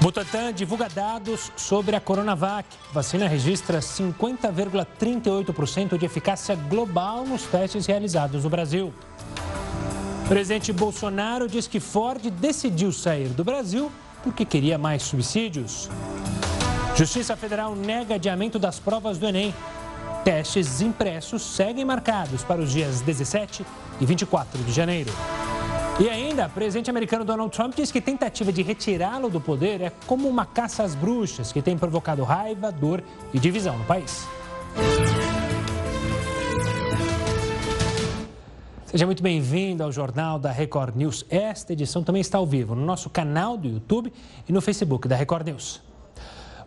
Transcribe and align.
Butantan 0.00 0.52
divulga 0.52 0.88
dados 0.88 1.50
sobre 1.56 1.96
a 1.96 2.00
Coronavac. 2.00 2.68
Vacina 2.92 3.26
registra 3.26 3.80
50,38% 3.80 5.98
de 5.98 6.06
eficácia 6.06 6.54
global 6.54 7.26
nos 7.26 7.42
testes 7.42 7.84
realizados 7.86 8.44
no 8.44 8.50
Brasil. 8.50 8.94
Presidente 10.28 10.72
Bolsonaro 10.72 11.48
diz 11.48 11.66
que 11.66 11.80
Ford 11.80 12.30
decidiu 12.30 12.92
sair 12.92 13.30
do 13.30 13.42
Brasil 13.42 13.90
porque 14.22 14.44
queria 14.44 14.78
mais 14.78 15.02
subsídios. 15.02 15.90
Justiça 16.94 17.34
Federal 17.36 17.74
nega 17.74 18.14
adiamento 18.16 18.58
das 18.58 18.78
provas 18.78 19.16
do 19.18 19.26
Enem. 19.26 19.52
Testes 20.24 20.80
impressos 20.80 21.42
seguem 21.42 21.84
marcados 21.84 22.44
para 22.44 22.60
os 22.60 22.70
dias 22.70 23.00
17 23.00 23.66
e 24.00 24.06
24 24.06 24.62
de 24.62 24.70
janeiro. 24.72 25.10
E 26.00 26.08
ainda, 26.08 26.46
o 26.46 26.50
presidente 26.50 26.88
americano 26.88 27.24
Donald 27.24 27.50
Trump 27.50 27.74
diz 27.74 27.90
que 27.90 28.00
tentativa 28.00 28.52
de 28.52 28.62
retirá-lo 28.62 29.28
do 29.28 29.40
poder 29.40 29.80
é 29.80 29.90
como 30.06 30.28
uma 30.28 30.46
caça 30.46 30.84
às 30.84 30.94
bruxas 30.94 31.50
que 31.50 31.60
tem 31.60 31.76
provocado 31.76 32.22
raiva, 32.22 32.70
dor 32.70 33.02
e 33.34 33.38
divisão 33.40 33.76
no 33.76 33.84
país. 33.84 34.24
Seja 38.86 39.06
muito 39.06 39.24
bem-vindo 39.24 39.82
ao 39.82 39.90
Jornal 39.90 40.38
da 40.38 40.52
Record 40.52 40.94
News. 40.94 41.26
Esta 41.28 41.72
edição 41.72 42.04
também 42.04 42.20
está 42.20 42.38
ao 42.38 42.46
vivo 42.46 42.76
no 42.76 42.86
nosso 42.86 43.10
canal 43.10 43.56
do 43.56 43.66
YouTube 43.66 44.12
e 44.48 44.52
no 44.52 44.60
Facebook 44.60 45.08
da 45.08 45.16
Record 45.16 45.48
News. 45.48 45.82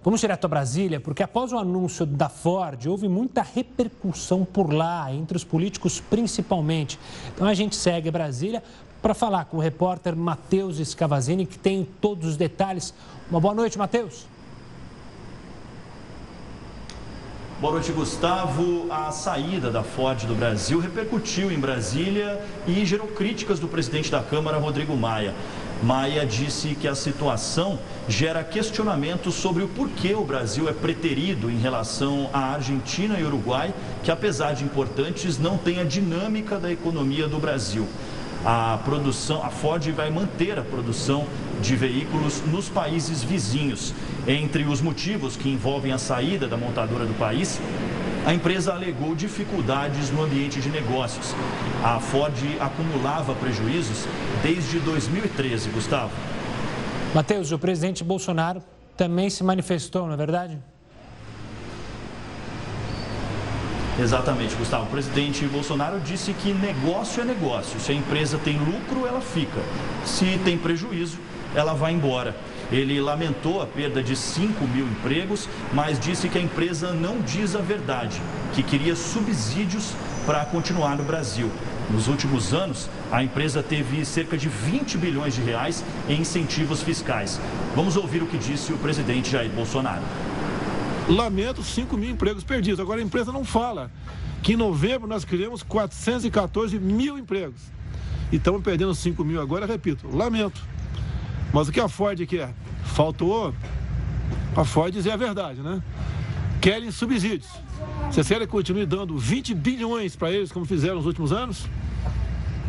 Vamos 0.03 0.19
direto 0.19 0.43
a 0.45 0.47
Brasília, 0.47 0.99
porque 0.99 1.23
após 1.23 1.53
o 1.53 1.57
anúncio 1.57 2.05
da 2.05 2.27
Ford, 2.27 2.85
houve 2.87 3.07
muita 3.07 3.43
repercussão 3.43 4.43
por 4.43 4.73
lá, 4.73 5.13
entre 5.13 5.37
os 5.37 5.43
políticos 5.43 6.01
principalmente. 6.01 6.99
Então 7.33 7.47
a 7.47 7.53
gente 7.53 7.75
segue 7.75 8.11
Brasília 8.11 8.61
para 9.01 9.13
falar 9.13 9.45
com 9.45 9.57
o 9.57 9.59
repórter 9.59 10.15
Matheus 10.15 10.77
Scavazini, 10.77 11.45
que 11.45 11.57
tem 11.57 11.87
todos 11.99 12.29
os 12.29 12.37
detalhes. 12.37 12.93
Uma 13.29 13.39
boa 13.39 13.53
noite, 13.53 13.77
Matheus. 13.77 14.27
Boa 17.59 17.73
noite, 17.73 17.91
Gustavo. 17.91 18.87
A 18.91 19.11
saída 19.11 19.69
da 19.69 19.83
Ford 19.83 20.25
do 20.25 20.35
Brasil 20.35 20.79
repercutiu 20.79 21.51
em 21.51 21.59
Brasília 21.59 22.43
e 22.67 22.83
gerou 22.85 23.07
críticas 23.07 23.59
do 23.59 23.67
presidente 23.67 24.11
da 24.11 24.21
Câmara, 24.21 24.57
Rodrigo 24.57 24.95
Maia. 24.95 25.33
Maia 25.83 26.25
disse 26.25 26.75
que 26.75 26.87
a 26.87 26.93
situação 26.93 27.79
gera 28.07 28.43
questionamentos 28.43 29.33
sobre 29.33 29.63
o 29.63 29.67
porquê 29.67 30.13
o 30.13 30.23
Brasil 30.23 30.69
é 30.69 30.73
preterido 30.73 31.49
em 31.49 31.57
relação 31.57 32.29
à 32.33 32.53
Argentina 32.53 33.19
e 33.19 33.23
Uruguai, 33.23 33.73
que 34.03 34.11
apesar 34.11 34.53
de 34.53 34.63
importantes, 34.63 35.39
não 35.39 35.57
têm 35.57 35.79
a 35.79 35.83
dinâmica 35.83 36.59
da 36.59 36.71
economia 36.71 37.27
do 37.27 37.39
Brasil 37.39 37.87
a 38.45 38.79
produção, 38.83 39.43
a 39.43 39.49
Ford 39.49 39.87
vai 39.91 40.09
manter 40.09 40.57
a 40.57 40.63
produção 40.63 41.27
de 41.61 41.75
veículos 41.75 42.41
nos 42.47 42.69
países 42.69 43.23
vizinhos. 43.23 43.93
Entre 44.27 44.63
os 44.63 44.81
motivos 44.81 45.35
que 45.35 45.49
envolvem 45.49 45.91
a 45.91 45.97
saída 45.97 46.47
da 46.47 46.57
montadora 46.57 47.05
do 47.05 47.13
país, 47.13 47.59
a 48.25 48.33
empresa 48.33 48.73
alegou 48.73 49.15
dificuldades 49.15 50.11
no 50.11 50.23
ambiente 50.23 50.59
de 50.59 50.69
negócios. 50.69 51.35
A 51.83 51.99
Ford 51.99 52.35
acumulava 52.59 53.33
prejuízos 53.35 54.05
desde 54.43 54.79
2013, 54.79 55.69
Gustavo. 55.69 56.11
Matheus, 57.13 57.51
o 57.51 57.59
presidente 57.59 58.03
Bolsonaro 58.03 58.63
também 58.95 59.29
se 59.29 59.43
manifestou, 59.43 60.05
não 60.05 60.13
é 60.13 60.17
verdade? 60.17 60.57
Exatamente, 64.01 64.55
Gustavo. 64.55 64.85
O 64.85 64.87
presidente 64.87 65.45
Bolsonaro 65.45 65.99
disse 65.99 66.33
que 66.33 66.51
negócio 66.53 67.21
é 67.21 67.25
negócio. 67.25 67.79
Se 67.79 67.91
a 67.91 67.95
empresa 67.95 68.39
tem 68.43 68.57
lucro, 68.57 69.05
ela 69.05 69.21
fica. 69.21 69.61
Se 70.03 70.39
tem 70.43 70.57
prejuízo, 70.57 71.19
ela 71.53 71.73
vai 71.73 71.93
embora. 71.93 72.35
Ele 72.71 72.99
lamentou 72.99 73.61
a 73.61 73.67
perda 73.67 74.01
de 74.01 74.15
5 74.15 74.65
mil 74.65 74.87
empregos, 74.87 75.47
mas 75.71 75.99
disse 75.99 76.29
que 76.29 76.37
a 76.39 76.41
empresa 76.41 76.93
não 76.93 77.21
diz 77.21 77.55
a 77.55 77.59
verdade, 77.59 78.19
que 78.53 78.63
queria 78.63 78.95
subsídios 78.95 79.93
para 80.25 80.45
continuar 80.45 80.97
no 80.97 81.03
Brasil. 81.03 81.51
Nos 81.91 82.07
últimos 82.07 82.53
anos, 82.53 82.89
a 83.11 83.21
empresa 83.21 83.61
teve 83.61 84.03
cerca 84.05 84.37
de 84.37 84.47
20 84.47 84.97
bilhões 84.97 85.35
de 85.35 85.41
reais 85.41 85.83
em 86.07 86.21
incentivos 86.21 86.81
fiscais. 86.81 87.39
Vamos 87.75 87.97
ouvir 87.97 88.23
o 88.23 88.27
que 88.27 88.37
disse 88.37 88.71
o 88.71 88.77
presidente 88.77 89.29
Jair 89.29 89.51
Bolsonaro. 89.51 90.01
Lamento 91.11 91.61
5 91.61 91.97
mil 91.97 92.09
empregos 92.09 92.43
perdidos. 92.43 92.79
Agora 92.79 93.01
a 93.01 93.03
empresa 93.03 93.31
não 93.33 93.43
fala 93.43 93.91
que 94.41 94.53
em 94.53 94.55
novembro 94.55 95.07
nós 95.07 95.25
criamos 95.25 95.61
414 95.61 96.79
mil 96.79 97.17
empregos. 97.17 97.61
E 98.31 98.37
estamos 98.37 98.63
perdendo 98.63 98.95
5 98.95 99.23
mil 99.25 99.41
agora, 99.41 99.65
repito, 99.65 100.07
lamento. 100.15 100.61
Mas 101.53 101.67
o 101.67 101.71
que 101.71 101.81
a 101.81 101.89
Ford 101.89 102.17
quer? 102.25 102.53
Faltou 102.85 103.53
a 104.55 104.63
Ford 104.63 104.93
dizer 104.93 105.11
a 105.11 105.17
verdade, 105.17 105.61
né? 105.61 105.83
Querem 106.61 106.89
subsídios. 106.91 107.49
Vocês 108.09 108.27
querem 108.27 108.47
que 108.47 108.51
continue 108.51 108.85
dando 108.85 109.17
20 109.17 109.53
bilhões 109.53 110.15
para 110.15 110.31
eles, 110.31 110.51
como 110.51 110.65
fizeram 110.65 110.95
nos 110.95 111.05
últimos 111.05 111.33
anos? 111.33 111.67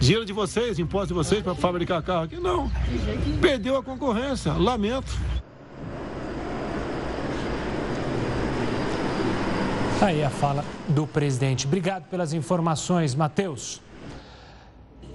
Dinheiro 0.01 0.25
de 0.25 0.33
vocês, 0.33 0.81
imposto 0.81 1.09
de 1.09 1.15
vocês 1.15 1.43
para 1.43 1.55
fabricar 1.55 2.03
carro 2.03 2.25
aqui? 2.25 2.37
Não. 2.37 2.69
Perdeu 3.41 3.77
a 3.77 3.83
concorrência. 3.85 4.53
Lamento. 4.53 5.17
Tá 10.03 10.09
aí 10.09 10.25
a 10.25 10.31
fala 10.31 10.65
do 10.89 11.07
presidente. 11.07 11.65
Obrigado 11.65 12.09
pelas 12.09 12.33
informações, 12.33 13.15
Matheus. 13.15 13.81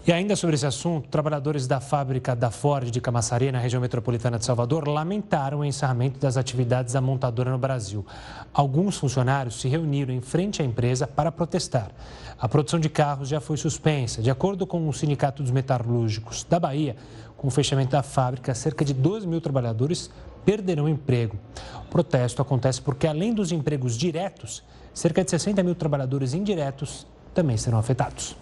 E 0.07 0.13
ainda 0.13 0.33
sobre 0.33 0.55
esse 0.55 0.65
assunto, 0.65 1.09
trabalhadores 1.09 1.67
da 1.67 1.81
fábrica 1.81 2.33
da 2.33 2.49
Ford 2.49 2.89
de 2.89 3.01
Camaçari, 3.01 3.51
na 3.51 3.59
região 3.59 3.81
metropolitana 3.81 4.39
de 4.39 4.45
Salvador, 4.45 4.87
lamentaram 4.87 5.59
o 5.59 5.65
encerramento 5.65 6.17
das 6.19 6.37
atividades 6.37 6.93
da 6.93 7.01
montadora 7.01 7.51
no 7.51 7.57
Brasil. 7.57 8.05
Alguns 8.53 8.97
funcionários 8.97 9.59
se 9.59 9.67
reuniram 9.67 10.13
em 10.13 10.21
frente 10.21 10.61
à 10.61 10.65
empresa 10.65 11.05
para 11.05 11.33
protestar. 11.33 11.91
A 12.39 12.47
produção 12.47 12.79
de 12.79 12.87
carros 12.87 13.27
já 13.27 13.41
foi 13.41 13.57
suspensa. 13.57 14.21
De 14.21 14.31
acordo 14.31 14.65
com 14.65 14.87
o 14.87 14.93
Sindicato 14.93 15.43
dos 15.43 15.51
Metalúrgicos 15.51 16.45
da 16.45 16.61
Bahia, 16.61 16.95
com 17.35 17.49
o 17.49 17.51
fechamento 17.51 17.91
da 17.91 18.03
fábrica, 18.03 18.55
cerca 18.55 18.85
de 18.85 18.93
12 18.93 19.27
mil 19.27 19.41
trabalhadores 19.41 20.09
perderão 20.47 20.87
emprego. 20.87 21.37
O 21.83 21.89
protesto 21.89 22.41
acontece 22.41 22.81
porque, 22.81 23.05
além 23.05 23.33
dos 23.33 23.51
empregos 23.51 23.97
diretos, 23.97 24.63
cerca 24.93 25.21
de 25.21 25.29
60 25.29 25.61
mil 25.61 25.75
trabalhadores 25.75 26.33
indiretos 26.33 27.05
também 27.33 27.57
serão 27.57 27.77
afetados. 27.77 28.33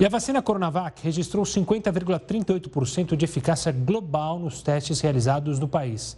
E 0.00 0.06
a 0.06 0.08
vacina 0.08 0.40
Coronavac 0.40 1.02
registrou 1.04 1.44
50,38% 1.44 3.14
de 3.14 3.26
eficácia 3.26 3.70
global 3.72 4.38
nos 4.38 4.62
testes 4.62 4.98
realizados 5.00 5.58
no 5.58 5.68
país. 5.68 6.16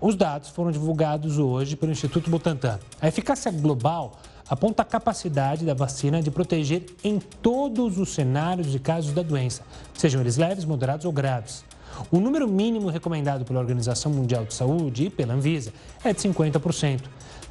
Os 0.00 0.14
dados 0.14 0.50
foram 0.50 0.70
divulgados 0.70 1.38
hoje 1.38 1.74
pelo 1.74 1.90
Instituto 1.90 2.30
Butantan. 2.30 2.78
A 3.00 3.08
eficácia 3.08 3.50
global 3.50 4.12
aponta 4.48 4.82
a 4.82 4.84
capacidade 4.84 5.64
da 5.64 5.74
vacina 5.74 6.22
de 6.22 6.30
proteger 6.30 6.86
em 7.02 7.18
todos 7.18 7.98
os 7.98 8.10
cenários 8.10 8.70
de 8.70 8.78
casos 8.78 9.12
da 9.12 9.22
doença, 9.22 9.62
sejam 9.94 10.20
eles 10.20 10.36
leves, 10.36 10.64
moderados 10.64 11.06
ou 11.06 11.12
graves. 11.12 11.64
O 12.10 12.20
número 12.20 12.48
mínimo 12.48 12.88
recomendado 12.88 13.44
pela 13.44 13.60
Organização 13.60 14.12
Mundial 14.12 14.44
de 14.44 14.54
Saúde 14.54 15.04
e 15.04 15.10
pela 15.10 15.34
Anvisa 15.34 15.72
é 16.04 16.12
de 16.12 16.20
50%. 16.20 17.02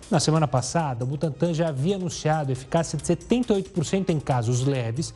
Na 0.10 0.20
semana 0.20 0.46
passada, 0.46 1.06
o 1.06 1.08
Butantan 1.08 1.54
já 1.54 1.70
havia 1.70 1.96
anunciado 1.96 2.52
eficácia 2.52 2.98
de 2.98 3.04
78% 3.04 4.10
em 4.10 4.20
casos 4.20 4.66
leves 4.66 5.14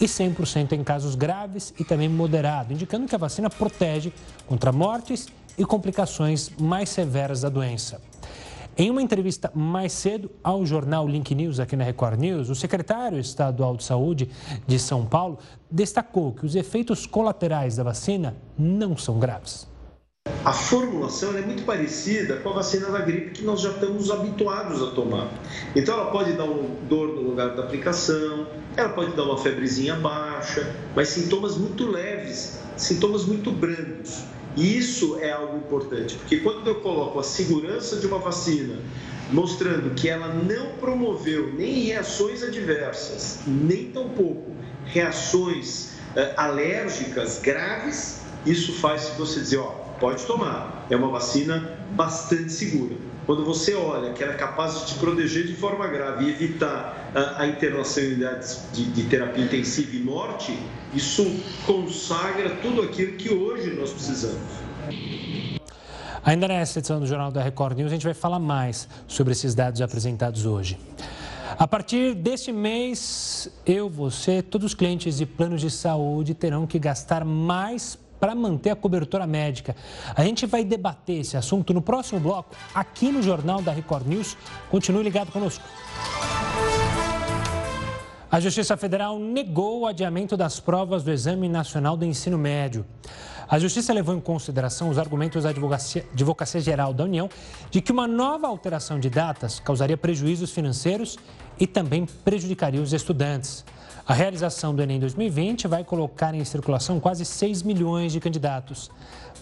e 0.00 0.06
100% 0.06 0.72
em 0.72 0.82
casos 0.82 1.14
graves 1.14 1.74
e 1.78 1.84
também 1.84 2.08
moderados, 2.08 2.72
indicando 2.72 3.06
que 3.06 3.14
a 3.14 3.18
vacina 3.18 3.50
protege 3.50 4.10
contra 4.46 4.72
mortes 4.72 5.28
e 5.58 5.64
complicações 5.66 6.50
mais 6.58 6.88
severas 6.88 7.42
da 7.42 7.50
doença. 7.50 8.00
Em 8.80 8.90
uma 8.90 9.02
entrevista 9.02 9.50
mais 9.56 9.92
cedo 9.92 10.30
ao 10.40 10.64
jornal 10.64 11.08
Link 11.08 11.34
News 11.34 11.58
aqui 11.58 11.74
na 11.74 11.82
Record 11.82 12.20
News, 12.20 12.48
o 12.48 12.54
secretário 12.54 13.18
estadual 13.18 13.76
de 13.76 13.82
saúde 13.82 14.30
de 14.68 14.78
São 14.78 15.04
Paulo 15.04 15.40
destacou 15.68 16.32
que 16.32 16.46
os 16.46 16.54
efeitos 16.54 17.04
colaterais 17.04 17.74
da 17.74 17.82
vacina 17.82 18.36
não 18.56 18.96
são 18.96 19.18
graves. 19.18 19.66
A 20.44 20.52
formulação 20.52 21.36
é 21.36 21.40
muito 21.40 21.64
parecida 21.64 22.36
com 22.36 22.50
a 22.50 22.52
vacina 22.52 22.88
da 22.92 23.00
gripe 23.00 23.30
que 23.30 23.44
nós 23.44 23.62
já 23.62 23.70
estamos 23.70 24.12
habituados 24.12 24.80
a 24.80 24.92
tomar. 24.92 25.28
Então, 25.74 25.98
ela 25.98 26.12
pode 26.12 26.34
dar 26.34 26.44
um 26.44 26.76
dor 26.88 27.08
no 27.16 27.22
lugar 27.22 27.56
da 27.56 27.64
aplicação, 27.64 28.46
ela 28.76 28.90
pode 28.90 29.10
dar 29.16 29.24
uma 29.24 29.38
febrezinha 29.38 29.96
baixa, 29.96 30.72
mas 30.94 31.08
sintomas 31.08 31.56
muito 31.56 31.84
leves, 31.84 32.60
sintomas 32.76 33.24
muito 33.24 33.50
brandos. 33.50 34.22
E 34.56 34.76
isso 34.76 35.18
é 35.20 35.30
algo 35.30 35.56
importante, 35.56 36.16
porque 36.16 36.38
quando 36.38 36.66
eu 36.66 36.76
coloco 36.76 37.20
a 37.20 37.22
segurança 37.22 37.96
de 37.96 38.06
uma 38.06 38.18
vacina, 38.18 38.76
mostrando 39.30 39.94
que 39.94 40.08
ela 40.08 40.28
não 40.28 40.72
promoveu 40.80 41.52
nem 41.52 41.84
reações 41.84 42.42
adversas, 42.42 43.40
nem 43.46 43.90
tampouco 43.90 44.52
reações 44.86 45.92
uh, 46.16 46.32
alérgicas 46.36 47.38
graves, 47.38 48.22
isso 48.46 48.72
faz 48.72 49.12
você 49.18 49.40
dizer, 49.40 49.58
ó, 49.58 49.70
pode 50.00 50.24
tomar. 50.24 50.86
É 50.88 50.96
uma 50.96 51.08
vacina 51.08 51.78
bastante 51.90 52.50
segura. 52.52 52.94
Quando 53.28 53.44
você 53.44 53.74
olha 53.74 54.14
que 54.14 54.22
ela 54.22 54.32
é 54.32 54.36
capaz 54.38 54.80
de 54.80 54.86
te 54.86 54.94
proteger 54.94 55.46
de 55.46 55.52
forma 55.52 55.86
grave 55.86 56.24
e 56.24 56.30
evitar 56.30 57.12
a, 57.14 57.42
a 57.42 57.46
internação 57.46 58.02
em 58.02 58.06
unidades 58.14 58.62
de, 58.72 58.86
de 58.86 59.02
terapia 59.02 59.44
intensiva 59.44 59.94
e 59.94 59.98
morte, 59.98 60.58
isso 60.94 61.30
consagra 61.66 62.56
tudo 62.62 62.80
aquilo 62.80 63.18
que 63.18 63.30
hoje 63.30 63.76
nós 63.76 63.92
precisamos. 63.92 64.40
Ainda 66.24 66.48
nessa 66.48 66.78
edição 66.78 66.98
do 66.98 67.06
Jornal 67.06 67.30
da 67.30 67.42
Record 67.42 67.76
News, 67.76 67.92
a 67.92 67.94
gente 67.96 68.06
vai 68.06 68.14
falar 68.14 68.38
mais 68.38 68.88
sobre 69.06 69.34
esses 69.34 69.54
dados 69.54 69.82
apresentados 69.82 70.46
hoje. 70.46 70.78
A 71.58 71.68
partir 71.68 72.14
deste 72.14 72.50
mês, 72.50 73.50
eu, 73.66 73.90
você, 73.90 74.40
todos 74.40 74.68
os 74.68 74.74
clientes 74.74 75.18
de 75.18 75.26
planos 75.26 75.60
de 75.60 75.70
saúde 75.70 76.32
terão 76.32 76.66
que 76.66 76.78
gastar 76.78 77.26
mais 77.26 77.98
para 78.18 78.34
manter 78.34 78.70
a 78.70 78.76
cobertura 78.76 79.26
médica. 79.26 79.74
A 80.14 80.24
gente 80.24 80.46
vai 80.46 80.64
debater 80.64 81.20
esse 81.20 81.36
assunto 81.36 81.72
no 81.72 81.82
próximo 81.82 82.20
bloco, 82.20 82.54
aqui 82.74 83.10
no 83.12 83.22
Jornal 83.22 83.62
da 83.62 83.72
Record 83.72 84.06
News. 84.06 84.36
Continue 84.70 85.02
ligado 85.02 85.32
conosco. 85.32 85.64
A 88.30 88.40
Justiça 88.40 88.76
Federal 88.76 89.18
negou 89.18 89.80
o 89.80 89.86
adiamento 89.86 90.36
das 90.36 90.60
provas 90.60 91.02
do 91.02 91.10
Exame 91.10 91.48
Nacional 91.48 91.96
do 91.96 92.04
Ensino 92.04 92.36
Médio. 92.36 92.84
A 93.48 93.58
Justiça 93.58 93.94
levou 93.94 94.14
em 94.14 94.20
consideração 94.20 94.90
os 94.90 94.98
argumentos 94.98 95.44
da 95.44 95.48
Advocacia, 95.48 96.04
Advocacia 96.12 96.60
Geral 96.60 96.92
da 96.92 97.04
União 97.04 97.30
de 97.70 97.80
que 97.80 97.90
uma 97.90 98.06
nova 98.06 98.46
alteração 98.46 99.00
de 99.00 99.08
datas 99.08 99.58
causaria 99.58 99.96
prejuízos 99.96 100.50
financeiros 100.50 101.16
e 101.58 101.66
também 101.66 102.04
prejudicaria 102.04 102.82
os 102.82 102.92
estudantes. 102.92 103.64
A 104.08 104.14
realização 104.14 104.74
do 104.74 104.82
Enem 104.82 104.98
2020 104.98 105.68
vai 105.68 105.84
colocar 105.84 106.34
em 106.34 106.42
circulação 106.42 106.98
quase 106.98 107.26
6 107.26 107.62
milhões 107.62 108.10
de 108.10 108.18
candidatos. 108.20 108.90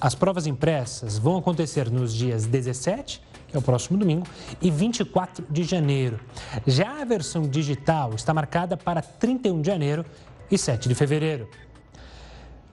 As 0.00 0.12
provas 0.12 0.44
impressas 0.44 1.16
vão 1.16 1.36
acontecer 1.36 1.88
nos 1.88 2.12
dias 2.12 2.46
17 2.46 3.22
que 3.46 3.56
é 3.56 3.58
o 3.60 3.62
próximo 3.62 3.96
domingo, 3.96 4.26
e 4.60 4.70
24 4.70 5.44
de 5.48 5.62
janeiro. 5.62 6.18
Já 6.66 7.00
a 7.00 7.04
versão 7.04 7.42
digital 7.42 8.12
está 8.14 8.34
marcada 8.34 8.76
para 8.76 9.00
31 9.00 9.60
de 9.60 9.66
janeiro 9.68 10.04
e 10.50 10.58
7 10.58 10.88
de 10.88 10.94
fevereiro. 10.94 11.48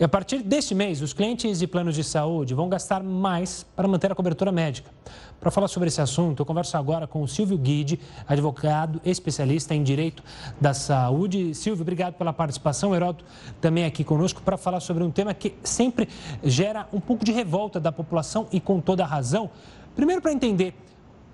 E 0.03 0.05
a 0.05 0.09
partir 0.09 0.43
deste 0.43 0.75
mês, 0.75 1.01
os 1.01 1.13
clientes 1.13 1.59
de 1.59 1.65
planos 1.65 1.95
de 1.95 2.03
saúde 2.03 2.53
vão 2.53 2.67
gastar 2.67 3.01
mais 3.01 3.65
para 3.73 3.87
manter 3.87 4.11
a 4.11 4.15
cobertura 4.15 4.51
médica. 4.51 4.91
Para 5.39 5.49
falar 5.49 5.69
sobre 5.69 5.87
esse 5.87 6.01
assunto, 6.01 6.41
eu 6.41 6.45
converso 6.45 6.75
agora 6.75 7.07
com 7.07 7.21
o 7.21 7.27
Silvio 7.27 7.57
Guide, 7.57 7.97
advogado 8.27 8.99
especialista 9.05 9.73
em 9.73 9.81
direito 9.81 10.21
da 10.59 10.73
saúde. 10.73 11.55
Silvio, 11.55 11.83
obrigado 11.83 12.15
pela 12.15 12.33
participação. 12.33 12.93
Heródoto 12.93 13.23
também 13.61 13.85
aqui 13.85 14.03
conosco 14.03 14.41
para 14.41 14.57
falar 14.57 14.81
sobre 14.81 15.05
um 15.05 15.09
tema 15.09 15.33
que 15.33 15.55
sempre 15.63 16.09
gera 16.43 16.85
um 16.91 16.99
pouco 16.99 17.23
de 17.23 17.31
revolta 17.31 17.79
da 17.79 17.89
população 17.89 18.45
e 18.51 18.59
com 18.59 18.81
toda 18.81 19.05
a 19.05 19.07
razão. 19.07 19.49
Primeiro, 19.95 20.21
para 20.21 20.33
entender 20.33 20.75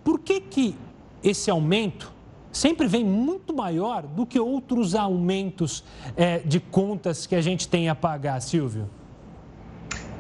por 0.04 0.20
que, 0.20 0.40
que 0.40 0.76
esse 1.24 1.50
aumento 1.50 2.19
sempre 2.52 2.88
vem 2.88 3.04
muito 3.04 3.54
maior 3.54 4.04
do 4.04 4.26
que 4.26 4.40
outros 4.40 4.96
aumentos 4.96 5.84
é, 6.16 6.40
de 6.40 6.60
contas 6.60 7.26
que 7.26 7.36
a 7.36 7.42
gente 7.42 7.68
tem 7.68 7.90
a 7.90 7.96
pagar, 7.96 8.40
Silvio. 8.42 8.90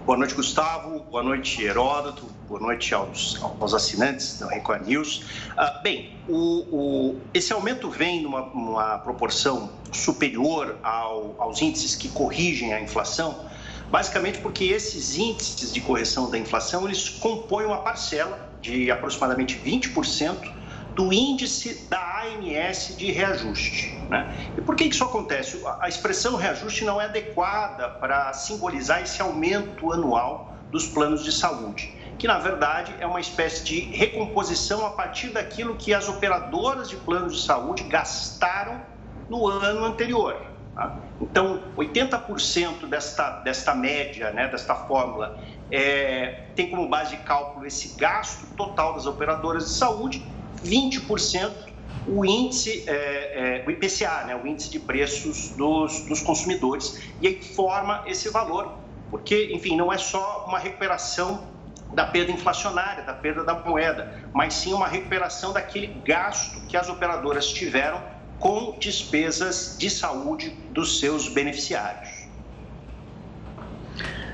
Boa 0.06 0.18
noite, 0.18 0.34
Gustavo. 0.34 1.02
Boa 1.02 1.22
noite, 1.22 1.62
Heródoto. 1.64 2.26
Boa 2.48 2.60
noite 2.60 2.96
aos, 2.96 3.40
aos 3.44 3.76
assinantes 3.76 4.40
da 4.40 4.48
Record 4.48 4.88
News. 4.88 5.24
Ah, 5.56 5.82
bem, 5.84 6.18
o, 6.28 6.66
o, 6.72 7.22
esse 7.32 7.54
aumento 7.54 7.92
vem 7.92 8.24
numa, 8.24 8.42
numa 8.48 8.98
proporção 8.98 9.70
superior 9.92 10.80
ao, 10.82 11.36
aos 11.38 11.62
índices 11.62 11.96
que 11.96 12.10
corrigem 12.10 12.74
a 12.74 12.82
inflação, 12.82 13.46
basicamente 13.92 14.40
porque 14.40 14.64
esses 14.64 15.16
índices 15.16 15.72
de 15.72 15.80
correção 15.80 16.28
da 16.32 16.40
inflação 16.40 16.86
eles 16.86 17.08
compõem 17.08 17.68
uma 17.68 17.78
parcela 17.78 18.50
de 18.62 18.90
aproximadamente 18.90 19.62
20% 19.64 20.59
do 21.00 21.14
índice 21.14 21.88
da 21.90 22.24
ANS 22.26 22.98
de 22.98 23.10
reajuste. 23.10 23.98
Né? 24.10 24.52
E 24.58 24.62
por 24.62 24.76
que 24.76 24.84
isso 24.84 25.02
acontece? 25.02 25.66
A 25.80 25.88
expressão 25.88 26.36
reajuste 26.36 26.84
não 26.84 27.00
é 27.00 27.06
adequada 27.06 27.88
para 27.88 28.34
simbolizar 28.34 29.02
esse 29.02 29.22
aumento 29.22 29.94
anual 29.94 30.54
dos 30.70 30.88
planos 30.88 31.24
de 31.24 31.32
saúde, 31.32 31.96
que 32.18 32.28
na 32.28 32.38
verdade 32.38 32.94
é 33.00 33.08
uma 33.08 33.22
espécie 33.22 33.64
de 33.64 33.80
recomposição 33.80 34.86
a 34.86 34.90
partir 34.90 35.30
daquilo 35.30 35.78
que 35.78 35.94
as 35.94 36.10
operadoras 36.10 36.90
de 36.90 36.98
planos 36.98 37.34
de 37.34 37.44
saúde 37.44 37.84
gastaram 37.84 38.82
no 39.30 39.48
ano 39.48 39.86
anterior. 39.86 40.36
Tá? 40.76 40.98
Então, 41.22 41.64
80% 41.78 42.90
desta, 42.90 43.40
desta 43.40 43.74
média, 43.74 44.32
né, 44.32 44.50
desta 44.50 44.76
fórmula, 44.76 45.40
é, 45.72 46.44
tem 46.58 46.70
como 46.70 46.90
base 46.90 47.16
de 47.16 47.24
cálculo 47.24 47.66
esse 47.66 47.98
gasto 47.98 48.54
total 48.58 48.96
das 48.96 49.06
operadoras 49.06 49.64
de 49.64 49.72
saúde 49.72 50.39
20% 50.64 51.70
o 52.08 52.26
índice, 52.26 52.86
é, 52.88 53.62
é, 53.62 53.64
o 53.68 53.72
IPCA, 53.72 54.24
né, 54.26 54.36
o 54.36 54.48
índice 54.48 54.70
de 54.70 54.80
preços 54.80 55.50
dos, 55.50 56.02
dos 56.06 56.22
consumidores, 56.22 57.00
e 57.22 57.28
aí 57.28 57.44
forma 57.44 58.04
esse 58.08 58.30
valor, 58.30 58.74
porque, 59.12 59.52
enfim, 59.54 59.76
não 59.76 59.92
é 59.92 59.98
só 59.98 60.46
uma 60.48 60.60
recuperação 60.60 61.48
da 61.94 62.06
perda 62.06 62.32
inflacionária, 62.32 63.04
da 63.04 63.14
perda 63.14 63.44
da 63.44 63.54
moeda, 63.54 64.14
mas 64.34 64.54
sim 64.54 64.74
uma 64.74 64.88
recuperação 64.88 65.52
daquele 65.52 65.88
gasto 66.06 66.62
que 66.68 66.78
as 66.78 66.90
operadoras 66.90 67.52
tiveram 67.52 68.02
com 68.40 68.78
despesas 68.80 69.76
de 69.78 69.90
saúde 69.90 70.52
dos 70.72 71.00
seus 71.00 71.28
beneficiários. 71.28 72.28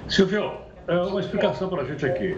Silvio, 0.07 0.59
é 0.87 0.97
uma 0.97 1.19
explicação 1.19 1.67
para 1.69 1.81
a 1.81 1.85
gente 1.85 2.05
aqui. 2.05 2.37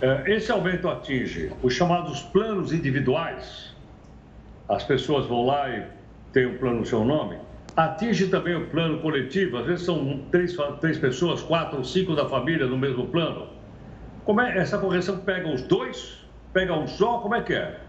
É, 0.00 0.30
esse 0.34 0.52
aumento 0.52 0.88
atinge 0.88 1.50
os 1.62 1.72
chamados 1.72 2.22
planos 2.22 2.72
individuais. 2.72 3.74
As 4.68 4.84
pessoas 4.84 5.26
vão 5.26 5.46
lá 5.46 5.70
e 5.70 5.86
têm 6.32 6.46
um 6.46 6.58
plano 6.58 6.80
no 6.80 6.86
seu 6.86 7.04
nome. 7.04 7.38
Atinge 7.74 8.28
também 8.28 8.54
o 8.54 8.66
plano 8.68 9.00
coletivo. 9.00 9.58
Às 9.58 9.66
vezes 9.66 9.86
são 9.86 10.24
três, 10.30 10.56
três 10.80 10.98
pessoas, 10.98 11.42
quatro 11.42 11.78
ou 11.78 11.84
cinco 11.84 12.14
da 12.14 12.28
família 12.28 12.66
no 12.66 12.76
mesmo 12.76 13.06
plano. 13.06 13.48
Como 14.24 14.40
é 14.40 14.58
essa 14.58 14.76
correção? 14.76 15.18
Pega 15.18 15.48
os 15.48 15.62
dois? 15.62 16.18
Pega 16.52 16.74
um 16.74 16.86
só? 16.86 17.18
Como 17.18 17.34
é 17.34 17.42
que 17.42 17.54
é? 17.54 17.80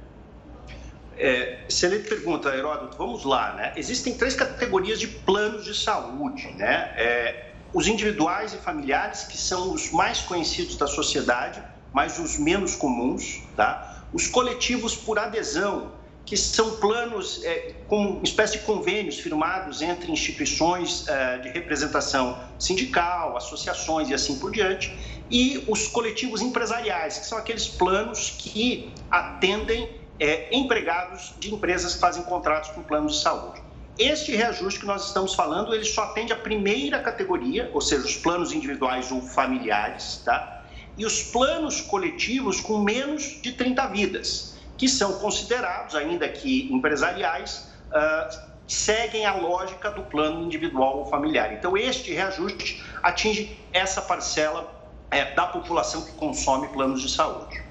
É, 1.17 1.65
excelente 1.67 2.07
pergunta, 2.07 2.55
Heródoto. 2.55 2.97
Vamos 2.97 3.25
lá, 3.25 3.53
né? 3.55 3.73
Existem 3.75 4.15
três 4.15 4.35
categorias 4.35 4.99
de 4.99 5.07
planos 5.07 5.65
de 5.65 5.73
saúde, 5.73 6.53
né? 6.55 6.91
É, 6.95 7.45
os 7.73 7.87
individuais 7.87 8.53
e 8.53 8.57
familiares, 8.57 9.23
que 9.23 9.37
são 9.37 9.73
os 9.73 9.91
mais 9.91 10.21
conhecidos 10.21 10.77
da 10.77 10.85
sociedade, 10.85 11.61
mas 11.93 12.19
os 12.19 12.37
menos 12.37 12.75
comuns, 12.75 13.41
tá? 13.55 14.03
Os 14.13 14.27
coletivos 14.27 14.95
por 14.95 15.19
adesão, 15.19 15.91
que 16.25 16.35
são 16.35 16.77
planos 16.77 17.41
é, 17.43 17.73
com 17.87 18.19
espécie 18.21 18.59
de 18.59 18.65
convênios 18.65 19.17
firmados 19.19 19.81
entre 19.81 20.11
instituições 20.11 21.07
é, 21.07 21.37
de 21.37 21.49
representação 21.49 22.37
sindical, 22.59 23.37
associações 23.37 24.09
e 24.09 24.13
assim 24.13 24.37
por 24.37 24.51
diante, 24.51 24.93
e 25.31 25.63
os 25.67 25.87
coletivos 25.87 26.41
empresariais, 26.41 27.17
que 27.17 27.25
são 27.25 27.37
aqueles 27.37 27.67
planos 27.67 28.35
que 28.37 28.91
atendem 29.09 29.89
é, 30.19 30.53
empregados 30.55 31.33
de 31.39 31.53
empresas 31.53 31.93
que 31.95 31.99
fazem 31.99 32.23
contratos 32.23 32.71
com 32.71 32.83
planos 32.83 33.15
de 33.15 33.21
saúde. 33.21 33.61
Este 33.97 34.35
reajuste 34.35 34.81
que 34.81 34.85
nós 34.85 35.07
estamos 35.07 35.33
falando, 35.33 35.73
ele 35.73 35.83
só 35.83 36.03
atende 36.03 36.31
a 36.31 36.35
primeira 36.35 36.99
categoria, 36.99 37.71
ou 37.73 37.81
seja, 37.81 38.05
os 38.05 38.15
planos 38.15 38.51
individuais 38.51 39.11
ou 39.11 39.21
familiares, 39.21 40.21
tá? 40.23 40.56
E 40.97 41.05
os 41.05 41.23
planos 41.23 41.79
coletivos 41.81 42.59
com 42.59 42.79
menos 42.79 43.39
de 43.41 43.53
30 43.53 43.87
vidas, 43.87 44.55
que 44.77 44.87
são 44.87 45.13
considerados, 45.19 45.95
ainda 45.95 46.27
que 46.27 46.71
empresariais, 46.73 47.69
uh, 47.87 48.47
seguem 48.67 49.25
a 49.25 49.35
lógica 49.35 49.89
do 49.91 50.03
plano 50.03 50.43
individual 50.43 50.99
ou 50.99 51.05
familiar. 51.05 51.53
Então, 51.53 51.77
este 51.77 52.13
reajuste 52.13 52.83
atinge 53.01 53.57
essa 53.71 54.01
parcela 54.01 54.73
é, 55.09 55.33
da 55.33 55.47
população 55.47 56.01
que 56.01 56.11
consome 56.13 56.67
planos 56.69 57.01
de 57.01 57.09
saúde. 57.09 57.63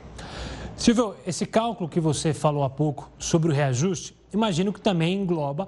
Silvio, 0.77 1.17
esse 1.27 1.47
cálculo 1.47 1.89
que 1.89 2.01
você 2.01 2.33
falou 2.33 2.63
há 2.63 2.71
pouco 2.71 3.11
sobre 3.19 3.51
o 3.51 3.55
reajuste, 3.55 4.17
imagino 4.33 4.73
que 4.73 4.81
também 4.81 5.15
engloba 5.15 5.67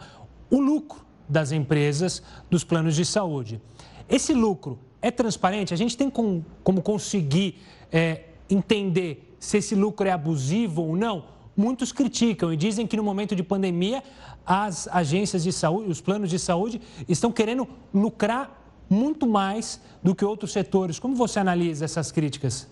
o 0.51 0.61
lucro 0.61 1.05
das 1.29 1.53
empresas 1.53 2.23
dos 2.51 2.65
planos 2.65 2.97
de 2.97 3.05
saúde. 3.05 3.61
Esse 4.09 4.33
lucro 4.33 4.79
é 5.01 5.11
transparente? 5.11 5.73
A 5.73 5.77
gente 5.77 5.97
tem 5.97 6.11
com, 6.11 6.43
como 6.63 6.83
conseguir 6.83 7.61
é, 7.93 8.25
entender 8.51 9.37
se 9.39 9.59
esse 9.59 9.75
lucro 9.75 10.09
é 10.09 10.11
abusivo 10.11 10.83
ou 10.83 10.97
não? 10.97 11.25
Muitos 11.57 11.93
criticam 11.93 12.53
e 12.53 12.57
dizem 12.57 12.87
que 12.87 12.97
no 12.97 13.03
momento 13.03 13.35
de 13.35 13.43
pandemia 13.43 14.03
as 14.47 14.89
agências 14.89 15.43
de 15.43 15.53
saúde, 15.53 15.91
os 15.91 16.01
planos 16.01 16.31
de 16.31 16.39
saúde 16.39 16.81
estão 17.09 17.31
querendo 17.31 17.69
lucrar 17.93 18.59
muito 18.89 19.27
mais 19.27 19.81
do 20.03 20.15
que 20.15 20.25
outros 20.25 20.53
setores. 20.53 20.99
Como 20.99 21.15
você 21.15 21.39
analisa 21.39 21.85
essas 21.85 22.11
críticas? 22.11 22.67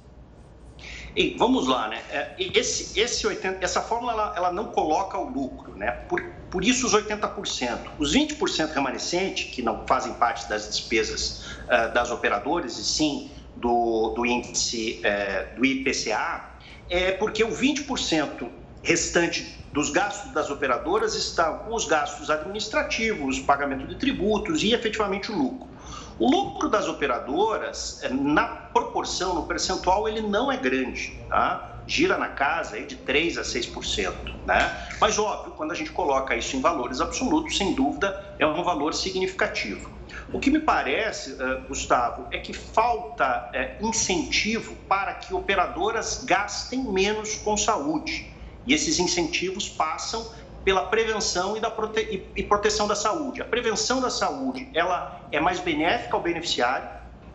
E 1.16 1.34
vamos 1.38 1.66
lá, 1.66 1.88
né? 1.88 2.02
É, 2.10 2.34
esse, 2.38 3.00
esse 3.00 3.26
80, 3.26 3.64
essa 3.64 3.80
fórmula 3.80 4.12
ela, 4.12 4.34
ela, 4.36 4.52
não 4.52 4.66
coloca 4.66 5.16
o 5.16 5.30
lucro, 5.30 5.74
né? 5.74 5.90
Por, 5.90 6.22
por 6.50 6.62
isso 6.62 6.86
os 6.86 6.94
80%. 6.94 7.78
Os 7.98 8.14
20% 8.14 8.74
remanescentes, 8.74 9.54
que 9.54 9.62
não 9.62 9.86
fazem 9.86 10.12
parte 10.14 10.46
das 10.46 10.68
despesas 10.68 11.56
uh, 11.64 11.94
das 11.94 12.10
operadoras, 12.10 12.78
e 12.78 12.84
sim 12.84 13.30
do, 13.56 14.10
do 14.10 14.26
índice 14.26 15.00
uh, 15.00 15.56
do 15.56 15.64
IPCA, 15.64 16.50
é 16.90 17.12
porque 17.12 17.42
o 17.42 17.48
20% 17.48 18.50
restante 18.82 19.56
dos 19.72 19.90
gastos 19.90 20.32
das 20.32 20.50
operadoras 20.50 21.14
estão 21.14 21.58
com 21.60 21.74
os 21.74 21.86
gastos 21.86 22.30
administrativos, 22.30 23.40
pagamento 23.40 23.86
de 23.86 23.94
tributos 23.94 24.62
e 24.62 24.72
efetivamente 24.72 25.32
o 25.32 25.36
lucro. 25.36 25.68
O 26.18 26.30
lucro 26.30 26.68
das 26.68 26.88
operadoras, 26.88 28.00
eh, 28.02 28.08
na 28.08 28.46
proporção, 28.46 29.34
no 29.34 29.46
percentual, 29.46 30.08
ele 30.08 30.22
não 30.22 30.50
é 30.50 30.56
grande, 30.56 31.20
tá? 31.28 31.76
gira 31.86 32.18
na 32.18 32.28
casa 32.28 32.76
aí 32.76 32.86
de 32.86 32.96
3 32.96 33.38
a 33.38 33.42
6%. 33.42 34.14
Né? 34.44 34.76
Mas, 35.00 35.18
óbvio, 35.18 35.52
quando 35.52 35.72
a 35.72 35.74
gente 35.74 35.92
coloca 35.92 36.34
isso 36.36 36.56
em 36.56 36.60
valores 36.60 37.00
absolutos, 37.00 37.56
sem 37.56 37.74
dúvida, 37.74 38.34
é 38.38 38.46
um 38.46 38.62
valor 38.62 38.94
significativo. 38.94 39.90
O 40.32 40.40
que 40.40 40.50
me 40.50 40.58
parece, 40.58 41.32
uh, 41.32 41.62
Gustavo, 41.68 42.26
é 42.32 42.38
que 42.38 42.52
falta 42.52 43.50
uh, 43.52 43.86
incentivo 43.86 44.74
para 44.88 45.14
que 45.14 45.34
operadoras 45.34 46.24
gastem 46.24 46.84
menos 46.84 47.36
com 47.36 47.56
saúde. 47.56 48.32
E 48.66 48.74
esses 48.74 48.98
incentivos 48.98 49.68
passam 49.68 50.28
pela 50.66 50.84
prevenção 50.86 51.56
e, 51.56 51.60
da 51.60 51.70
prote... 51.70 52.28
e 52.34 52.42
proteção 52.42 52.88
da 52.88 52.96
saúde. 52.96 53.40
A 53.40 53.44
prevenção 53.44 54.00
da 54.00 54.10
saúde 54.10 54.68
ela 54.74 55.24
é 55.30 55.38
mais 55.38 55.60
benéfica 55.60 56.16
ao 56.16 56.20
beneficiário, 56.20 56.88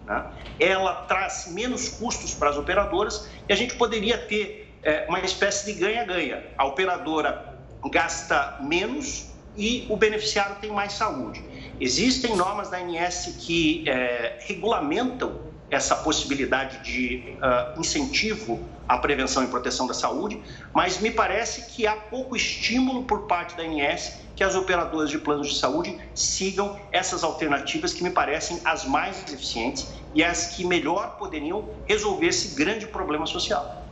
né? 0.05 0.25
ela 0.59 1.05
traz 1.05 1.47
menos 1.49 1.87
custos 1.87 2.33
para 2.35 2.49
as 2.49 2.57
operadoras 2.57 3.29
e 3.47 3.53
a 3.53 3.55
gente 3.55 3.75
poderia 3.75 4.17
ter 4.17 4.77
é, 4.83 5.05
uma 5.07 5.21
espécie 5.21 5.65
de 5.65 5.79
ganha-ganha. 5.79 6.43
A 6.57 6.65
operadora 6.65 7.55
gasta 7.89 8.57
menos 8.59 9.31
e 9.55 9.87
o 9.89 9.95
beneficiário 9.95 10.57
tem 10.57 10.69
mais 10.69 10.91
saúde. 10.91 11.41
Existem 11.79 12.35
normas 12.35 12.69
da 12.69 12.79
ANS 12.79 13.37
que 13.39 13.87
é, 13.87 14.39
regulamentam 14.45 15.39
essa 15.71 15.95
possibilidade 15.95 16.83
de 16.83 17.37
uh, 17.37 17.79
incentivo 17.79 18.59
à 18.87 18.97
prevenção 18.97 19.43
e 19.43 19.47
proteção 19.47 19.87
da 19.87 19.93
saúde, 19.93 20.41
mas 20.73 20.99
me 20.99 21.09
parece 21.09 21.71
que 21.71 21.87
há 21.87 21.95
pouco 21.95 22.35
estímulo 22.35 23.05
por 23.05 23.25
parte 23.25 23.55
da 23.55 23.63
ANS 23.63 24.19
que 24.35 24.43
as 24.43 24.55
operadoras 24.55 25.09
de 25.09 25.17
planos 25.17 25.47
de 25.47 25.57
saúde 25.57 25.97
sigam 26.13 26.77
essas 26.91 27.23
alternativas 27.23 27.93
que 27.93 28.03
me 28.03 28.09
parecem 28.09 28.59
as 28.65 28.85
mais 28.85 29.23
eficientes 29.31 29.93
e 30.13 30.23
as 30.23 30.55
que 30.55 30.65
melhor 30.65 31.17
poderiam 31.17 31.69
resolver 31.87 32.27
esse 32.27 32.55
grande 32.55 32.85
problema 32.87 33.25
social. 33.25 33.85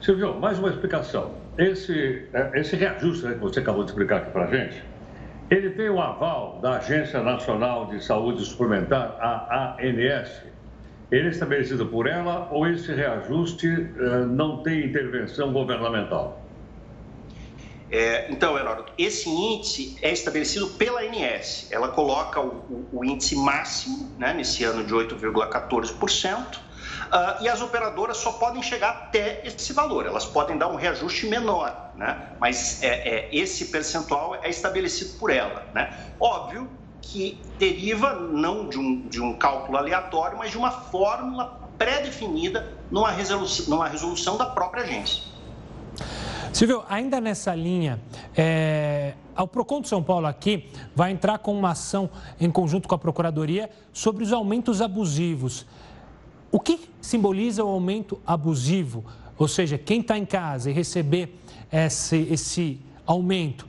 Silvio, 0.00 0.38
mais 0.40 0.58
uma 0.58 0.70
explicação. 0.70 1.34
Esse, 1.58 2.26
é, 2.32 2.58
esse 2.58 2.74
reajuste 2.74 3.26
né, 3.26 3.34
que 3.34 3.40
você 3.40 3.60
acabou 3.60 3.84
de 3.84 3.90
explicar 3.90 4.18
aqui 4.18 4.30
para 4.30 4.44
a 4.44 4.46
gente, 4.46 4.82
ele 5.50 5.70
tem 5.70 5.90
o 5.90 6.00
aval 6.00 6.60
da 6.62 6.76
Agência 6.76 7.20
Nacional 7.20 7.86
de 7.86 8.02
Saúde 8.02 8.44
Suplementar, 8.44 9.16
a 9.20 9.76
ANS. 9.80 10.42
Ele 11.10 11.26
é 11.26 11.30
estabelecido 11.30 11.86
por 11.86 12.06
ela 12.06 12.48
ou 12.52 12.68
esse 12.68 12.94
reajuste 12.94 13.66
uh, 13.66 14.26
não 14.26 14.62
tem 14.62 14.86
intervenção 14.86 15.52
governamental? 15.52 16.40
É, 17.90 18.30
então, 18.30 18.56
Heródoto, 18.56 18.92
esse 18.96 19.28
índice 19.28 19.98
é 20.00 20.12
estabelecido 20.12 20.68
pela 20.68 21.00
ANS. 21.00 21.66
Ela 21.72 21.88
coloca 21.88 22.40
o, 22.40 22.86
o, 22.92 22.98
o 23.00 23.04
índice 23.04 23.34
máximo, 23.34 24.08
né, 24.16 24.32
nesse 24.32 24.62
ano 24.62 24.84
de 24.84 24.94
8,14%, 24.94 26.60
Uh, 27.10 27.42
e 27.42 27.48
as 27.48 27.60
operadoras 27.60 28.18
só 28.18 28.32
podem 28.32 28.62
chegar 28.62 28.90
até 28.90 29.42
esse 29.44 29.72
valor, 29.72 30.06
elas 30.06 30.24
podem 30.24 30.56
dar 30.56 30.68
um 30.68 30.76
reajuste 30.76 31.26
menor, 31.26 31.90
né? 31.96 32.28
mas 32.38 32.80
é, 32.84 32.86
é, 32.86 33.28
esse 33.32 33.64
percentual 33.66 34.36
é 34.36 34.48
estabelecido 34.48 35.18
por 35.18 35.28
ela. 35.28 35.66
Né? 35.74 35.92
Óbvio 36.20 36.70
que 37.02 37.40
deriva 37.58 38.12
não 38.14 38.68
de 38.68 38.78
um, 38.78 39.08
de 39.08 39.20
um 39.20 39.34
cálculo 39.34 39.76
aleatório, 39.76 40.38
mas 40.38 40.52
de 40.52 40.58
uma 40.58 40.70
fórmula 40.70 41.60
pré-definida 41.76 42.72
numa 42.90 43.10
resolução, 43.10 43.66
numa 43.68 43.88
resolução 43.88 44.36
da 44.36 44.46
própria 44.46 44.84
agência. 44.84 45.24
Silvio, 46.52 46.84
ainda 46.88 47.20
nessa 47.20 47.54
linha, 47.54 48.00
é, 48.36 49.14
o 49.36 49.46
Procon 49.46 49.80
de 49.80 49.88
São 49.88 50.02
Paulo 50.02 50.26
aqui 50.26 50.68
vai 50.94 51.10
entrar 51.10 51.38
com 51.38 51.56
uma 51.56 51.70
ação 51.70 52.10
em 52.40 52.50
conjunto 52.50 52.88
com 52.88 52.94
a 52.94 52.98
Procuradoria 52.98 53.70
sobre 53.92 54.22
os 54.22 54.32
aumentos 54.32 54.80
abusivos. 54.80 55.66
O 56.52 56.58
que 56.58 56.80
simboliza 57.00 57.64
o 57.64 57.68
aumento 57.68 58.20
abusivo? 58.26 59.04
Ou 59.38 59.46
seja, 59.46 59.78
quem 59.78 60.00
está 60.00 60.18
em 60.18 60.26
casa 60.26 60.70
e 60.70 60.72
receber 60.72 61.36
esse, 61.72 62.28
esse 62.30 62.80
aumento, 63.06 63.68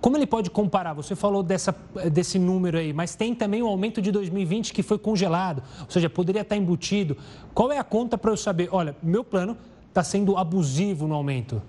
como 0.00 0.16
ele 0.16 0.26
pode 0.26 0.50
comparar? 0.50 0.94
Você 0.94 1.14
falou 1.14 1.42
dessa, 1.42 1.74
desse 2.10 2.38
número 2.38 2.78
aí, 2.78 2.92
mas 2.92 3.14
tem 3.14 3.34
também 3.34 3.62
o 3.62 3.66
aumento 3.66 4.02
de 4.02 4.10
2020 4.10 4.72
que 4.72 4.82
foi 4.82 4.98
congelado, 4.98 5.62
ou 5.80 5.90
seja, 5.90 6.10
poderia 6.10 6.42
estar 6.42 6.56
embutido. 6.56 7.16
Qual 7.54 7.70
é 7.70 7.78
a 7.78 7.84
conta 7.84 8.18
para 8.18 8.30
eu 8.30 8.36
saber? 8.36 8.68
Olha, 8.72 8.96
meu 9.02 9.22
plano 9.22 9.56
está 9.88 10.02
sendo 10.02 10.36
abusivo 10.36 11.06
no 11.06 11.14
aumento. 11.14 11.62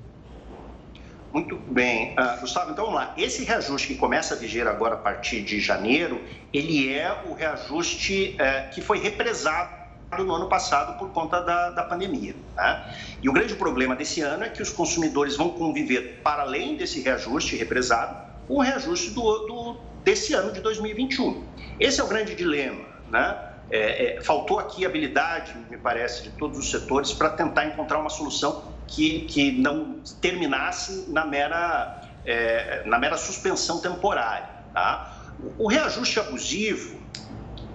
Muito 1.31 1.57
bem. 1.57 2.13
Uh, 2.13 2.41
Gustavo, 2.41 2.71
então 2.71 2.85
vamos 2.85 2.99
lá. 3.01 3.13
Esse 3.17 3.43
reajuste 3.43 3.89
que 3.89 3.95
começa 3.95 4.35
a 4.35 4.37
viger 4.37 4.67
agora 4.67 4.95
a 4.95 4.99
partir 4.99 5.41
de 5.41 5.59
janeiro, 5.59 6.21
ele 6.51 6.91
é 6.91 7.11
o 7.27 7.33
reajuste 7.33 8.35
uh, 8.35 8.73
que 8.73 8.81
foi 8.81 8.99
represado 8.99 9.82
no 10.21 10.35
ano 10.35 10.49
passado 10.49 10.99
por 10.99 11.09
conta 11.11 11.41
da, 11.41 11.69
da 11.71 11.83
pandemia. 11.83 12.35
Né? 12.55 12.95
E 13.21 13.29
o 13.29 13.33
grande 13.33 13.55
problema 13.55 13.95
desse 13.95 14.21
ano 14.21 14.43
é 14.43 14.49
que 14.49 14.61
os 14.61 14.69
consumidores 14.69 15.37
vão 15.37 15.49
conviver, 15.49 16.19
para 16.23 16.41
além 16.41 16.75
desse 16.75 17.01
reajuste 17.01 17.55
represado, 17.55 18.15
com 18.47 18.55
o 18.55 18.61
reajuste 18.61 19.11
do, 19.11 19.21
do, 19.47 19.77
desse 20.03 20.33
ano 20.33 20.51
de 20.51 20.59
2021. 20.59 21.43
Esse 21.79 22.01
é 22.01 22.03
o 22.03 22.07
grande 22.07 22.35
dilema. 22.35 22.85
Né? 23.09 23.37
É, 23.69 24.17
é, 24.17 24.21
faltou 24.21 24.59
aqui 24.59 24.85
habilidade, 24.85 25.55
me 25.69 25.77
parece, 25.77 26.23
de 26.23 26.29
todos 26.31 26.59
os 26.59 26.69
setores 26.69 27.13
para 27.13 27.29
tentar 27.29 27.65
encontrar 27.65 27.97
uma 27.99 28.09
solução 28.09 28.71
que, 28.87 29.21
que 29.21 29.51
não 29.51 29.99
terminasse 30.21 31.09
na 31.09 31.25
mera, 31.25 32.01
é, 32.25 32.83
na 32.85 32.99
mera 32.99 33.17
suspensão 33.17 33.79
temporária. 33.79 34.49
Tá? 34.73 35.33
O 35.57 35.67
reajuste 35.67 36.19
abusivo, 36.19 37.01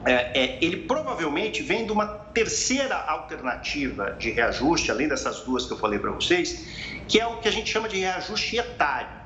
é, 0.05 0.41
é, 0.41 0.59
ele 0.65 0.79
provavelmente 0.79 1.63
vem 1.63 1.85
de 1.85 1.93
uma 1.93 2.07
terceira 2.07 2.97
alternativa 2.97 4.17
de 4.19 4.31
reajuste, 4.31 4.91
além 4.91 5.09
dessas 5.09 5.41
duas 5.41 5.67
que 5.67 5.73
eu 5.73 5.79
falei 5.79 5.99
para 5.99 6.11
vocês, 6.11 7.03
que 7.09 7.21
é 7.21 7.27
o 7.27 7.39
que 7.39 7.49
a 7.49 7.53
gente 7.53 7.71
chama 7.71 7.89
de 7.89 7.99
reajuste 7.99 8.57
etário. 8.57 9.19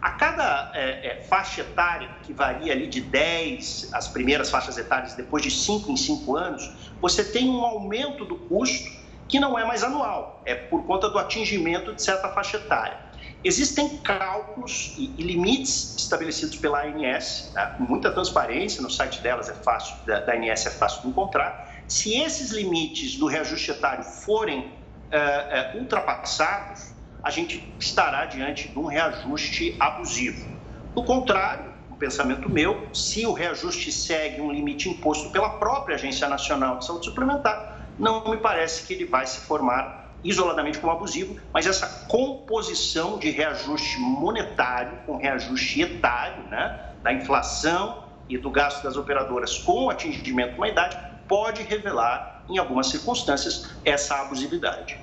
A 0.00 0.10
cada 0.10 0.72
é, 0.74 1.06
é 1.06 1.24
faixa 1.28 1.60
etária, 1.60 2.08
que 2.22 2.32
varia 2.32 2.72
ali 2.72 2.88
de 2.88 3.00
10, 3.00 3.90
as 3.92 4.08
primeiras 4.08 4.50
faixas 4.50 4.76
etárias, 4.76 5.14
depois 5.14 5.42
de 5.42 5.50
5 5.50 5.90
em 5.90 5.96
5 5.96 6.36
anos, 6.36 6.92
você 7.00 7.24
tem 7.24 7.48
um 7.48 7.62
aumento 7.62 8.24
do 8.24 8.36
custo 8.36 8.90
que 9.28 9.40
não 9.40 9.58
é 9.58 9.64
mais 9.64 9.82
anual, 9.82 10.42
é 10.44 10.54
por 10.54 10.84
conta 10.84 11.08
do 11.08 11.18
atingimento 11.18 11.94
de 11.94 12.02
certa 12.02 12.28
faixa 12.28 12.58
etária. 12.58 12.98
Existem 13.44 13.98
cálculos 13.98 14.94
e, 14.96 15.06
limites 15.18 15.96
estabelecidos 15.96 16.56
pela 16.56 16.84
ANS, 16.84 17.50
tá? 17.52 17.66
com 17.66 17.82
muita 17.82 18.12
transparência, 18.12 18.80
no 18.80 18.90
site 18.90 19.20
delas 19.20 19.48
é 19.48 19.54
fácil, 19.54 19.96
da, 20.06 20.20
da 20.20 20.34
ANS 20.34 20.66
é 20.66 20.70
fácil 20.70 21.02
de 21.02 21.08
encontrar. 21.08 21.82
Se 21.88 22.14
esses 22.14 22.52
limites 22.52 23.16
do 23.16 23.26
reajuste 23.26 23.72
etário 23.72 24.04
forem 24.04 24.60
uh, 24.60 25.76
uh, 25.76 25.78
ultrapassados, 25.80 26.92
a 27.22 27.30
gente 27.30 27.74
estará 27.78 28.26
diante 28.26 28.68
de 28.68 28.78
um 28.78 28.86
reajuste 28.86 29.76
abusivo. 29.80 30.46
Do 30.94 31.02
contrário, 31.02 31.72
o 31.90 31.96
pensamento 31.96 32.48
meu, 32.48 32.88
se 32.94 33.26
o 33.26 33.32
reajuste 33.32 33.90
segue 33.90 34.40
um 34.40 34.52
limite 34.52 34.88
imposto 34.88 35.30
pela 35.30 35.50
própria 35.58 35.96
Agência 35.96 36.28
Nacional 36.28 36.78
de 36.78 36.86
Saúde 36.86 37.06
Suplementar, 37.06 37.88
não 37.98 38.28
me 38.28 38.36
parece 38.36 38.86
que 38.86 38.94
ele 38.94 39.04
vai 39.04 39.26
se 39.26 39.40
formar 39.40 40.01
isoladamente 40.24 40.78
como 40.78 40.92
abusivo, 40.92 41.36
mas 41.52 41.66
essa 41.66 42.06
composição 42.06 43.18
de 43.18 43.30
reajuste 43.30 43.98
monetário 43.98 44.98
com 45.06 45.16
reajuste 45.16 45.82
etário, 45.82 46.44
né, 46.48 46.92
da 47.02 47.12
inflação 47.12 48.04
e 48.28 48.38
do 48.38 48.50
gasto 48.50 48.82
das 48.82 48.96
operadoras 48.96 49.58
com 49.58 49.86
o 49.86 49.90
atingimento 49.90 50.52
de 50.52 50.58
uma 50.58 50.68
idade, 50.68 50.96
pode 51.28 51.62
revelar, 51.62 52.44
em 52.48 52.58
algumas 52.58 52.88
circunstâncias, 52.88 53.74
essa 53.84 54.20
abusividade. 54.20 54.98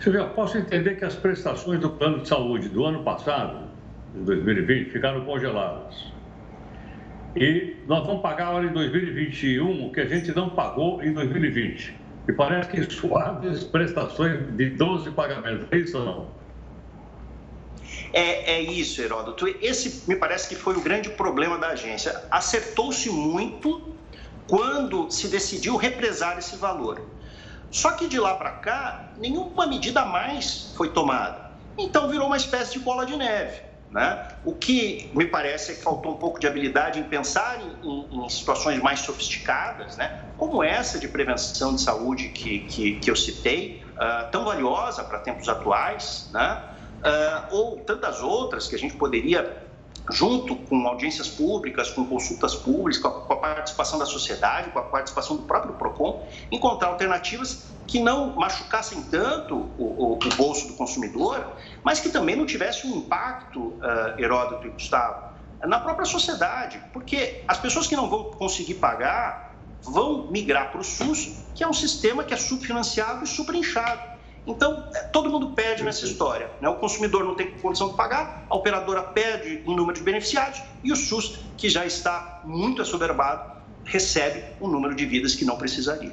Silvia, 0.00 0.24
posso 0.26 0.56
entender 0.56 0.96
que 0.96 1.04
as 1.04 1.14
prestações 1.14 1.80
do 1.80 1.90
plano 1.90 2.20
de 2.20 2.28
saúde 2.28 2.68
do 2.68 2.84
ano 2.84 3.02
passado, 3.02 3.68
de 4.14 4.20
2020, 4.20 4.90
ficaram 4.90 5.24
congeladas. 5.24 6.12
E 7.34 7.76
nós 7.86 8.06
vamos 8.06 8.22
pagar 8.22 8.48
agora 8.48 8.66
em 8.66 8.72
2021 8.72 9.86
o 9.86 9.92
que 9.92 10.00
a 10.00 10.06
gente 10.06 10.34
não 10.34 10.50
pagou 10.50 11.02
em 11.02 11.12
2020. 11.12 11.94
E 12.28 12.32
parece 12.32 12.68
que 12.68 12.94
suaves 12.94 13.64
prestações 13.64 14.54
de 14.54 14.70
12 14.70 15.10
pagamentos. 15.12 15.66
É 15.70 15.78
isso 15.78 15.98
ou 15.98 16.04
não? 16.04 16.26
É, 18.12 18.52
é 18.56 18.60
isso, 18.60 19.00
Heródoto. 19.00 19.48
Esse 19.62 20.08
me 20.08 20.14
parece 20.14 20.48
que 20.48 20.54
foi 20.54 20.76
o 20.76 20.80
grande 20.80 21.08
problema 21.08 21.56
da 21.56 21.68
agência. 21.68 22.24
Acertou-se 22.30 23.08
muito 23.10 23.94
quando 24.46 25.10
se 25.10 25.28
decidiu 25.28 25.76
represar 25.76 26.38
esse 26.38 26.56
valor. 26.56 27.00
Só 27.70 27.92
que 27.92 28.06
de 28.06 28.18
lá 28.18 28.34
para 28.34 28.50
cá, 28.52 29.12
nenhuma 29.18 29.66
medida 29.66 30.04
mais 30.04 30.72
foi 30.76 30.90
tomada. 30.90 31.50
Então 31.78 32.08
virou 32.10 32.26
uma 32.26 32.36
espécie 32.36 32.72
de 32.72 32.78
bola 32.80 33.06
de 33.06 33.16
neve. 33.16 33.67
Né? 33.90 34.28
O 34.44 34.54
que 34.54 35.10
me 35.14 35.26
parece 35.26 35.72
é 35.72 35.74
que 35.74 35.82
faltou 35.82 36.12
um 36.12 36.16
pouco 36.16 36.38
de 36.38 36.46
habilidade 36.46 37.00
em 37.00 37.04
pensar 37.04 37.58
em, 37.82 38.24
em 38.24 38.28
situações 38.28 38.82
mais 38.82 39.00
sofisticadas, 39.00 39.96
né? 39.96 40.24
como 40.36 40.62
essa 40.62 40.98
de 40.98 41.08
prevenção 41.08 41.74
de 41.74 41.80
saúde 41.80 42.28
que, 42.28 42.60
que, 42.60 42.96
que 42.96 43.10
eu 43.10 43.16
citei, 43.16 43.82
uh, 43.94 44.30
tão 44.30 44.44
valiosa 44.44 45.02
para 45.02 45.18
tempos 45.18 45.48
atuais, 45.48 46.28
né? 46.32 46.62
Uh, 46.98 47.54
ou 47.54 47.76
tantas 47.78 48.20
outras 48.20 48.66
que 48.66 48.74
a 48.74 48.78
gente 48.78 48.96
poderia 48.96 49.68
junto 50.10 50.56
com 50.56 50.86
audiências 50.86 51.28
públicas, 51.28 51.90
com 51.90 52.04
consultas 52.06 52.54
públicas, 52.54 52.98
com 52.98 53.08
a, 53.08 53.20
com 53.20 53.32
a, 53.32 53.36
participação 53.36 53.98
da 53.98 54.06
sociedade, 54.06 54.70
com 54.70 54.78
a 54.78 54.82
participação 54.82 55.36
do 55.36 55.42
próprio 55.42 55.74
PROCON, 55.74 56.26
encontrar 56.50 56.88
alternativas 56.88 57.66
que 57.86 58.00
não 58.00 58.34
machucassem 58.34 59.02
tanto 59.02 59.54
o, 59.78 59.84
o, 59.84 60.12
o 60.14 60.36
bolso 60.36 60.68
do 60.68 60.74
consumidor, 60.74 61.52
mas 61.88 62.00
que 62.00 62.10
também 62.10 62.36
não 62.36 62.44
tivessem 62.44 62.92
um 62.92 62.98
impacto, 62.98 63.58
uh, 63.58 64.18
Heródoto 64.18 64.66
e 64.66 64.68
Gustavo, 64.68 65.32
na 65.64 65.80
própria 65.80 66.04
sociedade, 66.04 66.78
porque 66.92 67.42
as 67.48 67.56
pessoas 67.56 67.86
que 67.86 67.96
não 67.96 68.10
vão 68.10 68.24
conseguir 68.24 68.74
pagar 68.74 69.54
vão 69.80 70.30
migrar 70.30 70.70
para 70.70 70.82
o 70.82 70.84
SUS, 70.84 71.38
que 71.54 71.64
é 71.64 71.66
um 71.66 71.72
sistema 71.72 72.22
que 72.22 72.34
é 72.34 72.36
subfinanciado 72.36 73.24
e 73.24 73.26
superinchado. 73.26 74.02
Então, 74.46 74.86
é, 74.94 75.04
todo 75.04 75.30
mundo 75.30 75.52
perde 75.52 75.82
nessa 75.82 76.04
história. 76.04 76.50
Né? 76.60 76.68
O 76.68 76.76
consumidor 76.76 77.24
não 77.24 77.34
tem 77.34 77.52
condição 77.52 77.88
de 77.88 77.96
pagar, 77.96 78.44
a 78.50 78.54
operadora 78.54 79.02
perde 79.02 79.62
em 79.66 79.74
número 79.74 79.96
de 79.96 80.04
beneficiários 80.04 80.60
e 80.84 80.92
o 80.92 80.96
SUS, 80.96 81.38
que 81.56 81.70
já 81.70 81.86
está 81.86 82.42
muito 82.44 82.82
assoberbado, 82.82 83.50
recebe 83.82 84.44
um 84.60 84.68
número 84.68 84.94
de 84.94 85.06
vidas 85.06 85.34
que 85.34 85.46
não 85.46 85.56
precisaria. 85.56 86.12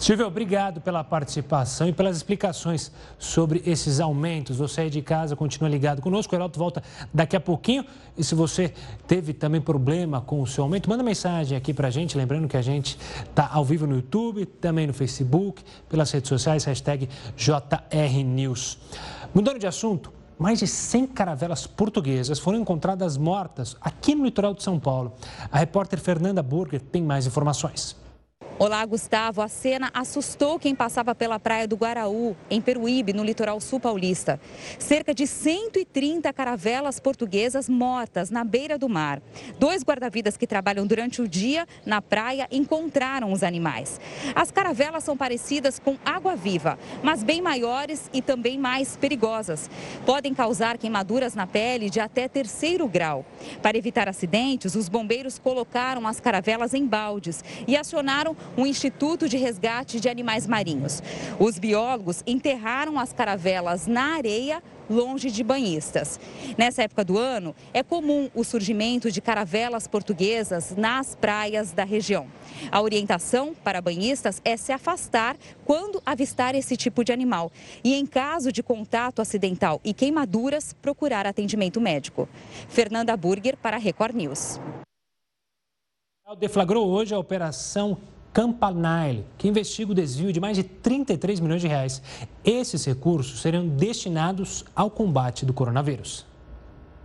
Silvio, 0.00 0.26
obrigado 0.26 0.80
pela 0.80 1.04
participação 1.04 1.86
e 1.86 1.92
pelas 1.92 2.16
explicações 2.16 2.90
sobre 3.18 3.62
esses 3.66 4.00
aumentos. 4.00 4.56
Você 4.56 4.80
aí 4.80 4.90
de 4.90 5.02
casa 5.02 5.36
continua 5.36 5.68
ligado 5.68 6.00
conosco. 6.00 6.34
O 6.34 6.38
Heraldo 6.38 6.58
volta 6.58 6.82
daqui 7.12 7.36
a 7.36 7.40
pouquinho. 7.40 7.84
E 8.16 8.24
se 8.24 8.34
você 8.34 8.72
teve 9.06 9.34
também 9.34 9.60
problema 9.60 10.22
com 10.22 10.40
o 10.40 10.46
seu 10.46 10.64
aumento, 10.64 10.88
manda 10.88 11.02
mensagem 11.02 11.54
aqui 11.54 11.74
para 11.74 11.88
a 11.88 11.90
gente. 11.90 12.16
Lembrando 12.16 12.48
que 12.48 12.56
a 12.56 12.62
gente 12.62 12.98
está 13.28 13.50
ao 13.52 13.62
vivo 13.62 13.86
no 13.86 13.96
YouTube, 13.96 14.46
também 14.46 14.86
no 14.86 14.94
Facebook, 14.94 15.62
pelas 15.86 16.10
redes 16.10 16.30
sociais, 16.30 16.64
hashtag 16.64 17.06
JRNews. 17.36 18.78
Mudando 19.34 19.58
de 19.58 19.66
assunto, 19.66 20.10
mais 20.38 20.60
de 20.60 20.66
100 20.66 21.08
caravelas 21.08 21.66
portuguesas 21.66 22.38
foram 22.38 22.58
encontradas 22.58 23.18
mortas 23.18 23.76
aqui 23.82 24.14
no 24.14 24.24
litoral 24.24 24.54
de 24.54 24.62
São 24.62 24.80
Paulo. 24.80 25.12
A 25.52 25.58
repórter 25.58 26.00
Fernanda 26.00 26.42
Burger 26.42 26.80
tem 26.80 27.02
mais 27.02 27.26
informações. 27.26 27.99
Olá, 28.62 28.84
Gustavo. 28.84 29.40
A 29.40 29.48
cena 29.48 29.90
assustou 29.94 30.58
quem 30.58 30.74
passava 30.74 31.14
pela 31.14 31.40
praia 31.40 31.66
do 31.66 31.76
Guaraú, 31.76 32.36
em 32.50 32.60
Peruíbe, 32.60 33.14
no 33.14 33.24
litoral 33.24 33.58
sul 33.58 33.80
paulista. 33.80 34.38
Cerca 34.78 35.14
de 35.14 35.26
130 35.26 36.30
caravelas 36.30 37.00
portuguesas 37.00 37.70
mortas 37.70 38.28
na 38.28 38.44
beira 38.44 38.76
do 38.76 38.86
mar. 38.86 39.22
Dois 39.58 39.82
guarda-vidas 39.82 40.36
que 40.36 40.46
trabalham 40.46 40.86
durante 40.86 41.22
o 41.22 41.26
dia 41.26 41.66
na 41.86 42.02
praia 42.02 42.46
encontraram 42.50 43.32
os 43.32 43.42
animais. 43.42 43.98
As 44.34 44.50
caravelas 44.50 45.04
são 45.04 45.16
parecidas 45.16 45.78
com 45.78 45.96
água-viva, 46.04 46.78
mas 47.02 47.22
bem 47.22 47.40
maiores 47.40 48.10
e 48.12 48.20
também 48.20 48.58
mais 48.58 48.94
perigosas. 48.94 49.70
Podem 50.04 50.34
causar 50.34 50.76
queimaduras 50.76 51.34
na 51.34 51.46
pele 51.46 51.88
de 51.88 51.98
até 51.98 52.28
terceiro 52.28 52.86
grau. 52.86 53.24
Para 53.62 53.78
evitar 53.78 54.06
acidentes, 54.06 54.74
os 54.74 54.86
bombeiros 54.86 55.38
colocaram 55.38 56.06
as 56.06 56.20
caravelas 56.20 56.74
em 56.74 56.86
baldes 56.86 57.42
e 57.66 57.74
acionaram 57.74 58.36
um 58.56 58.66
instituto 58.66 59.28
de 59.28 59.36
resgate 59.36 60.00
de 60.00 60.08
animais 60.08 60.46
marinhos. 60.46 61.02
Os 61.38 61.58
biólogos 61.58 62.22
enterraram 62.26 62.98
as 62.98 63.12
caravelas 63.12 63.86
na 63.86 64.14
areia 64.14 64.62
longe 64.90 65.30
de 65.30 65.44
banhistas. 65.44 66.18
Nessa 66.58 66.82
época 66.82 67.04
do 67.04 67.16
ano, 67.16 67.54
é 67.72 67.82
comum 67.82 68.28
o 68.34 68.42
surgimento 68.42 69.10
de 69.10 69.20
caravelas 69.20 69.86
portuguesas 69.86 70.74
nas 70.76 71.14
praias 71.14 71.70
da 71.70 71.84
região. 71.84 72.26
A 72.72 72.82
orientação 72.82 73.54
para 73.54 73.80
banhistas 73.80 74.42
é 74.44 74.56
se 74.56 74.72
afastar 74.72 75.36
quando 75.64 76.02
avistar 76.04 76.56
esse 76.56 76.76
tipo 76.76 77.04
de 77.04 77.12
animal 77.12 77.52
e, 77.84 77.94
em 77.94 78.04
caso 78.04 78.50
de 78.50 78.62
contato 78.62 79.22
acidental 79.22 79.80
e 79.84 79.94
queimaduras, 79.94 80.74
procurar 80.82 81.24
atendimento 81.24 81.80
médico. 81.80 82.28
Fernanda 82.68 83.16
Burger 83.16 83.56
para 83.56 83.76
Record 83.76 84.16
News. 84.16 84.60
Deflagrou 86.38 86.88
hoje 86.88 87.14
a 87.14 87.18
operação 87.18 87.98
Campanile, 88.32 89.24
que 89.36 89.48
investiga 89.48 89.92
o 89.92 89.94
desvio 89.94 90.32
de 90.32 90.40
mais 90.40 90.56
de 90.56 90.62
33 90.62 91.40
milhões 91.40 91.60
de 91.60 91.68
reais. 91.68 92.00
Esses 92.44 92.84
recursos 92.84 93.40
seriam 93.40 93.66
destinados 93.66 94.64
ao 94.74 94.90
combate 94.90 95.44
do 95.44 95.52
coronavírus. 95.52 96.29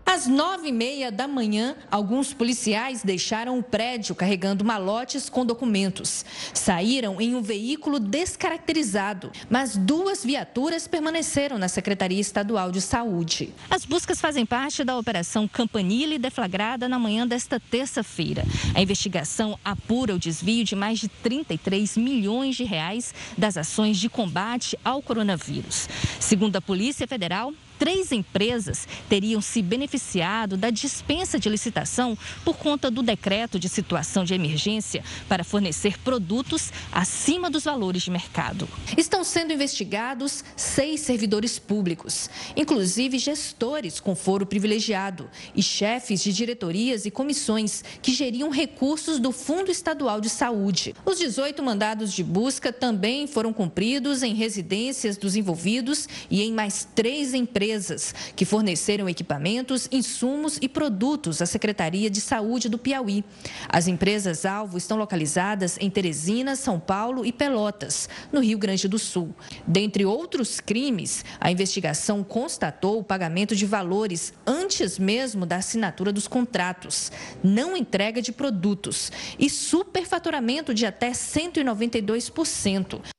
Às 0.05 0.27
nove 0.27 0.67
e 0.67 0.71
meia 0.71 1.11
da 1.11 1.27
manhã, 1.27 1.75
alguns 1.89 2.31
policiais 2.31 3.01
deixaram 3.03 3.57
o 3.57 3.63
prédio 3.63 4.13
carregando 4.13 4.63
malotes 4.63 5.29
com 5.29 5.43
documentos. 5.43 6.23
Saíram 6.53 7.19
em 7.19 7.33
um 7.33 7.41
veículo 7.41 7.99
descaracterizado, 7.99 9.31
mas 9.49 9.75
duas 9.75 10.23
viaturas 10.23 10.87
permaneceram 10.87 11.57
na 11.57 11.67
Secretaria 11.67 12.21
Estadual 12.21 12.71
de 12.71 12.81
Saúde. 12.81 13.51
As 13.67 13.83
buscas 13.83 14.21
fazem 14.21 14.45
parte 14.45 14.83
da 14.83 14.95
Operação 14.95 15.47
Campanile, 15.47 16.19
deflagrada 16.19 16.87
na 16.87 16.99
manhã 16.99 17.27
desta 17.27 17.59
terça-feira. 17.59 18.45
A 18.75 18.81
investigação 18.81 19.59
apura 19.65 20.13
o 20.13 20.19
desvio 20.19 20.63
de 20.63 20.75
mais 20.75 20.99
de 20.99 21.07
33 21.07 21.97
milhões 21.97 22.55
de 22.55 22.63
reais 22.63 23.13
das 23.35 23.57
ações 23.57 23.97
de 23.97 24.07
combate 24.07 24.77
ao 24.85 25.01
coronavírus. 25.01 25.89
Segundo 26.19 26.55
a 26.57 26.61
Polícia 26.61 27.07
Federal, 27.07 27.51
três 27.77 28.11
empresas 28.11 28.87
teriam 29.09 29.41
se 29.41 29.61
beneficiado 29.61 30.57
da 30.57 30.69
dispensa 30.69 31.39
de 31.39 31.49
licitação 31.49 32.17
por 32.43 32.57
conta 32.57 32.89
do 32.89 33.03
decreto 33.03 33.59
de 33.59 33.67
situação 33.67 34.23
de 34.23 34.33
emergência 34.33 35.03
para 35.27 35.43
fornecer 35.43 35.99
produtos 35.99 36.71
acima 36.91 37.49
dos 37.49 37.65
valores 37.65 38.03
de 38.03 38.11
mercado. 38.11 38.67
Estão 38.97 39.23
sendo 39.23 39.53
investigados 39.53 40.43
seis 40.55 41.01
servidores 41.01 41.59
públicos, 41.59 42.29
inclusive 42.55 43.17
gestores 43.17 43.99
com 43.99 44.15
foro 44.15 44.45
privilegiado 44.45 45.29
e 45.53 45.61
chefes 45.61 46.23
de 46.23 46.31
diretorias 46.31 47.05
e 47.05 47.11
comissões 47.11 47.83
que 48.01 48.13
geriam 48.13 48.49
recursos 48.49 49.19
do 49.19 49.31
Fundo 49.31 49.71
Estadual 49.71 50.21
de 50.21 50.29
Saúde. 50.29 50.95
Os 51.05 51.19
18 51.19 51.61
mandados 51.63 52.13
de 52.13 52.23
busca 52.23 52.71
também 52.71 53.27
foram 53.27 53.51
cumpridos 53.51 54.23
em 54.23 54.33
residências 54.33 55.17
dos 55.17 55.35
envolvidos 55.35 56.07
e 56.29 56.41
em 56.41 56.51
mais 56.51 56.87
três 56.95 57.33
empresas 57.33 57.64
empresas 57.65 58.13
que 58.35 58.45
forneceram 58.45 59.09
equipamentos, 59.09 59.89
insumos 59.91 60.59
e 60.61 60.69
produtos 60.69 61.41
à 61.41 61.47
Secretaria 61.47 62.11
de 62.11 62.21
Saúde 62.21 62.69
do 62.69 62.77
Piauí. 62.77 63.25
As 63.67 63.87
empresas-alvo 63.87 64.77
estão 64.77 64.97
localizadas 64.97 65.75
em 65.81 65.89
Teresina, 65.89 66.55
São 66.55 66.79
Paulo 66.79 67.25
e 67.25 67.31
Pelotas, 67.31 68.07
no 68.31 68.39
Rio 68.39 68.59
Grande 68.59 68.87
do 68.87 68.99
Sul. 68.99 69.33
Dentre 69.65 70.05
outros 70.05 70.59
crimes, 70.59 71.25
a 71.39 71.51
investigação 71.51 72.23
constatou 72.23 72.99
o 72.99 73.03
pagamento 73.03 73.55
de 73.55 73.65
valores 73.65 74.31
antes 74.45 74.99
mesmo 74.99 75.43
da 75.45 75.55
assinatura 75.57 76.13
dos 76.13 76.27
contratos, 76.27 77.11
não 77.43 77.75
entrega 77.75 78.21
de 78.21 78.31
produtos 78.31 79.11
e 79.39 79.49
superfaturamento 79.49 80.71
de 80.71 80.85
até 80.85 81.09
192%. 81.11 83.15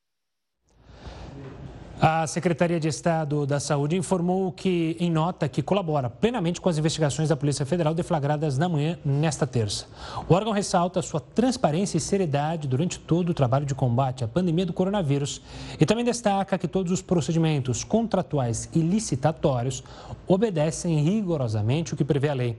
A 1.98 2.26
Secretaria 2.26 2.78
de 2.78 2.88
Estado 2.88 3.46
da 3.46 3.58
Saúde 3.58 3.96
informou 3.96 4.52
que, 4.52 4.98
em 5.00 5.10
nota, 5.10 5.48
que 5.48 5.62
colabora 5.62 6.10
plenamente 6.10 6.60
com 6.60 6.68
as 6.68 6.76
investigações 6.76 7.30
da 7.30 7.36
Polícia 7.36 7.64
Federal 7.64 7.94
deflagradas 7.94 8.58
na 8.58 8.68
manhã 8.68 8.98
nesta 9.02 9.46
terça. 9.46 9.86
O 10.28 10.34
órgão 10.34 10.52
ressalta 10.52 11.00
sua 11.00 11.20
transparência 11.20 11.96
e 11.96 12.00
seriedade 12.00 12.68
durante 12.68 12.98
todo 12.98 13.30
o 13.30 13.34
trabalho 13.34 13.64
de 13.64 13.74
combate 13.74 14.22
à 14.22 14.28
pandemia 14.28 14.66
do 14.66 14.74
coronavírus 14.74 15.40
e 15.80 15.86
também 15.86 16.04
destaca 16.04 16.58
que 16.58 16.68
todos 16.68 16.92
os 16.92 17.00
procedimentos 17.00 17.82
contratuais 17.82 18.68
e 18.74 18.80
licitatórios 18.80 19.82
obedecem 20.28 21.02
rigorosamente 21.02 21.94
o 21.94 21.96
que 21.96 22.04
prevê 22.04 22.28
a 22.28 22.34
lei. 22.34 22.58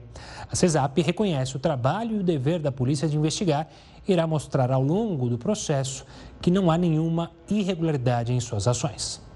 A 0.50 0.56
CESAP 0.56 1.00
reconhece 1.00 1.54
o 1.54 1.60
trabalho 1.60 2.16
e 2.16 2.18
o 2.18 2.24
dever 2.24 2.58
da 2.58 2.72
polícia 2.72 3.08
de 3.08 3.16
investigar 3.16 3.68
e 4.06 4.12
irá 4.12 4.26
mostrar 4.26 4.72
ao 4.72 4.82
longo 4.82 5.28
do 5.28 5.38
processo 5.38 6.04
que 6.42 6.50
não 6.50 6.72
há 6.72 6.76
nenhuma 6.76 7.30
irregularidade 7.48 8.32
em 8.32 8.40
suas 8.40 8.66
ações. 8.66 9.27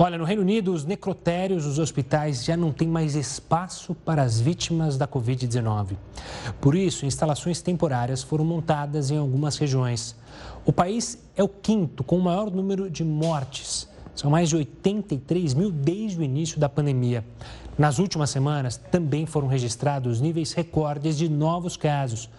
Olha, 0.00 0.16
no 0.16 0.22
Reino 0.22 0.42
Unido, 0.42 0.72
os 0.72 0.84
necrotérios 0.84 1.64
dos 1.64 1.80
hospitais 1.80 2.44
já 2.44 2.56
não 2.56 2.70
têm 2.70 2.86
mais 2.86 3.16
espaço 3.16 3.96
para 3.96 4.22
as 4.22 4.38
vítimas 4.38 4.96
da 4.96 5.08
Covid-19. 5.08 5.96
Por 6.60 6.76
isso, 6.76 7.04
instalações 7.04 7.60
temporárias 7.60 8.22
foram 8.22 8.44
montadas 8.44 9.10
em 9.10 9.16
algumas 9.18 9.58
regiões. 9.58 10.14
O 10.64 10.72
país 10.72 11.18
é 11.36 11.42
o 11.42 11.48
quinto 11.48 12.04
com 12.04 12.16
o 12.16 12.22
maior 12.22 12.48
número 12.48 12.88
de 12.88 13.02
mortes. 13.02 13.88
São 14.14 14.30
mais 14.30 14.48
de 14.48 14.54
83 14.54 15.52
mil 15.54 15.72
desde 15.72 16.20
o 16.20 16.22
início 16.22 16.60
da 16.60 16.68
pandemia. 16.68 17.24
Nas 17.76 17.98
últimas 17.98 18.30
semanas, 18.30 18.76
também 18.76 19.26
foram 19.26 19.48
registrados 19.48 20.20
níveis 20.20 20.52
recordes 20.52 21.18
de 21.18 21.28
novos 21.28 21.76
casos. 21.76 22.30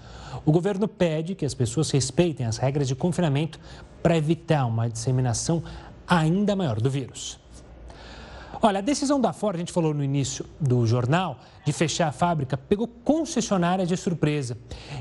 O 0.45 0.51
governo 0.53 0.87
pede 0.87 1.35
que 1.35 1.45
as 1.45 1.53
pessoas 1.53 1.91
respeitem 1.91 2.45
as 2.45 2.55
regras 2.55 2.87
de 2.87 2.95
confinamento 2.95 3.59
para 4.01 4.15
evitar 4.15 4.65
uma 4.65 4.89
disseminação 4.89 5.61
ainda 6.07 6.55
maior 6.55 6.79
do 6.79 6.89
vírus. 6.89 7.37
Olha, 8.61 8.79
a 8.79 8.81
decisão 8.81 9.21
da 9.21 9.31
Ford, 9.31 9.55
a 9.55 9.59
gente 9.59 9.71
falou 9.71 9.93
no 9.93 10.03
início 10.03 10.45
do 10.59 10.85
jornal, 10.85 11.39
de 11.65 11.71
fechar 11.71 12.07
a 12.07 12.11
fábrica, 12.11 12.57
pegou 12.57 12.87
concessionária 12.87 13.85
de 13.85 13.95
surpresa. 13.95 14.57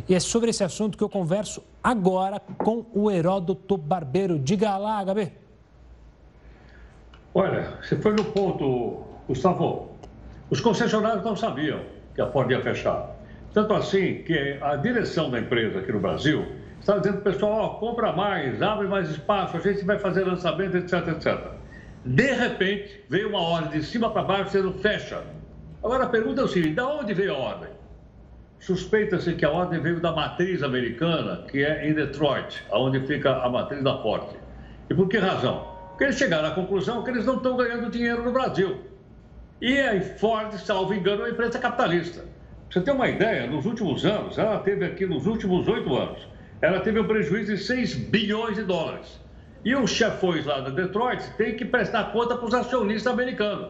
E 0.09 0.15
é 0.15 0.21
sobre 0.21 0.51
esse 0.51 0.63
assunto 0.63 0.97
que 0.97 1.03
eu 1.03 1.09
converso 1.09 1.63
agora 1.83 2.41
com 2.59 2.85
o 2.93 3.11
Heródoto 3.11 3.77
Barbeiro. 3.77 4.39
Diga 4.39 4.77
lá, 4.77 5.03
Gabi. 5.03 5.33
Olha, 7.35 7.79
você 7.83 7.97
foi 7.97 8.13
no 8.13 8.25
ponto, 8.25 9.03
Gustavo. 9.27 9.91
Os 10.51 10.61
concessionários 10.61 11.25
não 11.25 11.37
sabiam 11.37 11.81
que 12.15 12.21
a 12.21 12.31
Ford 12.31 12.51
ia 12.51 12.63
fechar. 12.63 13.17
Tanto 13.53 13.75
assim 13.75 14.23
que 14.23 14.59
a 14.61 14.77
direção 14.77 15.31
da 15.31 15.39
empresa 15.41 15.81
aqui 15.81 15.93
no 15.93 16.01
Brasil 16.01 16.47
está 16.81 16.99
dizendo 16.99 17.19
o 17.19 17.23
pessoal, 17.23 17.53
ó, 17.53 17.69
compra 17.81 18.13
mais, 18.13 18.63
abre 18.63 18.87
mais 18.87 19.11
espaço, 19.11 19.57
a 19.57 19.61
gente 19.61 19.85
vai 19.85 19.99
fazer 19.99 20.25
lançamento, 20.25 20.77
etc, 20.77 21.09
etc. 21.09 21.58
De 22.05 22.33
repente, 22.33 23.05
veio 23.09 23.29
uma 23.29 23.41
ordem 23.41 23.81
de 23.81 23.87
cima 23.87 24.11
para 24.11 24.23
baixo 24.23 24.45
dizendo 24.45 24.73
fecha. 24.75 25.23
Agora 25.83 26.05
a 26.05 26.09
pergunta 26.09 26.41
é 26.41 26.45
o 26.45 26.49
seguinte: 26.49 26.75
de 26.75 26.81
onde 26.81 27.15
veio 27.15 27.35
a 27.35 27.39
ordem? 27.39 27.71
Suspeita-se 28.61 29.35
que 29.35 29.45
a 29.45 29.51
ordem 29.51 29.81
veio 29.81 30.01
da 30.01 30.13
matriz 30.13 30.63
americana, 30.63 31.45
que 31.49 31.65
é 31.65 31.89
em 31.89 31.95
Detroit, 31.95 32.65
onde 32.73 33.01
fica 33.07 33.37
a 33.37 33.49
matriz 33.49 33.83
da 33.83 34.03
Ford. 34.03 34.37
E 34.91 34.95
por 34.95 35.09
que 35.09 35.19
razão? 35.19 35.77
Porque 35.91 36.05
eles 36.05 36.17
chegaram 36.17 36.49
à 36.49 36.51
conclusão 36.53 37.03
que 37.03 37.11
eles 37.11 37.25
não 37.25 37.37
estão 37.37 37.57
ganhando 37.57 37.91
dinheiro 37.91 38.23
no 38.23 38.33
Brasil. 38.33 38.81
E 39.61 39.79
a 39.79 40.01
Ford, 40.01 40.53
salvo 40.55 40.95
engano, 40.95 41.23
é 41.23 41.25
uma 41.27 41.31
empresa 41.31 41.59
capitalista. 41.59 42.21
Pra 42.21 42.29
você 42.71 42.81
ter 42.81 42.91
uma 42.91 43.09
ideia, 43.09 43.47
nos 43.47 43.65
últimos 43.65 44.05
anos, 44.05 44.39
ela 44.39 44.59
teve 44.61 44.85
aqui 44.85 45.07
nos 45.07 45.27
últimos 45.27 45.67
oito 45.67 45.97
anos, 45.97 46.21
ela 46.61 46.81
teve 46.81 47.01
um 47.01 47.07
prejuízo 47.07 47.55
de 47.55 47.59
6 47.59 47.95
bilhões 47.95 48.57
de 48.57 48.63
dólares. 48.63 49.21
E 49.69 49.77
os 49.77 49.91
chefões 49.91 50.47
lá 50.47 50.61
da 50.61 50.71
Detroit 50.71 51.23
têm 51.37 51.55
que 51.55 51.63
prestar 51.63 52.05
conta 52.05 52.35
para 52.35 52.47
os 52.47 52.55
acionistas 52.55 53.13
americanos. 53.13 53.69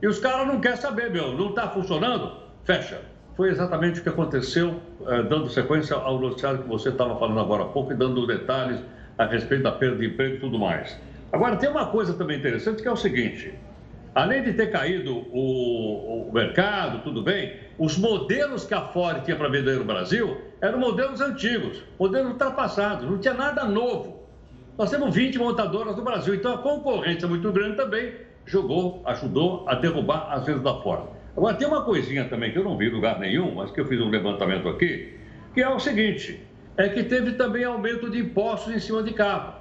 E 0.00 0.06
os 0.08 0.18
caras 0.18 0.46
não 0.46 0.58
querem 0.58 0.78
saber, 0.78 1.10
meu, 1.10 1.34
não 1.34 1.50
está 1.50 1.68
funcionando? 1.68 2.32
Fecha. 2.64 3.02
Foi 3.36 3.50
exatamente 3.50 4.00
o 4.00 4.02
que 4.02 4.08
aconteceu, 4.08 4.80
eh, 5.06 5.22
dando 5.24 5.50
sequência 5.50 5.96
ao 5.96 6.18
noticiário 6.18 6.62
que 6.62 6.66
você 6.66 6.88
estava 6.88 7.18
falando 7.18 7.38
agora 7.40 7.64
há 7.64 7.66
pouco 7.66 7.92
e 7.92 7.94
dando 7.94 8.26
detalhes 8.26 8.80
a 9.18 9.26
respeito 9.26 9.64
da 9.64 9.72
perda 9.72 9.98
de 9.98 10.06
emprego 10.06 10.36
e 10.36 10.40
tudo 10.40 10.58
mais. 10.58 10.98
Agora, 11.30 11.56
tem 11.56 11.68
uma 11.68 11.88
coisa 11.88 12.14
também 12.14 12.38
interessante 12.38 12.80
que 12.80 12.88
é 12.88 12.92
o 12.92 12.96
seguinte: 12.96 13.52
além 14.14 14.42
de 14.44 14.54
ter 14.54 14.70
caído 14.70 15.26
o, 15.30 16.30
o 16.30 16.32
mercado, 16.32 17.02
tudo 17.02 17.20
bem, 17.20 17.52
os 17.78 17.98
modelos 17.98 18.64
que 18.64 18.72
a 18.72 18.80
Ford 18.80 19.22
tinha 19.22 19.36
para 19.36 19.50
vender 19.50 19.76
no 19.76 19.84
Brasil 19.84 20.40
eram 20.62 20.78
modelos 20.78 21.20
antigos, 21.20 21.82
modelos 22.00 22.32
ultrapassados, 22.32 23.04
não 23.10 23.18
tinha 23.18 23.34
nada 23.34 23.66
novo. 23.66 24.23
Nós 24.76 24.90
temos 24.90 25.14
20 25.14 25.38
montadoras 25.38 25.96
no 25.96 26.02
Brasil, 26.02 26.34
então 26.34 26.54
a 26.54 26.58
concorrência 26.58 27.28
muito 27.28 27.52
grande 27.52 27.76
também 27.76 28.12
jogou, 28.44 29.02
ajudou 29.06 29.68
a 29.68 29.76
derrubar 29.76 30.32
as 30.32 30.44
vendas 30.44 30.62
da 30.62 30.74
Ford. 30.82 31.10
Agora, 31.36 31.54
tem 31.54 31.66
uma 31.66 31.84
coisinha 31.84 32.28
também 32.28 32.52
que 32.52 32.58
eu 32.58 32.64
não 32.64 32.76
vi 32.76 32.86
em 32.86 32.90
lugar 32.90 33.20
nenhum, 33.20 33.54
mas 33.54 33.70
que 33.70 33.80
eu 33.80 33.86
fiz 33.86 34.00
um 34.00 34.08
levantamento 34.08 34.68
aqui, 34.68 35.16
que 35.54 35.62
é 35.62 35.68
o 35.68 35.78
seguinte: 35.78 36.44
é 36.76 36.88
que 36.88 37.04
teve 37.04 37.32
também 37.32 37.64
aumento 37.64 38.10
de 38.10 38.18
impostos 38.18 38.74
em 38.74 38.80
cima 38.80 39.02
de 39.02 39.12
carro. 39.12 39.54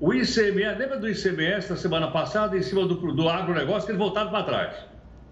O 0.00 0.12
ICMS, 0.12 0.78
lembra 0.78 0.98
do 0.98 1.08
ICMS 1.08 1.68
da 1.68 1.76
semana 1.76 2.08
passada, 2.10 2.56
em 2.56 2.62
cima 2.62 2.84
do, 2.84 2.94
do 2.94 3.28
agronegócio, 3.28 3.86
que 3.86 3.92
eles 3.92 3.98
voltaram 3.98 4.30
para 4.30 4.44
trás? 4.44 4.76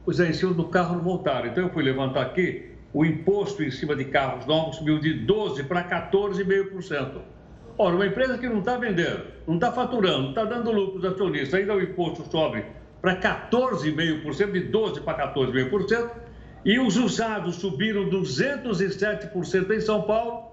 Pois 0.05 0.21
é, 0.21 0.29
em 0.29 0.33
cima 0.33 0.55
do 0.55 0.65
carro 0.69 0.97
não 0.97 1.03
voltaram. 1.03 1.49
Então 1.49 1.65
eu 1.65 1.71
fui 1.71 1.83
levantar 1.83 2.23
aqui, 2.23 2.71
o 2.93 3.05
imposto 3.05 3.63
em 3.63 3.71
cima 3.73 3.97
de 3.97 4.05
carros 4.07 4.47
novos 4.47 4.77
subiu 4.77 5.01
de 5.01 5.27
12% 5.27 5.67
para 5.67 6.11
14,5%. 6.11 7.36
Ora, 7.79 7.95
uma 7.95 8.07
empresa 8.07 8.39
que 8.39 8.49
não 8.49 8.61
está 8.61 8.79
vendendo, 8.79 9.25
não 9.47 9.57
está 9.57 9.71
faturando, 9.71 10.23
não 10.23 10.29
está 10.31 10.45
dando 10.45 10.73
lucro 10.73 10.97
aos 10.97 11.05
acionistas, 11.05 11.61
ainda 11.61 11.75
o 11.75 11.83
imposto 11.83 12.25
sobe 12.31 12.65
para 13.03 13.21
14,5%, 13.21 14.53
de 14.53 14.71
12% 14.71 15.03
para 15.03 15.35
14,5%, 15.35 16.11
e 16.65 16.79
os 16.79 16.97
usados 16.97 17.57
subiram 17.57 18.09
207% 18.09 19.71
em 19.71 19.81
São 19.81 20.03
Paulo. 20.03 20.45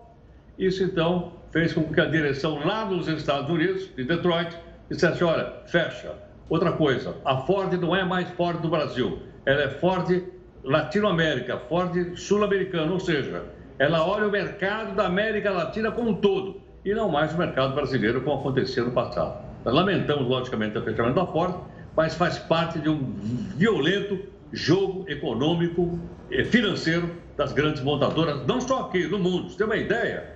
Isso, 0.59 0.83
então, 0.83 1.33
fez 1.51 1.71
com 1.71 1.83
que 1.83 2.01
a 2.01 2.05
direção 2.05 2.59
lá 2.65 2.83
nos 2.83 3.07
Estados 3.07 3.49
Unidos, 3.49 3.89
de 3.95 4.03
Detroit, 4.03 4.57
dissesse, 4.89 5.23
olha, 5.23 5.61
fecha. 5.67 6.13
Outra 6.49 6.73
coisa, 6.73 7.15
a 7.23 7.37
Ford 7.37 7.71
não 7.79 7.95
é 7.95 8.03
mais 8.03 8.29
Ford 8.31 8.59
do 8.59 8.67
Brasil, 8.67 9.19
ela 9.45 9.63
é 9.63 9.69
Ford 9.69 10.23
Latinoamérica, 10.61 11.57
Ford 11.57 12.17
sul-americana, 12.17 12.91
ou 12.91 12.99
seja, 12.99 13.45
ela 13.79 14.05
olha 14.05 14.27
o 14.27 14.31
mercado 14.31 14.93
da 14.93 15.05
América 15.05 15.51
Latina 15.51 15.89
como 15.89 16.09
um 16.09 16.15
todo 16.15 16.62
e 16.85 16.93
não 16.93 17.09
mais 17.09 17.33
o 17.33 17.37
mercado 17.37 17.73
brasileiro, 17.73 18.21
como 18.21 18.39
acontecia 18.39 18.83
no 18.83 18.91
passado. 18.91 19.43
Nós 19.63 19.73
lamentamos, 19.73 20.27
logicamente, 20.27 20.77
o 20.77 20.83
fechamento 20.83 21.15
da 21.15 21.25
Ford, 21.25 21.55
mas 21.95 22.15
faz 22.15 22.37
parte 22.37 22.79
de 22.79 22.89
um 22.89 23.13
violento 23.55 24.19
jogo 24.51 25.05
econômico 25.07 25.99
e 26.29 26.43
financeiro 26.43 27.09
das 27.37 27.53
grandes 27.53 27.81
montadoras, 27.81 28.45
não 28.45 28.61
só 28.61 28.81
aqui, 28.81 29.07
no 29.07 29.17
mundo. 29.17 29.49
Você 29.49 29.57
tem 29.57 29.65
uma 29.65 29.77
ideia? 29.77 30.33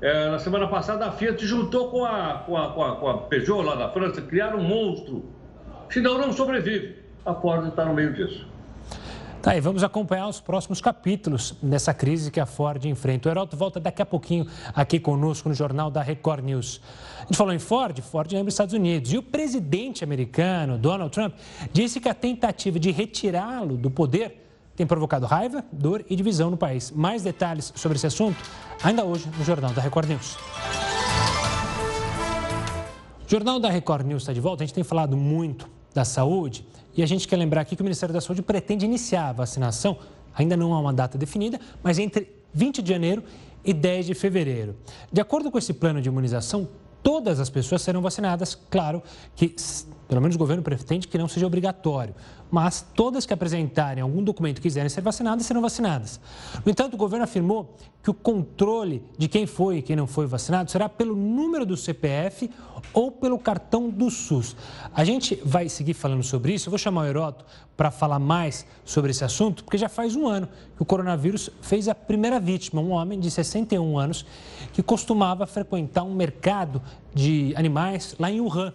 É, 0.00 0.30
na 0.30 0.38
semana 0.38 0.68
passada, 0.68 1.06
a 1.06 1.12
Fiat 1.12 1.44
juntou 1.44 1.90
com 1.90 2.04
a, 2.04 2.44
com, 2.46 2.56
a, 2.56 2.72
com, 2.72 2.84
a, 2.84 2.96
com 2.96 3.08
a 3.08 3.18
Peugeot 3.22 3.62
lá 3.62 3.74
na 3.74 3.88
França, 3.88 4.22
criaram 4.22 4.58
um 4.58 4.62
monstro. 4.62 5.24
Senão, 5.90 6.18
não 6.18 6.32
sobrevive. 6.32 6.96
A 7.26 7.34
Ford 7.34 7.66
está 7.66 7.84
no 7.84 7.94
meio 7.94 8.14
disso. 8.14 8.46
Tá, 9.48 9.56
e 9.56 9.62
vamos 9.62 9.82
acompanhar 9.82 10.28
os 10.28 10.42
próximos 10.42 10.78
capítulos 10.78 11.54
dessa 11.62 11.94
crise 11.94 12.30
que 12.30 12.38
a 12.38 12.44
Ford 12.44 12.84
enfrenta. 12.84 13.30
O 13.30 13.32
Heroto 13.32 13.56
volta 13.56 13.80
daqui 13.80 14.02
a 14.02 14.04
pouquinho 14.04 14.46
aqui 14.74 15.00
conosco 15.00 15.48
no 15.48 15.54
Jornal 15.54 15.90
da 15.90 16.02
Record 16.02 16.44
News. 16.44 16.82
A 17.16 17.22
gente 17.22 17.36
falou 17.38 17.54
em 17.54 17.58
Ford, 17.58 17.98
Ford 18.02 18.30
é 18.30 18.42
nos 18.42 18.52
Estados 18.52 18.74
Unidos. 18.74 19.10
E 19.10 19.16
o 19.16 19.22
presidente 19.22 20.04
americano, 20.04 20.76
Donald 20.76 21.10
Trump, 21.10 21.32
disse 21.72 21.98
que 21.98 22.10
a 22.10 22.12
tentativa 22.12 22.78
de 22.78 22.90
retirá-lo 22.90 23.78
do 23.78 23.90
poder 23.90 24.46
tem 24.76 24.86
provocado 24.86 25.24
raiva, 25.24 25.64
dor 25.72 26.04
e 26.10 26.14
divisão 26.14 26.50
no 26.50 26.58
país. 26.58 26.90
Mais 26.90 27.22
detalhes 27.22 27.72
sobre 27.74 27.96
esse 27.96 28.06
assunto 28.06 28.36
ainda 28.84 29.02
hoje 29.02 29.30
no 29.38 29.44
Jornal 29.46 29.72
da 29.72 29.80
Record 29.80 30.10
News. 30.10 30.36
O 33.26 33.30
Jornal 33.30 33.58
da 33.58 33.70
Record 33.70 34.06
News 34.06 34.24
está 34.24 34.34
de 34.34 34.40
volta. 34.40 34.62
A 34.62 34.66
gente 34.66 34.74
tem 34.74 34.84
falado 34.84 35.16
muito 35.16 35.66
da 35.94 36.04
saúde 36.04 36.66
e 36.98 37.02
a 37.02 37.06
gente 37.06 37.28
quer 37.28 37.36
lembrar 37.36 37.60
aqui 37.60 37.76
que 37.76 37.80
o 37.80 37.84
Ministério 37.84 38.12
da 38.12 38.20
Saúde 38.20 38.42
pretende 38.42 38.84
iniciar 38.84 39.28
a 39.28 39.32
vacinação, 39.32 39.98
ainda 40.34 40.56
não 40.56 40.74
há 40.74 40.80
uma 40.80 40.92
data 40.92 41.16
definida, 41.16 41.60
mas 41.80 41.96
entre 41.96 42.28
20 42.52 42.82
de 42.82 42.88
janeiro 42.88 43.22
e 43.64 43.72
10 43.72 44.06
de 44.06 44.14
fevereiro. 44.14 44.74
De 45.12 45.20
acordo 45.20 45.48
com 45.48 45.56
esse 45.56 45.72
plano 45.72 46.02
de 46.02 46.08
imunização, 46.08 46.68
todas 47.00 47.38
as 47.38 47.48
pessoas 47.48 47.82
serão 47.82 48.02
vacinadas. 48.02 48.56
Claro 48.68 49.00
que, 49.36 49.54
pelo 50.08 50.20
menos 50.20 50.34
o 50.34 50.38
governo 50.40 50.60
pretende 50.60 51.06
que 51.06 51.16
não 51.16 51.28
seja 51.28 51.46
obrigatório 51.46 52.16
mas 52.50 52.84
todas 52.94 53.26
que 53.26 53.32
apresentarem 53.32 54.02
algum 54.02 54.22
documento 54.22 54.60
quiserem 54.60 54.88
ser 54.88 55.00
vacinadas 55.00 55.46
serão 55.46 55.60
vacinadas. 55.60 56.20
No 56.64 56.70
entanto, 56.70 56.94
o 56.94 56.96
governo 56.96 57.24
afirmou 57.24 57.74
que 58.02 58.10
o 58.10 58.14
controle 58.14 59.02
de 59.16 59.28
quem 59.28 59.46
foi 59.46 59.78
e 59.78 59.82
quem 59.82 59.96
não 59.96 60.06
foi 60.06 60.26
vacinado 60.26 60.70
será 60.70 60.88
pelo 60.88 61.14
número 61.14 61.66
do 61.66 61.76
CPF 61.76 62.50
ou 62.92 63.10
pelo 63.10 63.38
cartão 63.38 63.88
do 63.88 64.10
SUS. 64.10 64.56
A 64.94 65.04
gente 65.04 65.40
vai 65.44 65.68
seguir 65.68 65.94
falando 65.94 66.22
sobre 66.22 66.54
isso. 66.54 66.68
Eu 66.68 66.70
vou 66.70 66.78
chamar 66.78 67.02
o 67.02 67.06
Heroto 67.06 67.44
para 67.76 67.90
falar 67.90 68.18
mais 68.18 68.66
sobre 68.84 69.10
esse 69.10 69.24
assunto, 69.24 69.62
porque 69.64 69.78
já 69.78 69.88
faz 69.88 70.16
um 70.16 70.26
ano 70.26 70.48
que 70.76 70.82
o 70.82 70.84
coronavírus 70.84 71.50
fez 71.62 71.88
a 71.88 71.94
primeira 71.94 72.40
vítima, 72.40 72.80
um 72.80 72.90
homem 72.90 73.20
de 73.20 73.30
61 73.30 73.98
anos 73.98 74.26
que 74.72 74.82
costumava 74.82 75.46
frequentar 75.46 76.02
um 76.02 76.14
mercado 76.14 76.82
de 77.14 77.52
animais 77.56 78.16
lá 78.18 78.30
em 78.30 78.40
Wuhan. 78.40 78.72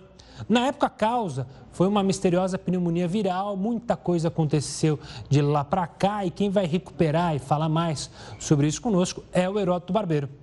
Na 0.48 0.68
época, 0.68 0.88
a 0.88 0.89
causa 0.89 1.48
foi 1.72 1.88
uma 1.88 2.04
misteriosa 2.04 2.58
pneumonia 2.58 3.08
viral, 3.08 3.56
muita 3.58 3.96
coisa 3.96 4.28
aconteceu 4.28 5.00
de 5.30 5.42
lá 5.42 5.63
para 5.63 5.88
cá 5.88 6.26
e 6.26 6.32
quem 6.32 6.50
vai 6.50 6.66
recuperar 6.66 7.36
e 7.36 7.39
falar 7.39 7.70
mais 7.70 8.10
sobre 8.39 8.68
isso 8.68 8.82
conosco 8.82 9.24
é 9.32 9.50
o 9.50 9.60
Heródoto 9.60 9.94
Barbeiro. 9.94 10.42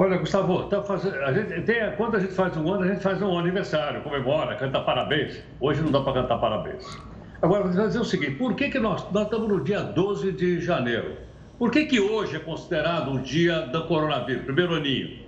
Olha, 0.00 0.16
Gustavo, 0.16 0.62
tá 0.62 0.82
fazendo, 0.82 1.14
a 1.16 1.30
gente 1.30 1.60
tem, 1.66 1.94
quando 1.98 2.16
a 2.16 2.20
gente 2.20 2.32
faz 2.32 2.56
um 2.56 2.72
ano, 2.72 2.84
a 2.84 2.88
gente 2.88 3.02
faz 3.02 3.20
um 3.20 3.38
aniversário, 3.38 4.00
comemora, 4.00 4.56
canta 4.56 4.80
parabéns. 4.80 5.44
Hoje 5.60 5.82
não 5.82 5.90
dá 5.90 6.00
para 6.00 6.22
cantar 6.22 6.38
parabéns. 6.38 6.98
Agora, 7.42 7.64
vou 7.64 7.86
dizer 7.86 8.00
o 8.00 8.04
seguinte, 8.04 8.36
por 8.36 8.54
que, 8.54 8.70
que 8.70 8.78
nós, 8.78 9.06
nós 9.12 9.24
estamos 9.24 9.46
no 9.46 9.62
dia 9.62 9.82
12 9.82 10.32
de 10.32 10.58
janeiro? 10.58 11.18
Por 11.58 11.70
que, 11.70 11.84
que 11.84 12.00
hoje 12.00 12.34
é 12.34 12.38
considerado 12.38 13.12
o 13.12 13.20
dia 13.20 13.66
do 13.66 13.84
coronavírus, 13.88 14.42
primeiro 14.46 14.74
aninho? 14.74 15.18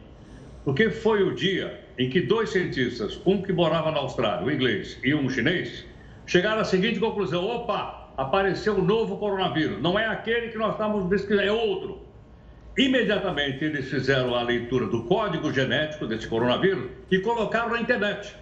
Porque 0.65 0.89
foi 0.89 1.23
o 1.23 1.35
dia 1.35 1.79
em 1.99 2.09
que 2.09 2.23
dois 2.23 2.49
cientistas, 2.49 3.21
um 3.27 3.43
que 3.43 3.53
morava 3.53 3.91
na 3.91 3.99
Austrália, 3.99 4.43
um 4.43 4.51
inglês, 4.51 4.99
e 5.05 5.15
um 5.15 5.29
chinês, 5.29 5.85
chegaram 6.25 6.63
à 6.63 6.65
seguinte 6.65 6.99
conclusão: 6.99 7.45
opa, 7.45 8.09
apareceu 8.17 8.77
um 8.77 8.83
novo 8.83 9.19
coronavírus. 9.19 9.83
Não 9.83 9.99
é 9.99 10.07
aquele 10.07 10.49
que 10.49 10.57
nós 10.57 10.73
estávamos 10.73 11.11
pesquisando, 11.11 11.47
é 11.47 11.53
outro. 11.53 12.12
Imediatamente 12.77 13.65
eles 13.65 13.91
fizeram 13.91 14.35
a 14.35 14.43
leitura 14.43 14.87
do 14.87 15.05
código 15.05 15.53
genético 15.53 16.07
desse 16.07 16.27
coronavírus 16.27 16.91
e 17.11 17.19
colocaram 17.19 17.71
na 17.71 17.81
internet. 17.81 18.35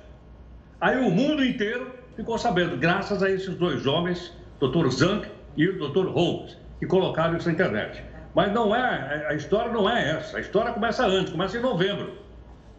Aí 0.81 0.97
o 0.99 1.11
mundo 1.11 1.45
inteiro 1.45 1.91
ficou 2.15 2.39
sabendo, 2.39 2.77
graças 2.77 3.23
a 3.23 3.31
esses 3.31 3.57
dois 3.57 3.87
homens, 3.87 4.33
Dr. 4.61 4.89
Zank 4.91 5.29
e 5.57 5.69
o 5.69 5.89
Dr. 5.89 6.07
Holmes. 6.07 6.57
e 6.81 6.87
colocaram 6.87 7.37
isso 7.37 7.47
na 7.49 7.55
internet. 7.55 8.03
Mas 8.35 8.53
não 8.53 8.75
é, 8.75 9.27
a 9.29 9.35
história 9.35 9.73
não 9.73 9.91
é 9.91 10.13
essa. 10.13 10.39
A 10.39 10.41
história 10.41 10.73
começa 10.73 11.05
antes, 11.05 11.33
começa 11.33 11.59
em 11.59 11.61
novembro. 11.61 12.13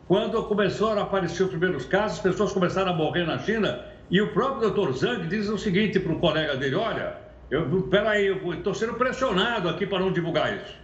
Quando 0.08 0.42
começaram 0.44 1.00
a 1.00 1.04
aparecer 1.04 1.44
os 1.44 1.50
primeiros 1.50 1.86
casos, 1.86 2.18
as 2.18 2.24
pessoas 2.24 2.52
começaram 2.52 2.92
a 2.92 2.96
morrer 2.96 3.26
na 3.26 3.38
China 3.38 3.86
e 4.10 4.22
o 4.22 4.34
próprio 4.34 4.72
Dr. 4.72 4.92
Zhang 4.94 5.28
diz 5.28 5.50
o 5.50 5.58
seguinte 5.58 6.00
para 6.00 6.14
o 6.14 6.20
colega 6.20 6.56
dele, 6.56 6.76
olha, 6.76 7.16
eu, 7.50 7.84
peraí, 7.84 8.28
eu 8.28 8.54
estou 8.54 8.74
sendo 8.74 8.94
pressionado 8.96 9.70
aqui 9.70 9.86
para 9.86 10.00
não 10.00 10.12
divulgar 10.12 10.56
isso. 10.56 10.81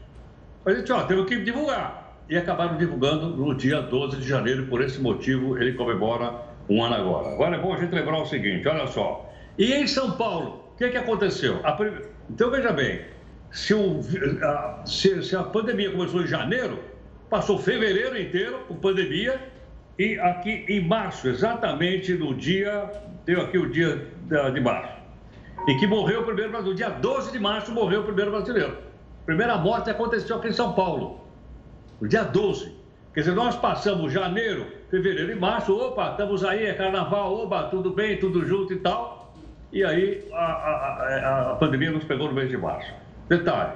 Mas 0.68 0.76
a 0.76 0.80
gente, 0.80 0.92
ó, 0.92 1.04
temos 1.04 1.30
que 1.30 1.38
divulgar. 1.38 2.20
E 2.30 2.38
acabaram 2.38 2.76
divulgando 2.76 3.30
no 3.30 3.56
dia 3.56 3.82
12 3.82 4.18
de 4.18 4.28
janeiro, 4.28 4.66
por 4.66 4.82
esse 4.82 5.00
motivo 5.00 5.58
ele 5.58 5.72
comemora 5.72 6.42
um 6.70 6.84
ano 6.84 6.94
agora. 6.94 7.30
Agora 7.30 7.56
é 7.56 7.60
bom 7.60 7.74
a 7.74 7.78
gente 7.78 7.96
lembrar 7.96 8.22
o 8.22 8.26
seguinte, 8.26 8.68
olha 8.68 8.86
só. 8.86 9.32
E 9.58 9.74
em 9.74 9.88
São 9.88 10.12
Paulo, 10.12 10.66
o 10.74 10.78
que, 10.78 10.90
que 10.90 10.98
aconteceu? 10.98 11.62
Então, 12.30 12.52
veja 12.52 12.74
bem, 12.74 13.00
se, 13.50 13.74
o, 13.74 14.02
a, 14.44 14.84
se, 14.86 15.24
se 15.24 15.38
a 15.38 15.44
pandemia 15.44 15.90
começou 15.90 16.22
em 16.22 16.28
janeiro, 16.28 16.80
passou 17.30 17.58
fevereiro 17.58 18.22
inteiro 18.22 18.60
com 18.68 18.76
pandemia 18.76 19.40
e 19.98 20.20
aqui 20.20 20.66
em 20.68 20.86
março, 20.86 21.30
exatamente 21.30 22.14
no 22.14 22.36
dia, 22.36 22.92
deu 23.26 23.40
aqui 23.40 23.58
o 23.58 23.70
dia 23.70 24.06
de 24.54 24.60
março, 24.60 24.98
e 25.66 25.76
que 25.76 25.88
morreu 25.88 26.24
o 26.24 26.26
primeiro 26.26 26.52
brasileiro, 26.52 26.78
dia 26.78 26.90
12 26.90 27.32
de 27.32 27.40
março 27.40 27.72
morreu 27.72 28.02
o 28.02 28.04
primeiro 28.04 28.32
brasileiro. 28.32 28.87
Primeira 29.28 29.58
morte 29.58 29.90
aconteceu 29.90 30.38
aqui 30.38 30.48
em 30.48 30.54
São 30.54 30.72
Paulo, 30.72 31.20
no 32.00 32.08
dia 32.08 32.24
12. 32.24 32.74
Quer 33.14 33.20
dizer, 33.20 33.36
nós 33.36 33.58
passamos 33.58 34.14
janeiro, 34.14 34.68
fevereiro 34.90 35.34
e 35.34 35.36
março, 35.36 35.78
opa, 35.78 36.12
estamos 36.12 36.46
aí, 36.46 36.66
é 36.66 36.74
carnaval, 36.74 37.34
opa, 37.34 37.64
tudo 37.64 37.90
bem, 37.94 38.18
tudo 38.18 38.46
junto 38.46 38.72
e 38.72 38.78
tal. 38.78 39.36
E 39.74 39.84
aí 39.84 40.26
a, 40.32 40.46
a, 40.46 41.52
a 41.52 41.56
pandemia 41.56 41.92
nos 41.92 42.06
pegou 42.06 42.30
no 42.30 42.34
mês 42.34 42.50
de 42.50 42.56
março. 42.56 42.90
Detalhe, 43.28 43.74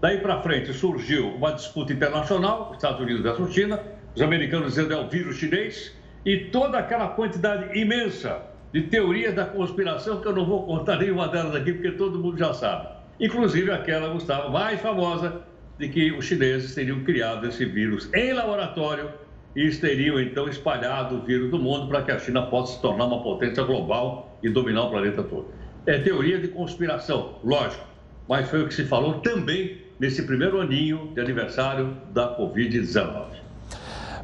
daí 0.00 0.18
para 0.18 0.40
frente 0.40 0.72
surgiu 0.72 1.34
uma 1.34 1.50
disputa 1.50 1.92
internacional, 1.92 2.70
Estados 2.72 3.00
Unidos 3.00 3.22
versus 3.24 3.52
China, 3.52 3.80
os 4.14 4.22
americanos 4.22 4.68
dizendo 4.68 4.94
é 4.94 4.96
o 4.98 5.08
vírus 5.08 5.34
chinês, 5.34 5.92
e 6.24 6.44
toda 6.44 6.78
aquela 6.78 7.08
quantidade 7.08 7.76
imensa 7.76 8.40
de 8.72 8.82
teorias 8.82 9.34
da 9.34 9.46
conspiração, 9.46 10.20
que 10.20 10.28
eu 10.28 10.32
não 10.32 10.46
vou 10.46 10.64
contar 10.64 10.98
nenhuma 10.98 11.26
delas 11.26 11.56
aqui, 11.56 11.72
porque 11.72 11.90
todo 11.90 12.20
mundo 12.20 12.38
já 12.38 12.54
sabe. 12.54 13.01
Inclusive 13.22 13.70
aquela, 13.70 14.08
Gustavo, 14.08 14.50
mais 14.50 14.80
famosa, 14.80 15.42
de 15.78 15.88
que 15.88 16.10
os 16.10 16.24
chineses 16.24 16.74
teriam 16.74 17.04
criado 17.04 17.46
esse 17.46 17.64
vírus 17.64 18.12
em 18.12 18.32
laboratório 18.32 19.10
e 19.54 19.70
teriam 19.70 20.20
então 20.20 20.48
espalhado 20.48 21.18
o 21.18 21.22
vírus 21.22 21.48
do 21.48 21.58
mundo 21.58 21.86
para 21.86 22.02
que 22.02 22.10
a 22.10 22.18
China 22.18 22.42
possa 22.42 22.74
se 22.74 22.82
tornar 22.82 23.04
uma 23.04 23.22
potência 23.22 23.62
global 23.62 24.36
e 24.42 24.50
dominar 24.50 24.86
o 24.86 24.90
planeta 24.90 25.22
todo. 25.22 25.54
É 25.86 26.00
teoria 26.00 26.40
de 26.40 26.48
conspiração, 26.48 27.38
lógico, 27.44 27.86
mas 28.28 28.50
foi 28.50 28.64
o 28.64 28.66
que 28.66 28.74
se 28.74 28.86
falou 28.86 29.20
também 29.20 29.80
nesse 30.00 30.24
primeiro 30.26 30.60
aninho 30.60 31.12
de 31.14 31.20
aniversário 31.20 31.96
da 32.12 32.36
Covid-19. 32.36 33.41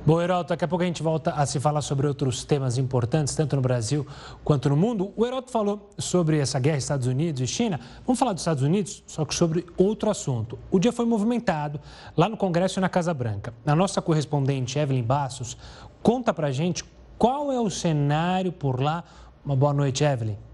Bom, 0.07 0.23
Heroto, 0.23 0.49
daqui 0.51 0.65
a 0.65 0.69
pouco 0.69 0.83
a 0.83 0.87
gente 0.87 1.03
volta 1.03 1.33
a 1.33 1.45
se 1.45 1.61
falar 1.61 1.83
sobre 1.83 2.07
outros 2.07 2.43
temas 2.43 2.79
importantes, 2.79 3.35
tanto 3.35 3.57
no 3.57 3.61
Brasil 3.61 4.07
quanto 4.43 4.71
no 4.71 4.77
mundo. 4.77 5.13
O 5.15 5.27
Heroto 5.27 5.51
falou 5.51 5.91
sobre 5.99 6.39
essa 6.39 6.59
guerra 6.59 6.79
Estados 6.79 7.07
Unidos 7.07 7.43
e 7.43 7.47
China. 7.47 7.79
Vamos 8.07 8.19
falar 8.19 8.33
dos 8.33 8.41
Estados 8.41 8.63
Unidos, 8.63 9.03
só 9.07 9.25
que 9.25 9.35
sobre 9.35 9.67
outro 9.77 10.09
assunto. 10.09 10.59
O 10.71 10.79
dia 10.79 10.93
foi 10.93 11.05
movimentado 11.05 11.79
lá 12.17 12.27
no 12.27 12.39
Congresso 12.39 12.79
e 12.79 12.81
na 12.81 12.89
Casa 12.89 13.13
Branca. 13.13 13.53
A 13.67 13.77
nossa 13.77 14.01
correspondente 14.01 14.79
Evelyn 14.79 15.03
Bassos 15.03 15.59
conta 16.03 16.33
pra 16.33 16.51
gente 16.51 16.85
qual 17.19 17.53
é 17.53 17.61
o 17.61 17.69
cenário 17.69 18.53
por 18.53 18.81
lá. 18.81 19.05
Uma 19.45 19.57
boa 19.57 19.75
noite, 19.75 20.05
Evelyn. 20.05 20.48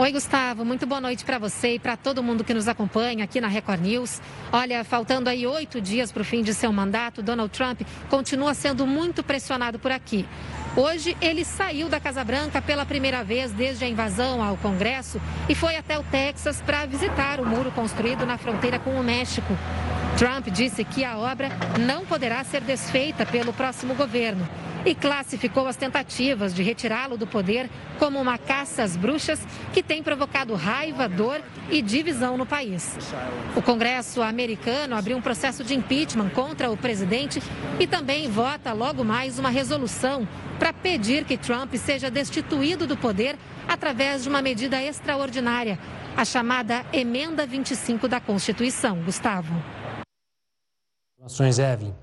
Oi, 0.00 0.12
Gustavo. 0.12 0.64
Muito 0.64 0.86
boa 0.86 1.00
noite 1.00 1.24
para 1.24 1.38
você 1.38 1.74
e 1.74 1.78
para 1.80 1.96
todo 1.96 2.22
mundo 2.22 2.44
que 2.44 2.54
nos 2.54 2.68
acompanha 2.68 3.24
aqui 3.24 3.40
na 3.40 3.48
Record 3.48 3.80
News. 3.80 4.20
Olha, 4.52 4.84
faltando 4.84 5.28
aí 5.28 5.44
oito 5.44 5.80
dias 5.80 6.12
para 6.12 6.22
o 6.22 6.24
fim 6.24 6.40
de 6.40 6.54
seu 6.54 6.72
mandato, 6.72 7.20
Donald 7.20 7.50
Trump 7.50 7.80
continua 8.08 8.54
sendo 8.54 8.86
muito 8.86 9.24
pressionado 9.24 9.76
por 9.76 9.90
aqui. 9.90 10.24
Hoje, 10.76 11.16
ele 11.20 11.44
saiu 11.44 11.88
da 11.88 11.98
Casa 11.98 12.22
Branca 12.22 12.62
pela 12.62 12.86
primeira 12.86 13.24
vez 13.24 13.50
desde 13.50 13.86
a 13.86 13.88
invasão 13.88 14.40
ao 14.40 14.56
Congresso 14.58 15.20
e 15.48 15.54
foi 15.56 15.74
até 15.74 15.98
o 15.98 16.04
Texas 16.04 16.62
para 16.64 16.86
visitar 16.86 17.40
o 17.40 17.44
muro 17.44 17.72
construído 17.72 18.24
na 18.24 18.38
fronteira 18.38 18.78
com 18.78 18.90
o 18.90 19.02
México. 19.02 19.52
Trump 20.16 20.46
disse 20.46 20.84
que 20.84 21.04
a 21.04 21.18
obra 21.18 21.48
não 21.80 22.06
poderá 22.06 22.44
ser 22.44 22.60
desfeita 22.60 23.26
pelo 23.26 23.52
próximo 23.52 23.96
governo 23.96 24.48
e 24.84 24.94
classificou 24.94 25.66
as 25.66 25.76
tentativas 25.76 26.54
de 26.54 26.62
retirá-lo 26.62 27.16
do 27.16 27.26
poder 27.26 27.68
como 27.98 28.20
uma 28.20 28.38
caça 28.38 28.82
às 28.82 28.96
bruxas 28.96 29.40
que 29.72 29.82
tem 29.82 30.02
provocado 30.02 30.54
raiva, 30.54 31.08
dor 31.08 31.40
e 31.70 31.82
divisão 31.82 32.36
no 32.36 32.46
país. 32.46 32.96
O 33.56 33.62
Congresso 33.62 34.22
americano 34.22 34.96
abriu 34.96 35.16
um 35.16 35.22
processo 35.22 35.64
de 35.64 35.74
impeachment 35.74 36.30
contra 36.30 36.70
o 36.70 36.76
presidente 36.76 37.42
e 37.78 37.86
também 37.86 38.28
vota 38.28 38.72
logo 38.72 39.04
mais 39.04 39.38
uma 39.38 39.50
resolução 39.50 40.26
para 40.58 40.72
pedir 40.72 41.24
que 41.24 41.36
Trump 41.36 41.74
seja 41.74 42.10
destituído 42.10 42.86
do 42.86 42.96
poder 42.96 43.36
através 43.68 44.22
de 44.22 44.28
uma 44.28 44.42
medida 44.42 44.82
extraordinária, 44.82 45.78
a 46.16 46.24
chamada 46.24 46.84
Emenda 46.92 47.46
25 47.46 48.08
da 48.08 48.20
Constituição. 48.20 48.96
Gustavo. 49.02 49.54
Evelyn. 51.58 51.94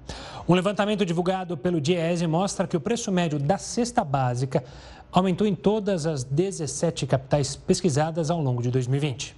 Um 0.47 0.53
levantamento 0.53 1.03
divulgado 1.03 1.57
pelo 1.57 1.81
Diese 1.81 2.27
mostra 2.27 2.67
que 2.67 2.77
o 2.77 2.79
preço 2.79 3.11
médio 3.11 3.39
da 3.39 3.57
cesta 3.57 4.03
básica 4.03 4.63
aumentou 5.11 5.47
em 5.47 5.55
todas 5.55 6.05
as 6.05 6.23
17 6.23 7.07
capitais 7.07 7.55
pesquisadas 7.55 8.29
ao 8.29 8.39
longo 8.39 8.61
de 8.61 8.69
2020. 8.69 9.35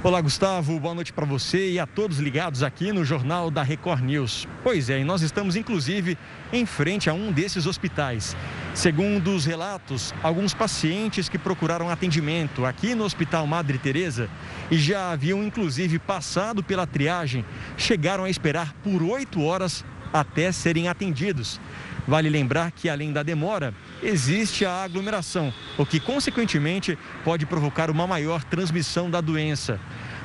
Olá, 0.00 0.20
Gustavo. 0.20 0.78
Boa 0.78 0.94
noite 0.94 1.12
para 1.12 1.26
você 1.26 1.72
e 1.72 1.80
a 1.80 1.86
todos 1.86 2.20
ligados 2.20 2.62
aqui 2.62 2.92
no 2.92 3.04
Jornal 3.04 3.50
da 3.50 3.60
Record 3.60 4.04
News. 4.04 4.46
Pois 4.62 4.88
é, 4.88 5.00
e 5.00 5.04
nós 5.04 5.20
estamos 5.20 5.56
inclusive 5.56 6.16
em 6.52 6.64
frente 6.64 7.10
a 7.10 7.12
um 7.12 7.32
desses 7.32 7.66
hospitais. 7.66 8.36
Segundo 8.72 9.34
os 9.34 9.44
relatos, 9.44 10.14
alguns 10.22 10.54
pacientes 10.54 11.28
que 11.28 11.38
procuraram 11.38 11.90
atendimento 11.90 12.64
aqui 12.64 12.94
no 12.94 13.02
Hospital 13.02 13.44
Madre 13.44 13.78
Teresa 13.78 14.30
e 14.70 14.78
já 14.78 15.10
haviam 15.10 15.42
inclusive 15.42 15.98
passado 15.98 16.62
pela 16.62 16.86
triagem, 16.86 17.44
chegaram 17.76 18.22
a 18.22 18.30
esperar 18.30 18.74
por 18.74 19.02
oito 19.02 19.42
horas 19.42 19.84
até 20.12 20.52
serem 20.52 20.86
atendidos. 20.86 21.60
Vale 22.06 22.28
lembrar 22.28 22.72
que, 22.72 22.88
além 22.88 23.12
da 23.12 23.22
demora, 23.22 23.72
existe 24.02 24.64
a 24.64 24.82
aglomeração, 24.82 25.52
o 25.78 25.86
que 25.86 26.00
consequentemente 26.00 26.98
pode 27.24 27.46
provocar 27.46 27.90
uma 27.90 28.06
maior 28.06 28.42
transmissão 28.44 29.10
da 29.10 29.20
doença. 29.20 29.78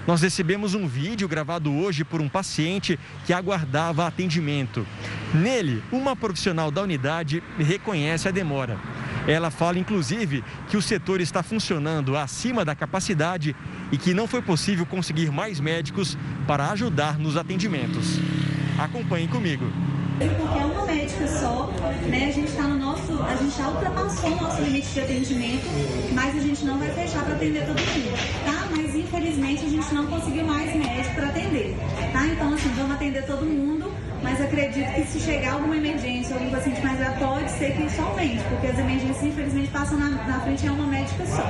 Nós 0.07 0.21
recebemos 0.21 0.73
um 0.73 0.87
vídeo 0.87 1.27
gravado 1.27 1.73
hoje 1.73 2.05
por 2.05 2.21
um 2.21 2.29
paciente 2.29 2.97
que 3.25 3.33
aguardava 3.33 4.07
atendimento. 4.07 4.87
Nele, 5.33 5.83
uma 5.91 6.15
profissional 6.15 6.71
da 6.71 6.81
unidade 6.81 7.43
reconhece 7.59 8.27
a 8.27 8.31
demora. 8.31 8.79
Ela 9.27 9.51
fala, 9.51 9.77
inclusive, 9.77 10.45
que 10.69 10.77
o 10.77 10.81
setor 10.81 11.19
está 11.19 11.43
funcionando 11.43 12.15
acima 12.15 12.63
da 12.63 12.73
capacidade 12.73 13.53
e 13.91 13.97
que 13.97 14.13
não 14.13 14.27
foi 14.27 14.41
possível 14.41 14.85
conseguir 14.85 15.29
mais 15.29 15.59
médicos 15.59 16.17
para 16.47 16.71
ajudar 16.71 17.19
nos 17.19 17.35
atendimentos. 17.35 18.17
Acompanhe 18.79 19.27
comigo 19.27 19.69
porque 20.25 20.59
é 20.59 20.65
uma 20.65 20.85
médica 20.85 21.27
só, 21.27 21.69
né? 22.09 22.27
A 22.27 22.31
gente 22.31 22.47
está 22.47 22.63
no 22.63 22.77
nosso, 22.77 23.23
a 23.23 23.35
gente 23.35 23.55
já 23.55 23.67
ultrapassou 23.69 24.31
o 24.31 24.41
nosso 24.41 24.61
limite 24.61 24.87
de 24.87 24.99
atendimento, 25.01 25.65
mas 26.13 26.35
a 26.35 26.39
gente 26.39 26.65
não 26.65 26.79
vai 26.79 26.89
fechar 26.89 27.23
para 27.23 27.35
atender 27.35 27.65
todo 27.65 27.77
mundo, 27.77 28.17
tá? 28.45 28.67
Mas 28.75 28.95
infelizmente 28.95 29.65
a 29.65 29.69
gente 29.69 29.93
não 29.93 30.07
conseguiu 30.07 30.45
mais 30.45 30.75
médico 30.75 31.15
para 31.15 31.27
atender, 31.27 31.77
tá? 32.11 32.25
Então 32.25 32.53
assim, 32.53 32.69
vamos 32.75 32.91
atender 32.95 33.25
todo 33.25 33.45
mundo, 33.45 33.93
mas 34.23 34.41
acredito 34.41 34.91
que 34.95 35.03
se 35.05 35.19
chegar 35.19 35.53
alguma 35.53 35.77
emergência, 35.77 36.35
algum 36.35 36.49
paciente 36.49 36.81
mais 36.81 36.97
grave, 36.97 37.19
pode 37.19 37.51
ser 37.51 37.75
que 37.75 37.83
isso 37.83 38.01
aumente, 38.01 38.43
porque 38.49 38.67
as 38.67 38.79
emergências 38.79 39.23
infelizmente 39.23 39.69
passam 39.69 39.99
na, 39.99 40.09
na 40.09 40.39
frente 40.39 40.65
é 40.65 40.71
uma 40.71 40.87
médica 40.87 41.25
só. 41.27 41.45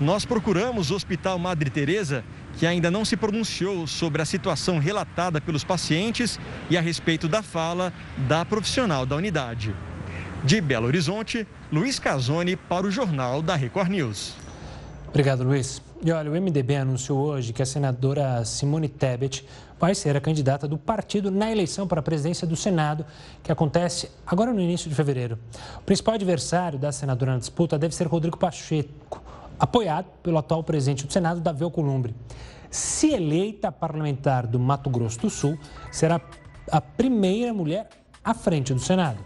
Nós 0.00 0.24
procuramos 0.24 0.90
o 0.90 0.96
Hospital 0.96 1.38
Madre 1.38 1.70
Teresa 1.70 2.24
que 2.56 2.66
ainda 2.66 2.90
não 2.90 3.04
se 3.04 3.16
pronunciou 3.16 3.86
sobre 3.86 4.20
a 4.20 4.24
situação 4.24 4.78
relatada 4.78 5.40
pelos 5.40 5.64
pacientes 5.64 6.38
e 6.68 6.76
a 6.76 6.80
respeito 6.80 7.28
da 7.28 7.42
fala 7.42 7.92
da 8.28 8.44
profissional 8.44 9.06
da 9.06 9.16
unidade. 9.16 9.74
De 10.44 10.60
Belo 10.60 10.86
Horizonte, 10.86 11.46
Luiz 11.70 11.98
Casoni 11.98 12.56
para 12.56 12.86
o 12.86 12.90
Jornal 12.90 13.42
da 13.42 13.54
Record 13.56 13.90
News. 13.90 14.34
Obrigado, 15.08 15.42
Luiz. 15.42 15.82
E 16.02 16.10
olha, 16.12 16.30
o 16.30 16.34
MDB 16.34 16.76
anunciou 16.76 17.18
hoje 17.18 17.52
que 17.52 17.62
a 17.62 17.66
senadora 17.66 18.42
Simone 18.44 18.88
Tebet 18.88 19.46
vai 19.78 19.94
ser 19.94 20.16
a 20.16 20.20
candidata 20.20 20.66
do 20.66 20.78
partido 20.78 21.30
na 21.30 21.50
eleição 21.50 21.86
para 21.86 22.00
a 22.00 22.02
presidência 22.02 22.46
do 22.46 22.56
Senado, 22.56 23.04
que 23.42 23.52
acontece 23.52 24.10
agora 24.26 24.52
no 24.52 24.60
início 24.60 24.88
de 24.88 24.94
fevereiro. 24.94 25.38
O 25.78 25.82
principal 25.82 26.14
adversário 26.14 26.78
da 26.78 26.90
senadora 26.90 27.32
na 27.32 27.38
disputa 27.38 27.78
deve 27.78 27.94
ser 27.94 28.06
Rodrigo 28.06 28.38
Pacheco, 28.38 29.22
apoiado 29.60 30.06
pelo 30.22 30.38
atual 30.38 30.64
presidente 30.64 31.06
do 31.06 31.12
Senado, 31.12 31.40
Davi 31.40 31.62
Alcolumbre. 31.62 32.14
Se 32.70 33.12
eleita 33.12 33.70
parlamentar 33.70 34.46
do 34.46 34.58
Mato 34.58 34.88
Grosso 34.88 35.20
do 35.20 35.28
Sul, 35.28 35.58
será 35.92 36.18
a 36.70 36.80
primeira 36.80 37.52
mulher 37.52 37.90
à 38.24 38.32
frente 38.32 38.72
do 38.72 38.80
Senado. 38.80 39.22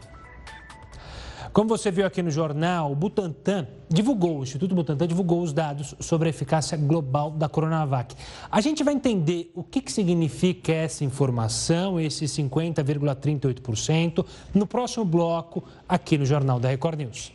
Como 1.53 1.69
você 1.69 1.89
viu 1.89 2.05
aqui 2.05 2.21
no 2.21 2.33
jornal, 2.33 2.91
o 2.91 2.97
Butantan 2.97 3.69
divulgou, 3.89 4.41
o 4.41 4.43
Instituto 4.43 4.75
Butantan 4.75 5.07
divulgou 5.07 5.41
os 5.41 5.53
dados 5.53 5.95
sobre 6.01 6.27
a 6.27 6.31
eficácia 6.31 6.77
global 6.77 7.31
da 7.31 7.49
Coronavac. 7.49 8.17
A 8.51 8.61
gente 8.61 8.83
vai 8.83 8.93
entender 8.93 9.53
o 9.55 9.63
que, 9.63 9.81
que 9.81 9.93
significa 9.93 10.73
essa 10.73 11.05
informação, 11.05 12.01
esse 12.01 12.25
50,38%, 12.25 14.27
no 14.53 14.67
próximo 14.67 15.05
bloco 15.05 15.63
aqui 15.89 16.19
no 16.19 16.27
Jornal 16.27 16.59
da 16.59 16.71
Record 16.71 16.99
News. 16.99 17.33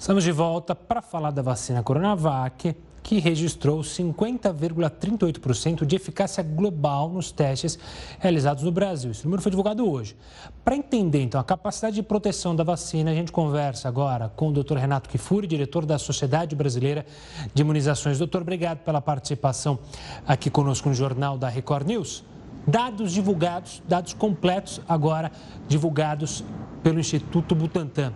Estamos 0.00 0.24
de 0.24 0.32
volta 0.32 0.74
para 0.74 1.00
falar 1.02 1.30
da 1.30 1.42
vacina 1.42 1.82
Coronavac 1.82 2.74
que 3.02 3.18
registrou 3.18 3.80
50,38% 3.80 5.84
de 5.84 5.94
eficácia 5.94 6.42
global 6.42 7.10
nos 7.10 7.30
testes 7.30 7.78
realizados 8.18 8.62
no 8.62 8.72
Brasil. 8.72 9.10
Esse 9.10 9.24
número 9.24 9.42
foi 9.42 9.50
divulgado 9.50 9.86
hoje. 9.86 10.16
Para 10.64 10.74
entender, 10.74 11.20
então, 11.20 11.38
a 11.38 11.44
capacidade 11.44 11.96
de 11.96 12.02
proteção 12.02 12.56
da 12.56 12.64
vacina, 12.64 13.10
a 13.10 13.14
gente 13.14 13.30
conversa 13.30 13.88
agora 13.88 14.32
com 14.34 14.48
o 14.48 14.52
Dr. 14.52 14.78
Renato 14.78 15.06
Kifuri, 15.06 15.46
diretor 15.46 15.84
da 15.84 15.98
Sociedade 15.98 16.56
Brasileira 16.56 17.04
de 17.52 17.60
Imunizações. 17.60 18.16
Doutor, 18.16 18.40
obrigado 18.40 18.78
pela 18.78 19.02
participação 19.02 19.78
aqui 20.26 20.48
conosco 20.48 20.88
no 20.88 20.94
Jornal 20.94 21.36
da 21.36 21.50
Record 21.50 21.86
News. 21.86 22.24
Dados 22.66 23.12
divulgados, 23.12 23.82
dados 23.86 24.14
completos 24.14 24.80
agora 24.88 25.30
divulgados 25.68 26.42
pelo 26.82 26.98
Instituto 26.98 27.54
Butantan. 27.54 28.14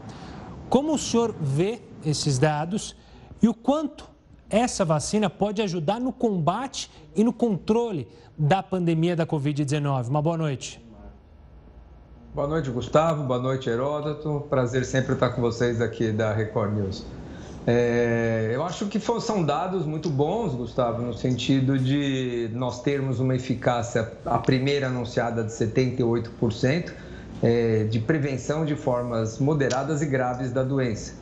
Como 0.69 0.95
o 0.95 0.99
senhor 0.99 1.35
vê 1.41 1.81
esses 2.05 2.39
dados 2.39 2.97
e 3.41 3.49
o 3.49 3.55
quanto 3.55 4.09
essa 4.49 4.85
vacina 4.85 5.29
pode 5.29 5.63
ajudar 5.63 6.01
no 6.01 6.13
combate 6.13 6.91
e 7.15 7.25
no 7.25 7.33
controle 7.33 8.09
da 8.37 8.63
pandemia 8.63 9.17
da 9.17 9.27
Covid-19. 9.27 10.09
Uma 10.09 10.23
boa 10.23 10.37
noite. 10.37 10.85
Boa 12.35 12.49
noite, 12.49 12.69
Gustavo. 12.71 13.23
Boa 13.23 13.39
noite, 13.39 13.71
Heródoto. 13.71 14.47
Prazer 14.51 14.85
sempre 14.85 15.15
estar 15.15 15.31
com 15.31 15.41
vocês 15.41 15.81
aqui 15.81 16.11
da 16.11 16.33
Record 16.33 16.75
News. 16.75 17.07
É, 17.67 18.51
eu 18.53 18.63
acho 18.63 18.87
que 18.87 19.01
são 19.01 19.43
dados 19.43 19.87
muito 19.87 20.11
bons, 20.11 20.53
Gustavo, 20.53 21.01
no 21.01 21.15
sentido 21.15 21.79
de 21.79 22.51
nós 22.53 22.83
termos 22.83 23.21
uma 23.21 23.35
eficácia, 23.35 24.13
a 24.27 24.39
primeira 24.39 24.89
anunciada 24.89 25.43
de 25.43 25.51
78%, 25.51 26.93
é, 27.45 27.85
de 27.85 28.01
prevenção 28.01 28.65
de 28.65 28.75
formas 28.75 29.39
moderadas 29.39 30.01
e 30.01 30.07
graves 30.07 30.51
da 30.51 30.63
doença 30.63 31.13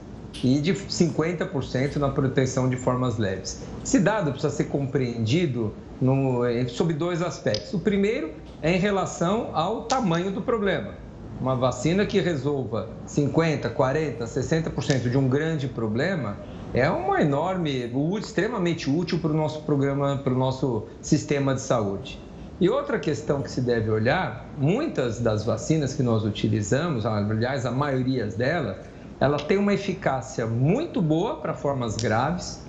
e 0.43 0.61
de 0.61 0.73
50% 0.73 1.97
na 1.97 2.09
proteção 2.09 2.71
de 2.71 2.77
formas 2.77 3.19
leves. 3.19 3.61
Esse 3.85 3.99
dado 3.99 4.31
precisa 4.31 4.55
ser 4.55 4.65
compreendido 4.65 5.75
no, 6.01 6.45
eh, 6.45 6.67
sob 6.69 6.95
dois 6.95 7.21
aspectos. 7.21 7.75
O 7.75 7.81
primeiro 7.81 8.31
é 8.63 8.73
em 8.73 8.79
relação 8.79 9.51
ao 9.53 9.83
tamanho 9.83 10.31
do 10.31 10.41
problema. 10.41 10.95
Uma 11.41 11.57
vacina 11.57 12.07
que 12.07 12.21
resolva 12.21 12.89
50, 13.05 13.69
40, 13.69 14.25
60% 14.25 15.11
de 15.11 15.19
um 15.19 15.29
grande 15.29 15.67
problema 15.67 16.37
é 16.73 16.89
uma 16.89 17.21
enorme, 17.21 17.91
extremamente 18.19 18.89
útil 18.89 19.19
para 19.19 19.31
o 19.31 19.35
nosso 19.35 19.63
programa, 19.63 20.19
para 20.23 20.33
o 20.33 20.39
nosso 20.39 20.87
sistema 21.01 21.55
de 21.55 21.61
saúde. 21.61 22.19
E 22.63 22.69
outra 22.69 22.97
questão 22.97 23.43
que 23.43 23.51
se 23.51 23.61
deve 23.61 23.91
olhar, 23.91 24.47
muitas 24.57 25.19
das 25.19 25.45
vacinas 25.45 25.95
que 25.95 26.03
nós 26.05 26.25
utilizamos, 26.25 27.05
aliás, 27.05 27.67
a 27.67 27.73
maioria 27.73 28.27
delas, 28.27 28.77
ela 29.19 29.37
tem 29.37 29.59
uma 29.59 29.75
eficácia 29.75 30.47
muito 30.47 31.03
boa 31.03 31.41
para 31.41 31.55
formas 31.55 31.97
graves, 31.97 32.61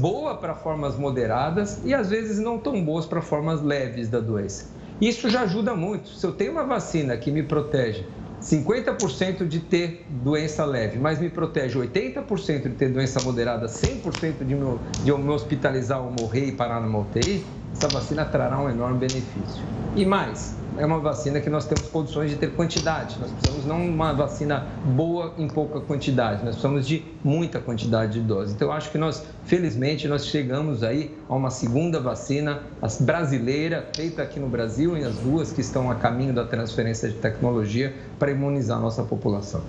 boa 0.00 0.34
para 0.38 0.52
formas 0.52 0.96
moderadas 0.96 1.80
e 1.84 1.94
às 1.94 2.10
vezes 2.10 2.40
não 2.40 2.58
tão 2.58 2.84
boas 2.84 3.06
para 3.06 3.22
formas 3.22 3.62
leves 3.62 4.08
da 4.08 4.18
doença. 4.18 4.66
Isso 5.00 5.30
já 5.30 5.42
ajuda 5.42 5.76
muito. 5.76 6.08
Se 6.08 6.26
eu 6.26 6.32
tenho 6.32 6.50
uma 6.50 6.64
vacina 6.64 7.16
que 7.16 7.30
me 7.30 7.44
protege 7.44 8.04
50% 8.42 9.46
de 9.46 9.60
ter 9.60 10.06
doença 10.08 10.64
leve, 10.64 10.98
mas 10.98 11.20
me 11.20 11.30
protege 11.30 11.78
80% 11.78 12.62
de 12.62 12.70
ter 12.70 12.88
doença 12.88 13.22
moderada, 13.22 13.66
100% 13.66 14.44
de, 14.44 14.56
meu, 14.56 14.80
de 15.04 15.10
eu 15.10 15.18
me 15.18 15.30
hospitalizar 15.30 16.02
ou 16.02 16.10
morrer 16.10 16.46
e 16.46 16.52
parar 16.52 16.80
numa 16.80 16.98
UTI, 16.98 17.46
essa 17.78 17.88
vacina 17.88 18.24
trará 18.24 18.60
um 18.60 18.68
enorme 18.68 18.98
benefício. 18.98 19.62
E 19.94 20.04
mais, 20.04 20.56
é 20.76 20.84
uma 20.84 20.98
vacina 20.98 21.40
que 21.40 21.48
nós 21.48 21.64
temos 21.64 21.88
condições 21.88 22.30
de 22.30 22.36
ter 22.36 22.50
quantidade. 22.50 23.16
Nós 23.20 23.30
precisamos 23.30 23.64
não 23.66 23.86
uma 23.86 24.12
vacina 24.12 24.66
boa 24.84 25.32
em 25.38 25.46
pouca 25.46 25.80
quantidade, 25.80 26.44
nós 26.44 26.56
precisamos 26.56 26.86
de 26.86 27.04
muita 27.22 27.60
quantidade 27.60 28.14
de 28.14 28.20
doses. 28.20 28.54
Então, 28.54 28.68
eu 28.68 28.72
acho 28.72 28.90
que 28.90 28.98
nós, 28.98 29.24
felizmente, 29.44 30.08
nós 30.08 30.26
chegamos 30.26 30.82
aí 30.82 31.16
a 31.28 31.34
uma 31.34 31.50
segunda 31.50 32.00
vacina 32.00 32.62
brasileira, 33.00 33.88
feita 33.94 34.22
aqui 34.22 34.40
no 34.40 34.48
Brasil, 34.48 34.96
e 34.96 35.04
as 35.04 35.14
duas 35.18 35.52
que 35.52 35.60
estão 35.60 35.88
a 35.88 35.94
caminho 35.94 36.34
da 36.34 36.44
transferência 36.44 37.08
de 37.08 37.14
tecnologia 37.14 37.94
para 38.18 38.32
imunizar 38.32 38.78
a 38.78 38.80
nossa 38.80 39.04
população. 39.04 39.62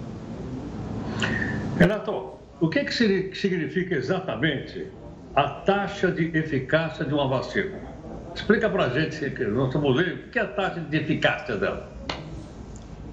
Renato, 1.77 2.33
o 2.59 2.69
que, 2.69 2.83
que 2.83 2.93
significa 3.35 3.95
exatamente 3.95 4.87
a 5.35 5.43
taxa 5.43 6.11
de 6.11 6.35
eficácia 6.35 7.05
de 7.05 7.13
uma 7.13 7.27
vacina? 7.27 7.88
Explica 8.39 8.69
para 8.69 8.85
a 8.85 8.89
gente, 8.89 9.23
estamos 9.25 9.95
lendo, 9.97 10.13
o 10.13 10.29
que 10.29 10.39
é 10.39 10.41
a 10.41 10.47
taxa 10.47 10.79
de 10.79 10.97
eficácia 10.97 11.57
dela? 11.57 11.89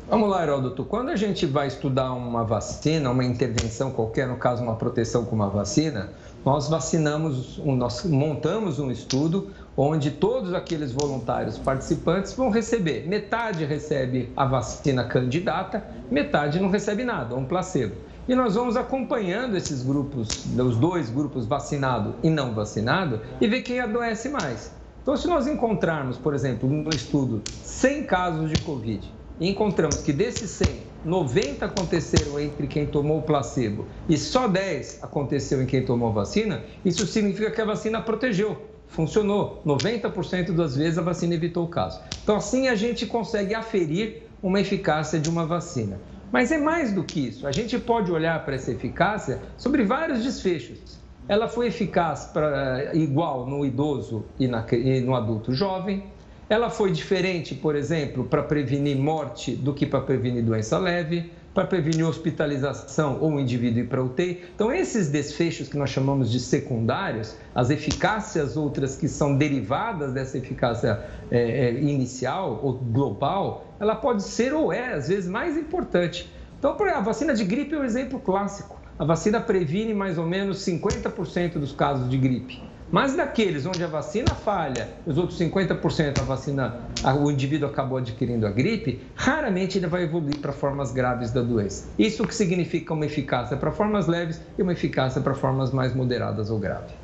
Vamos 0.09 0.31
lá, 0.31 0.45
Heródoto. 0.45 0.85
Quando 0.85 1.09
a 1.09 1.17
gente 1.17 1.47
vai 1.47 1.67
estudar 1.67 2.13
uma 2.13 2.44
vacina, 2.44 3.11
uma 3.11 3.25
intervenção 3.25 3.90
qualquer, 3.90 4.29
no 4.29 4.37
caso 4.37 4.63
uma 4.63 4.77
proteção 4.77 5.25
com 5.25 5.35
uma 5.35 5.48
vacina, 5.48 6.11
nós 6.44 6.69
vacinamos, 6.69 7.59
nós 7.59 8.05
montamos 8.05 8.79
um 8.79 8.88
estudo 8.88 9.50
onde 9.77 10.13
todos 10.13 10.55
aqueles 10.55 10.92
voluntários 10.92 11.59
participantes 11.59 12.33
vão 12.33 12.48
receber. 12.48 13.07
Metade 13.09 13.65
recebe 13.65 14.33
a 14.37 14.46
vacina 14.46 15.05
candidata, 15.05 15.85
metade 16.09 16.61
não 16.61 16.71
recebe 16.71 17.03
nada, 17.03 17.35
um 17.35 17.44
placebo. 17.44 17.96
E 18.29 18.35
nós 18.35 18.55
vamos 18.55 18.77
acompanhando 18.77 19.57
esses 19.57 19.83
grupos, 19.83 20.46
os 20.57 20.77
dois 20.77 21.11
grupos 21.11 21.46
vacinado 21.46 22.15
e 22.23 22.31
não 22.31 22.55
vacinado, 22.55 23.21
e 23.40 23.48
ver 23.48 23.63
quem 23.63 23.81
adoece 23.81 24.29
mais. 24.29 24.75
Então, 25.07 25.17
se 25.17 25.29
nós 25.29 25.46
encontrarmos, 25.46 26.19
por 26.19 26.35
exemplo, 26.35 26.69
no 26.69 26.90
estudo 26.90 27.40
100 27.63 28.02
casos 28.07 28.50
de 28.50 28.61
Covid 28.63 29.09
e 29.38 29.48
encontramos 29.48 29.98
que 29.98 30.13
desses 30.13 30.50
100, 30.50 30.81
90 31.04 31.65
aconteceram 31.65 32.40
entre 32.40 32.67
quem 32.67 32.87
tomou 32.88 33.19
o 33.21 33.23
placebo 33.23 33.87
e 34.09 34.17
só 34.17 34.48
10 34.48 35.04
aconteceu 35.04 35.63
em 35.63 35.67
quem 35.67 35.85
tomou 35.85 36.09
a 36.09 36.13
vacina, 36.13 36.65
isso 36.85 37.07
significa 37.07 37.52
que 37.52 37.61
a 37.61 37.65
vacina 37.65 38.02
protegeu, 38.02 38.61
funcionou. 38.88 39.63
90% 39.65 40.50
das 40.50 40.75
vezes 40.75 40.98
a 40.98 41.02
vacina 41.02 41.37
evitou 41.37 41.67
o 41.67 41.69
caso. 41.69 42.00
Então, 42.25 42.35
assim 42.35 42.67
a 42.67 42.75
gente 42.75 43.07
consegue 43.07 43.54
aferir 43.54 44.25
uma 44.42 44.61
eficácia 44.61 45.21
de 45.21 45.31
uma 45.31 45.46
vacina. 45.46 46.00
Mas 46.33 46.50
é 46.50 46.59
mais 46.59 46.92
do 46.92 47.04
que 47.04 47.29
isso. 47.29 47.46
A 47.46 47.52
gente 47.52 47.79
pode 47.79 48.11
olhar 48.11 48.44
para 48.44 48.57
essa 48.57 48.73
eficácia 48.73 49.40
sobre 49.57 49.85
vários 49.85 50.25
desfechos. 50.25 51.06
Ela 51.29 51.48
foi 51.48 51.66
eficaz 51.66 52.27
para 52.27 52.94
igual 52.94 53.46
no 53.46 53.64
idoso 53.64 54.24
e, 54.38 54.46
na, 54.46 54.64
e 54.70 55.00
no 55.00 55.14
adulto 55.14 55.52
jovem. 55.52 56.04
Ela 56.48 56.70
foi 56.70 56.92
diferente, 56.92 57.52
por 57.54 57.74
exemplo, 57.74 58.24
para 58.24 58.44
prevenir 58.44 58.96
morte 58.96 59.56
do 59.56 59.74
que 59.74 59.85
para 59.85 60.00
prevenir 60.00 60.44
doença 60.44 60.79
leve, 60.79 61.33
para 61.52 61.66
prevenir 61.66 62.06
hospitalização 62.06 63.18
ou 63.20 63.33
o 63.33 63.40
indivíduo 63.40 63.81
ir 63.81 63.88
para 63.88 64.00
UTI. 64.04 64.44
Então, 64.54 64.70
esses 64.70 65.08
desfechos 65.08 65.68
que 65.68 65.77
nós 65.77 65.90
chamamos 65.90 66.31
de 66.31 66.38
secundários, 66.38 67.35
as 67.52 67.70
eficácias 67.70 68.56
outras 68.56 68.94
que 68.94 69.08
são 69.08 69.37
derivadas 69.37 70.12
dessa 70.12 70.38
eficácia 70.38 71.00
é, 71.31 71.72
inicial 71.72 72.60
ou 72.62 72.74
global, 72.74 73.64
ela 73.81 73.96
pode 73.96 74.22
ser 74.22 74.52
ou 74.52 74.72
é, 74.72 74.92
às 74.92 75.08
vezes, 75.08 75.29
mais 75.29 75.56
importante. 75.56 76.31
Então, 76.58 76.77
a 76.94 77.00
vacina 77.00 77.35
de 77.35 77.42
gripe 77.42 77.74
é 77.74 77.79
um 77.79 77.85
exemplo 77.85 78.20
clássico. 78.20 78.75
A 78.99 79.05
vacina 79.05 79.40
previne 79.40 79.92
mais 79.92 80.17
ou 80.17 80.27
menos 80.27 80.59
50% 80.65 81.59
dos 81.59 81.73
casos 81.73 82.09
de 82.09 82.17
gripe. 82.17 82.63
Mas 82.90 83.17
daqueles 83.17 83.67
onde 83.67 83.83
a 83.83 83.87
vacina 83.88 84.33
falha, 84.35 84.88
os 85.05 85.19
outros 85.19 85.38
50% 85.38 86.21
a 86.21 86.23
vacina, 86.23 86.81
o 87.21 87.31
indivíduo 87.31 87.69
acabou 87.69 87.99
adquirindo 87.99 88.47
a 88.47 88.51
gripe, 88.51 89.03
raramente 89.15 89.77
ele 89.77 89.88
vai 89.88 90.05
evoluir 90.05 90.38
para 90.38 90.53
formas 90.53 90.92
graves 90.92 91.33
da 91.33 91.42
doença. 91.42 91.88
Isso 91.99 92.25
que 92.25 92.35
significa 92.35 92.94
uma 92.94 93.05
eficácia 93.05 93.57
para 93.57 93.73
formas 93.73 94.07
leves 94.07 94.40
e 94.57 94.63
uma 94.63 94.73
eficácia 94.73 95.21
para 95.21 95.35
formas 95.35 95.73
mais 95.73 95.94
moderadas 95.94 96.49
ou 96.49 96.59
graves. 96.59 96.94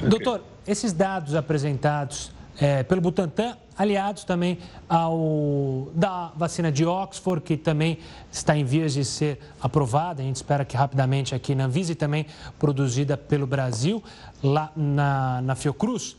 Doutor, 0.00 0.42
esses 0.66 0.92
dados 0.92 1.34
apresentados 1.34 2.32
é, 2.60 2.84
pelo 2.84 3.00
Butantan, 3.00 3.56
aliados 3.76 4.24
também 4.24 4.58
ao 4.88 5.88
da 5.94 6.32
vacina 6.36 6.70
de 6.70 6.84
Oxford, 6.84 7.42
que 7.42 7.56
também 7.56 7.98
está 8.30 8.56
em 8.56 8.64
vias 8.64 8.92
de 8.92 9.04
ser 9.04 9.38
aprovada. 9.60 10.22
A 10.22 10.24
gente 10.24 10.36
espera 10.36 10.64
que 10.64 10.76
rapidamente 10.76 11.34
aqui 11.34 11.54
na 11.54 11.64
Anvisa 11.64 11.92
e 11.92 11.94
também 11.94 12.26
produzida 12.58 13.16
pelo 13.16 13.46
Brasil, 13.46 14.02
lá 14.42 14.70
na, 14.76 15.40
na 15.42 15.54
Fiocruz 15.54 16.16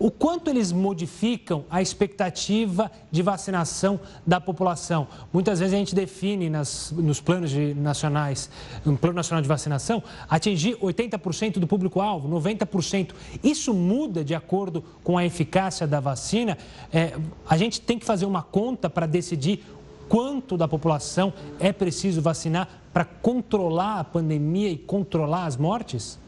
o 0.00 0.10
quanto 0.10 0.48
eles 0.48 0.72
modificam 0.72 1.62
a 1.68 1.82
expectativa 1.82 2.90
de 3.10 3.20
vacinação 3.20 4.00
da 4.26 4.40
população. 4.40 5.06
Muitas 5.30 5.60
vezes 5.60 5.74
a 5.74 5.76
gente 5.76 5.94
define 5.94 6.48
nas, 6.48 6.90
nos 6.96 7.20
planos 7.20 7.50
de, 7.50 7.74
nacionais, 7.74 8.48
no 8.82 8.96
Plano 8.96 9.16
Nacional 9.16 9.42
de 9.42 9.48
Vacinação, 9.48 10.02
atingir 10.26 10.74
80% 10.76 11.58
do 11.58 11.66
público-alvo, 11.66 12.30
90%. 12.30 13.10
Isso 13.44 13.74
muda 13.74 14.24
de 14.24 14.34
acordo 14.34 14.82
com 15.04 15.18
a 15.18 15.26
eficácia 15.26 15.86
da 15.86 16.00
vacina. 16.00 16.56
É, 16.90 17.12
a 17.46 17.58
gente 17.58 17.78
tem 17.78 17.98
que 17.98 18.06
fazer 18.06 18.24
uma 18.24 18.42
conta 18.42 18.88
para 18.88 19.04
decidir 19.04 19.62
quanto 20.08 20.56
da 20.56 20.66
população 20.66 21.30
é 21.58 21.74
preciso 21.74 22.22
vacinar 22.22 22.80
para 22.90 23.04
controlar 23.04 24.00
a 24.00 24.04
pandemia 24.04 24.70
e 24.70 24.78
controlar 24.78 25.44
as 25.44 25.58
mortes? 25.58 26.18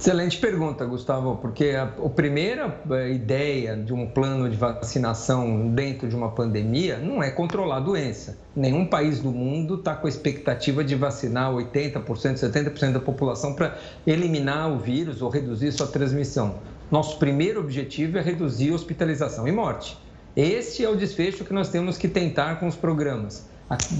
Excelente 0.00 0.38
pergunta, 0.38 0.86
Gustavo, 0.86 1.36
porque 1.36 1.76
a, 1.76 1.82
a, 1.82 2.08
primeira 2.08 2.74
eh, 2.90 3.10
ideia 3.10 3.76
de 3.76 3.92
um 3.92 4.06
plano 4.06 4.48
de 4.48 4.56
vacinação 4.56 5.68
dentro 5.74 6.08
de 6.08 6.16
uma 6.16 6.30
pandemia 6.30 6.96
não 6.96 7.22
é 7.22 7.30
controlar 7.30 7.76
a 7.76 7.80
doença. 7.80 8.38
Nenhum 8.56 8.86
país 8.86 9.20
do 9.20 9.30
mundo 9.30 9.74
está 9.74 9.94
com 9.94 10.06
a 10.06 10.08
expectativa 10.08 10.82
de 10.82 10.94
vacinar 10.94 11.52
80%, 11.52 12.02
70% 12.02 12.92
da 12.92 13.00
população 13.00 13.52
para 13.52 13.76
eliminar 14.06 14.72
o 14.72 14.78
vírus 14.78 15.20
ou 15.20 15.28
reduzir 15.28 15.70
sua 15.70 15.86
transmissão. 15.86 16.54
Nosso 16.90 17.18
primeiro 17.18 17.60
objetivo 17.60 18.16
é 18.16 18.22
reduzir 18.22 18.72
hospitalização 18.72 19.46
e 19.46 19.52
morte. 19.52 19.98
Esse 20.34 20.82
é 20.82 20.88
o 20.88 20.96
desfecho 20.96 21.44
que 21.44 21.52
nós 21.52 21.68
temos 21.68 21.98
que 21.98 22.08
tentar 22.08 22.58
com 22.58 22.66
os 22.66 22.74
programas 22.74 23.50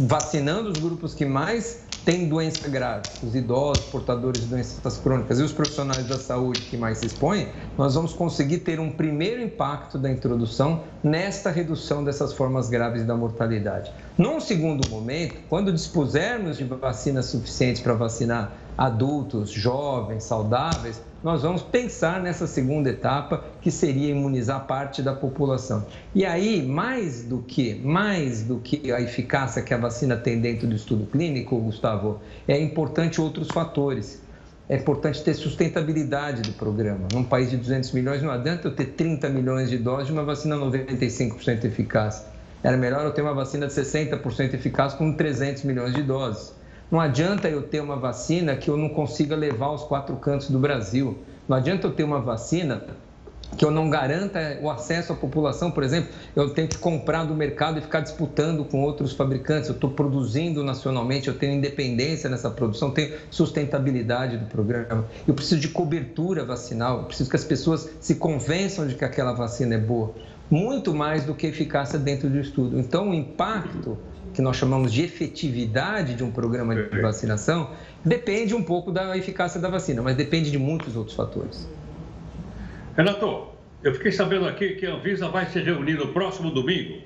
vacinando 0.09 0.71
os 0.71 0.79
grupos 0.79 1.15
que 1.15 1.25
mais 1.25 1.85
têm 2.05 2.29
doença 2.29 2.69
grave, 2.69 3.09
os 3.23 3.35
idosos, 3.35 3.85
portadores 3.87 4.43
de 4.43 4.47
doenças 4.49 4.97
crônicas 4.99 5.39
e 5.39 5.43
os 5.43 5.53
profissionais 5.53 6.07
da 6.07 6.19
saúde 6.19 6.61
que 6.63 6.77
mais 6.77 6.99
se 6.99 7.07
expõem, 7.07 7.49
nós 7.77 7.95
vamos 7.95 8.13
conseguir 8.13 8.59
ter 8.59 8.81
um 8.81 8.91
primeiro 8.91 9.43
impacto 9.43 9.99
da 9.99 10.11
introdução 10.11 10.85
nesta 11.03 11.51
redução 11.51 12.03
dessas 12.03 12.33
formas 12.33 12.69
graves 12.69 13.05
da 13.05 13.15
mortalidade. 13.15 13.91
Num 14.17 14.41
segundo 14.41 14.89
momento, 14.89 15.37
quando 15.49 15.73
dispusermos 15.73 16.59
de 16.59 16.65
vacinas 16.65 17.27
suficientes 17.27 17.81
para 17.83 17.95
vacinar 17.95 18.53
adultos, 18.81 19.51
jovens, 19.51 20.25
saudáveis, 20.25 21.03
nós 21.23 21.43
vamos 21.43 21.61
pensar 21.61 22.23
nessa 22.23 22.47
segunda 22.47 22.89
etapa, 22.89 23.45
que 23.61 23.71
seria 23.71 24.09
imunizar 24.09 24.67
parte 24.67 25.03
da 25.03 25.13
população. 25.13 25.85
E 26.15 26.25
aí, 26.25 26.67
mais 26.67 27.23
do 27.23 27.41
que, 27.43 27.75
mais 27.75 28.43
do 28.43 28.57
que 28.59 28.91
a 28.91 28.99
eficácia 28.99 29.61
que 29.61 29.75
a 29.75 29.77
vacina 29.77 30.17
tem 30.17 30.41
dentro 30.41 30.67
do 30.67 30.75
estudo 30.75 31.05
clínico, 31.05 31.61
Gustavo, 31.61 32.23
é 32.49 32.59
importante 32.59 33.21
outros 33.21 33.49
fatores. 33.49 34.23
É 34.67 34.77
importante 34.77 35.23
ter 35.23 35.35
sustentabilidade 35.35 36.41
do 36.41 36.53
programa. 36.53 37.07
Num 37.13 37.25
país 37.25 37.51
de 37.51 37.59
200 37.59 37.93
milhões, 37.93 38.23
não 38.23 38.31
adianta 38.31 38.69
eu 38.69 38.75
ter 38.75 38.87
30 38.87 39.29
milhões 39.29 39.69
de 39.69 39.77
doses 39.77 40.07
de 40.07 40.13
uma 40.15 40.25
vacina 40.25 40.57
95% 40.57 41.65
eficaz. 41.65 42.25
Era 42.63 42.79
melhor 42.79 43.05
eu 43.05 43.13
ter 43.13 43.21
uma 43.21 43.35
vacina 43.35 43.67
de 43.67 43.75
60% 43.75 44.55
eficaz 44.55 44.95
com 44.95 45.13
300 45.13 45.65
milhões 45.65 45.93
de 45.93 46.03
doses. 46.03 46.59
Não 46.91 47.01
adianta 47.01 47.49
eu 47.49 47.63
ter 47.63 47.81
uma 47.81 47.97
vacina 47.97 48.57
que 48.57 48.69
eu 48.69 48.77
não 48.77 48.89
consiga 48.89 49.37
levar 49.37 49.67
aos 49.67 49.85
quatro 49.85 50.17
cantos 50.17 50.51
do 50.51 50.59
Brasil. 50.59 51.19
Não 51.49 51.57
adianta 51.57 51.87
eu 51.87 51.93
ter 51.93 52.03
uma 52.03 52.21
vacina 52.21 52.83
que 53.57 53.65
eu 53.65 53.71
não 53.71 53.91
garanta 53.91 54.59
o 54.63 54.71
acesso 54.71 55.13
à 55.13 55.17
população, 55.17 55.71
por 55.71 55.83
exemplo, 55.83 56.11
eu 56.37 56.51
tenho 56.51 56.69
que 56.69 56.79
comprar 56.79 57.25
do 57.25 57.35
mercado 57.35 57.79
e 57.79 57.83
ficar 57.83 58.01
disputando 58.01 58.65
com 58.65 58.83
outros 58.83 59.13
fabricantes. 59.13 59.69
Eu 59.69 59.75
estou 59.75 59.91
produzindo 59.91 60.63
nacionalmente, 60.63 61.29
eu 61.29 61.35
tenho 61.35 61.55
independência 61.55 62.31
nessa 62.31 62.51
produção, 62.51 62.91
tenho 62.91 63.15
sustentabilidade 63.31 64.37
do 64.37 64.47
programa. 64.47 65.05
Eu 65.27 65.35
preciso 65.35 65.61
de 65.61 65.69
cobertura 65.69 66.45
vacinal, 66.45 66.99
eu 66.99 67.05
preciso 67.05 67.29
que 67.29 67.37
as 67.37 67.45
pessoas 67.45 67.89
se 68.01 68.15
convençam 68.17 68.87
de 68.87 68.95
que 68.95 69.05
aquela 69.05 69.33
vacina 69.33 69.75
é 69.75 69.79
boa. 69.79 70.15
Muito 70.49 70.95
mais 70.95 71.25
do 71.25 71.35
que 71.35 71.47
eficácia 71.47 71.99
dentro 71.99 72.29
do 72.29 72.39
estudo. 72.39 72.79
Então, 72.79 73.11
o 73.11 73.15
impacto 73.15 73.99
que 74.35 74.41
nós 74.41 74.57
chamamos 74.57 74.93
de 74.93 75.03
efetividade 75.03 76.15
de 76.15 76.23
um 76.23 76.31
programa 76.31 76.75
de 76.75 77.01
vacinação, 77.01 77.71
depende 78.05 78.55
um 78.55 78.63
pouco 78.63 78.93
da 78.93 79.17
eficácia 79.17 79.61
da 79.61 79.69
vacina, 79.69 80.03
mas 80.03 80.17
depende 80.17 80.51
de 80.51 80.59
muitos 80.59 80.97
outros 80.97 81.17
fatores. 81.17 81.69
Renato, 82.97 83.49
eu 83.83 83.95
fiquei 83.95 84.13
sabendo 84.13 84.47
aqui 84.47 84.75
que 84.75 84.87
a 84.87 84.95
Anvisa 84.95 85.29
vai 85.29 85.47
se 85.47 85.61
reunir 85.61 85.95
no 85.95 86.09
próximo 86.09 86.51
domingo 86.51 87.03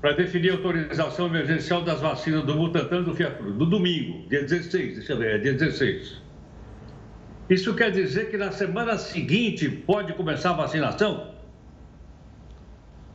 para 0.00 0.12
definir 0.12 0.50
a 0.50 0.54
autorização 0.54 1.26
emergencial 1.26 1.82
das 1.82 2.00
vacinas 2.00 2.44
do 2.44 2.54
Butantan 2.54 3.00
e 3.00 3.04
do 3.04 3.14
Fiocruz. 3.14 3.56
No 3.56 3.66
domingo, 3.66 4.28
dia 4.28 4.42
16, 4.42 4.96
deixa 4.96 5.12
eu 5.12 5.18
ver, 5.18 5.36
é 5.36 5.38
dia 5.38 5.54
16. 5.54 6.20
Isso 7.50 7.74
quer 7.74 7.90
dizer 7.90 8.30
que 8.30 8.36
na 8.36 8.52
semana 8.52 8.98
seguinte 8.98 9.68
pode 9.68 10.12
começar 10.12 10.50
a 10.50 10.54
vacinação? 10.54 11.37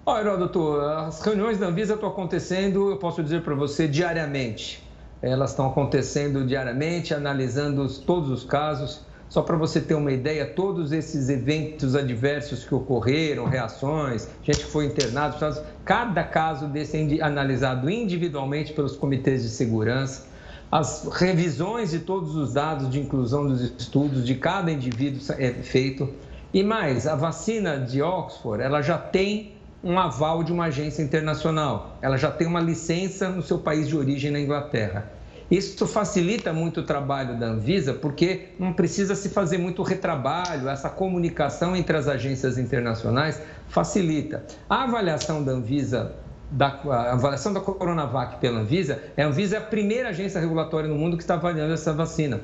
Olha, 0.06 0.36
doutor, 0.36 0.84
as 0.84 1.22
reuniões 1.22 1.58
da 1.58 1.68
Anvisa 1.68 1.94
estão 1.94 2.10
acontecendo, 2.10 2.90
eu 2.90 2.98
posso 2.98 3.24
dizer 3.24 3.42
para 3.42 3.56
você, 3.56 3.88
diariamente. 3.88 4.84
Elas 5.22 5.52
estão 5.52 5.66
acontecendo 5.66 6.46
diariamente, 6.46 7.14
analisando 7.14 7.88
todos 8.02 8.30
os 8.30 8.44
casos. 8.44 9.00
Só 9.30 9.42
para 9.42 9.56
você 9.56 9.80
ter 9.80 9.94
uma 9.94 10.12
ideia, 10.12 10.46
todos 10.46 10.92
esses 10.92 11.30
eventos 11.30 11.96
adversos 11.96 12.66
que 12.66 12.76
ocorreram, 12.76 13.46
reações, 13.46 14.28
gente 14.44 14.66
que 14.66 14.72
foi 14.72 14.88
internado, 14.88 15.38
cada 15.86 16.22
caso 16.26 16.68
desse 16.68 16.98
é 16.98 17.24
analisado 17.24 17.90
individualmente 17.90 18.74
pelos 18.74 18.98
comitês 18.98 19.42
de 19.42 19.48
segurança. 19.48 20.28
As 20.70 21.08
revisões 21.14 21.92
de 21.92 22.00
todos 22.00 22.36
os 22.36 22.52
dados 22.52 22.90
de 22.90 23.00
inclusão 23.00 23.48
dos 23.48 23.62
estudos 23.62 24.26
de 24.26 24.36
cada 24.36 24.70
indivíduo 24.70 25.22
é 25.38 25.54
feito. 25.54 26.10
E 26.54 26.62
mais, 26.62 27.08
a 27.08 27.16
vacina 27.16 27.80
de 27.80 28.02
Oxford, 28.02 28.62
ela 28.62 28.82
já 28.82 28.98
tem 28.98 29.63
um 29.84 30.00
aval 30.00 30.44
de 30.44 30.52
uma 30.54 30.66
agência 30.66 31.04
internacional. 31.04 31.98
Ela 32.02 32.18
já 32.18 32.32
tem 32.32 32.48
uma 32.48 32.62
licença 32.62 33.28
no 33.28 33.42
seu 33.42 33.60
país 33.60 33.88
de 33.88 33.98
origem 33.98 34.32
na 34.32 34.40
Inglaterra. 34.40 35.12
Isso 35.52 35.86
facilita 35.86 36.54
muito 36.54 36.80
o 36.80 36.84
trabalho 36.84 37.38
da 37.38 37.48
Anvisa, 37.48 37.94
porque 37.94 38.50
não 38.58 38.72
precisa 38.74 39.14
se 39.14 39.30
fazer 39.30 39.58
muito 39.58 39.84
retrabalho, 39.84 40.70
essa 40.70 40.90
comunicação 40.90 41.76
entre 41.76 41.98
as 41.98 42.08
agências 42.08 42.58
internacionais 42.58 43.42
facilita. 43.68 44.44
A 44.70 44.84
avaliação 44.84 45.44
da 45.44 45.52
Anvisa, 45.52 46.16
da, 46.50 46.80
a 46.90 47.14
avaliação 47.14 47.54
da 47.54 47.60
Coronavac 47.60 48.40
pela 48.40 48.62
Anvisa, 48.62 49.04
é 49.18 49.24
a 49.24 49.28
Anvisa 49.28 49.58
é 49.58 49.60
a 49.60 49.62
primeira 49.62 50.10
agência 50.10 50.40
regulatória 50.40 50.90
no 50.90 50.96
mundo 50.96 51.18
que 51.18 51.24
está 51.24 51.34
avaliando 51.34 51.74
essa 51.74 51.92
vacina. 51.92 52.40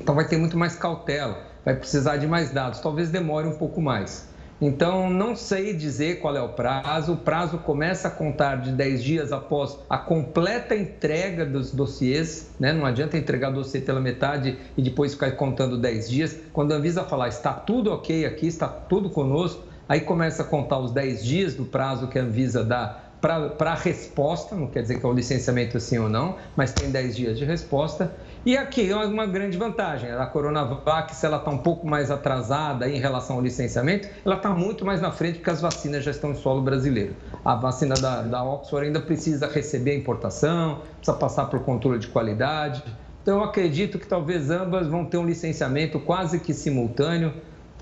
Então 0.00 0.14
vai 0.14 0.26
ter 0.26 0.38
muito 0.38 0.56
mais 0.56 0.76
cautela, 0.76 1.38
vai 1.64 1.74
precisar 1.74 2.16
de 2.16 2.28
mais 2.28 2.52
dados, 2.52 2.78
talvez 2.78 3.10
demore 3.10 3.48
um 3.48 3.58
pouco 3.58 3.82
mais. 3.82 4.28
Então, 4.60 5.10
não 5.10 5.36
sei 5.36 5.74
dizer 5.74 6.20
qual 6.20 6.34
é 6.34 6.40
o 6.40 6.48
prazo. 6.48 7.12
O 7.12 7.16
prazo 7.16 7.58
começa 7.58 8.08
a 8.08 8.10
contar 8.10 8.56
de 8.56 8.72
10 8.72 9.04
dias 9.04 9.32
após 9.32 9.78
a 9.88 9.98
completa 9.98 10.74
entrega 10.74 11.44
dos 11.44 11.70
dossiês. 11.70 12.50
Né? 12.58 12.72
Não 12.72 12.86
adianta 12.86 13.18
entregar 13.18 13.50
o 13.50 13.54
dossiê 13.54 13.80
pela 13.82 14.00
metade 14.00 14.56
e 14.76 14.80
depois 14.80 15.12
ficar 15.12 15.32
contando 15.32 15.76
10 15.76 16.08
dias. 16.08 16.38
Quando 16.54 16.72
a 16.72 16.76
Anvisa 16.76 17.04
falar 17.04 17.28
está 17.28 17.52
tudo 17.52 17.92
ok 17.92 18.24
aqui, 18.24 18.46
está 18.46 18.66
tudo 18.66 19.10
conosco, 19.10 19.62
aí 19.86 20.00
começa 20.00 20.42
a 20.42 20.46
contar 20.46 20.78
os 20.78 20.90
10 20.90 21.22
dias 21.22 21.54
do 21.54 21.66
prazo 21.66 22.08
que 22.08 22.18
a 22.18 22.22
Anvisa 22.22 22.64
dá 22.64 23.02
para 23.20 23.72
a 23.72 23.74
resposta, 23.74 24.54
não 24.54 24.68
quer 24.68 24.82
dizer 24.82 25.00
que 25.00 25.06
é 25.06 25.08
o 25.08 25.12
licenciamento 25.12 25.80
sim 25.80 25.98
ou 25.98 26.08
não, 26.08 26.36
mas 26.54 26.72
tem 26.72 26.90
10 26.90 27.16
dias 27.16 27.38
de 27.38 27.44
resposta. 27.44 28.12
E 28.46 28.56
aqui 28.56 28.92
é 28.92 28.96
uma 28.96 29.26
grande 29.26 29.58
vantagem, 29.58 30.08
a 30.08 30.24
Coronavac, 30.24 31.12
se 31.16 31.26
ela 31.26 31.38
está 31.38 31.50
um 31.50 31.58
pouco 31.58 31.84
mais 31.84 32.12
atrasada 32.12 32.88
em 32.88 33.00
relação 33.00 33.34
ao 33.34 33.42
licenciamento, 33.42 34.08
ela 34.24 34.36
está 34.36 34.50
muito 34.50 34.84
mais 34.84 35.00
na 35.00 35.10
frente 35.10 35.38
porque 35.38 35.50
as 35.50 35.60
vacinas 35.60 36.04
já 36.04 36.12
estão 36.12 36.30
em 36.30 36.36
solo 36.36 36.62
brasileiro. 36.62 37.16
A 37.44 37.56
vacina 37.56 37.96
da, 37.96 38.22
da 38.22 38.44
Oxford 38.44 38.86
ainda 38.86 39.00
precisa 39.00 39.48
receber 39.48 39.90
a 39.90 39.94
importação, 39.96 40.82
precisa 40.98 41.18
passar 41.18 41.46
por 41.46 41.58
controle 41.64 41.98
de 41.98 42.06
qualidade. 42.06 42.84
Então, 43.20 43.38
eu 43.38 43.42
acredito 43.42 43.98
que 43.98 44.06
talvez 44.06 44.48
ambas 44.48 44.86
vão 44.86 45.04
ter 45.04 45.18
um 45.18 45.26
licenciamento 45.26 45.98
quase 45.98 46.38
que 46.38 46.54
simultâneo, 46.54 47.34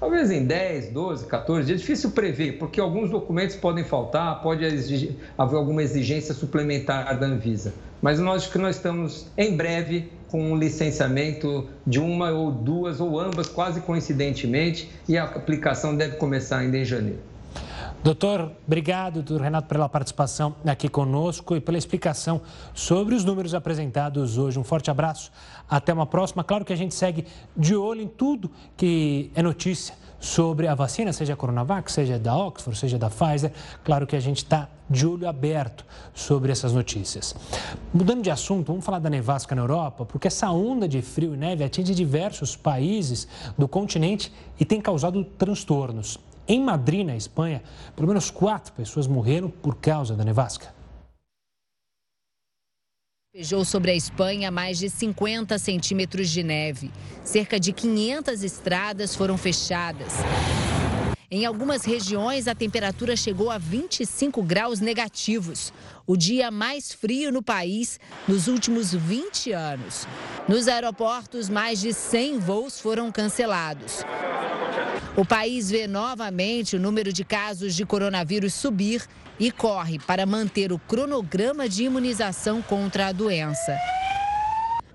talvez 0.04 0.30
em 0.30 0.44
10, 0.44 0.90
12, 0.90 1.26
14 1.26 1.66
dias. 1.66 1.80
Difícil 1.80 2.10
prever, 2.10 2.58
porque 2.58 2.78
alguns 2.78 3.08
documentos 3.08 3.56
podem 3.56 3.82
faltar, 3.82 4.42
pode 4.42 4.62
exigir, 4.62 5.16
haver 5.38 5.56
alguma 5.56 5.82
exigência 5.82 6.34
suplementar 6.34 7.18
da 7.18 7.26
Anvisa. 7.26 7.72
Mas 8.02 8.20
nós 8.20 8.46
que 8.46 8.58
nós 8.58 8.76
estamos 8.76 9.26
em 9.34 9.56
breve 9.56 10.12
com 10.28 10.52
um 10.52 10.58
licenciamento 10.58 11.66
de 11.86 11.98
uma 12.00 12.30
ou 12.32 12.52
duas 12.52 13.00
ou 13.00 13.18
ambas, 13.18 13.48
quase 13.48 13.80
coincidentemente, 13.80 14.90
e 15.08 15.16
a 15.16 15.24
aplicação 15.24 15.96
deve 15.96 16.16
começar 16.16 16.58
ainda 16.58 16.76
em 16.76 16.84
janeiro. 16.84 17.20
Doutor, 18.04 18.52
obrigado, 18.66 19.22
doutor 19.22 19.40
Renato, 19.40 19.66
pela 19.66 19.88
participação 19.88 20.54
aqui 20.66 20.90
conosco 20.90 21.56
e 21.56 21.60
pela 21.60 21.78
explicação 21.78 22.42
sobre 22.74 23.14
os 23.14 23.24
números 23.24 23.54
apresentados 23.54 24.36
hoje. 24.36 24.58
Um 24.58 24.62
forte 24.62 24.90
abraço, 24.90 25.32
até 25.66 25.90
uma 25.90 26.04
próxima. 26.04 26.44
Claro 26.44 26.66
que 26.66 26.72
a 26.74 26.76
gente 26.76 26.94
segue 26.94 27.24
de 27.56 27.74
olho 27.74 28.02
em 28.02 28.06
tudo 28.06 28.50
que 28.76 29.30
é 29.34 29.40
notícia 29.40 29.94
sobre 30.20 30.68
a 30.68 30.74
vacina, 30.74 31.14
seja 31.14 31.32
a 31.32 31.36
Coronavac, 31.36 31.90
seja 31.90 32.18
da 32.18 32.36
Oxford, 32.36 32.78
seja 32.78 32.98
da 32.98 33.08
Pfizer. 33.08 33.50
Claro 33.82 34.06
que 34.06 34.14
a 34.14 34.20
gente 34.20 34.36
está 34.36 34.68
de 34.90 35.06
olho 35.06 35.26
aberto 35.26 35.86
sobre 36.12 36.52
essas 36.52 36.74
notícias. 36.74 37.34
Mudando 37.90 38.20
de 38.20 38.30
assunto, 38.30 38.66
vamos 38.66 38.84
falar 38.84 38.98
da 38.98 39.08
nevasca 39.08 39.54
na 39.54 39.62
Europa, 39.62 40.04
porque 40.04 40.28
essa 40.28 40.50
onda 40.50 40.86
de 40.86 41.00
frio 41.00 41.32
e 41.32 41.38
neve 41.38 41.64
atinge 41.64 41.94
diversos 41.94 42.54
países 42.54 43.26
do 43.56 43.66
continente 43.66 44.30
e 44.60 44.64
tem 44.66 44.78
causado 44.78 45.24
transtornos. 45.24 46.18
Em 46.46 46.60
Madrid, 46.60 47.06
na 47.06 47.16
Espanha, 47.16 47.62
pelo 47.96 48.08
menos 48.08 48.30
quatro 48.30 48.72
pessoas 48.72 49.06
morreram 49.06 49.48
por 49.48 49.76
causa 49.76 50.14
da 50.14 50.24
nevasca. 50.24 50.74
Despejou 53.32 53.64
sobre 53.64 53.90
a 53.90 53.94
Espanha 53.96 54.50
mais 54.50 54.78
de 54.78 54.88
50 54.88 55.58
centímetros 55.58 56.30
de 56.30 56.42
neve. 56.42 56.92
Cerca 57.24 57.58
de 57.58 57.72
500 57.72 58.44
estradas 58.44 59.16
foram 59.16 59.36
fechadas. 59.36 60.12
Em 61.30 61.44
algumas 61.44 61.84
regiões, 61.84 62.46
a 62.46 62.54
temperatura 62.54 63.16
chegou 63.16 63.50
a 63.50 63.58
25 63.58 64.40
graus 64.40 64.78
negativos, 64.78 65.72
o 66.06 66.16
dia 66.16 66.48
mais 66.48 66.92
frio 66.92 67.32
no 67.32 67.42
país 67.42 67.98
nos 68.28 68.46
últimos 68.46 68.94
20 68.94 69.50
anos. 69.50 70.06
Nos 70.46 70.68
aeroportos, 70.68 71.48
mais 71.48 71.80
de 71.80 71.92
100 71.92 72.38
voos 72.38 72.78
foram 72.78 73.10
cancelados. 73.10 74.04
O 75.16 75.24
país 75.24 75.70
vê 75.70 75.86
novamente 75.86 76.74
o 76.74 76.80
número 76.80 77.12
de 77.12 77.24
casos 77.24 77.76
de 77.76 77.86
coronavírus 77.86 78.52
subir 78.52 79.06
e 79.38 79.52
corre 79.52 79.96
para 80.00 80.26
manter 80.26 80.72
o 80.72 80.78
cronograma 80.78 81.68
de 81.68 81.84
imunização 81.84 82.60
contra 82.60 83.06
a 83.06 83.12
doença. 83.12 83.78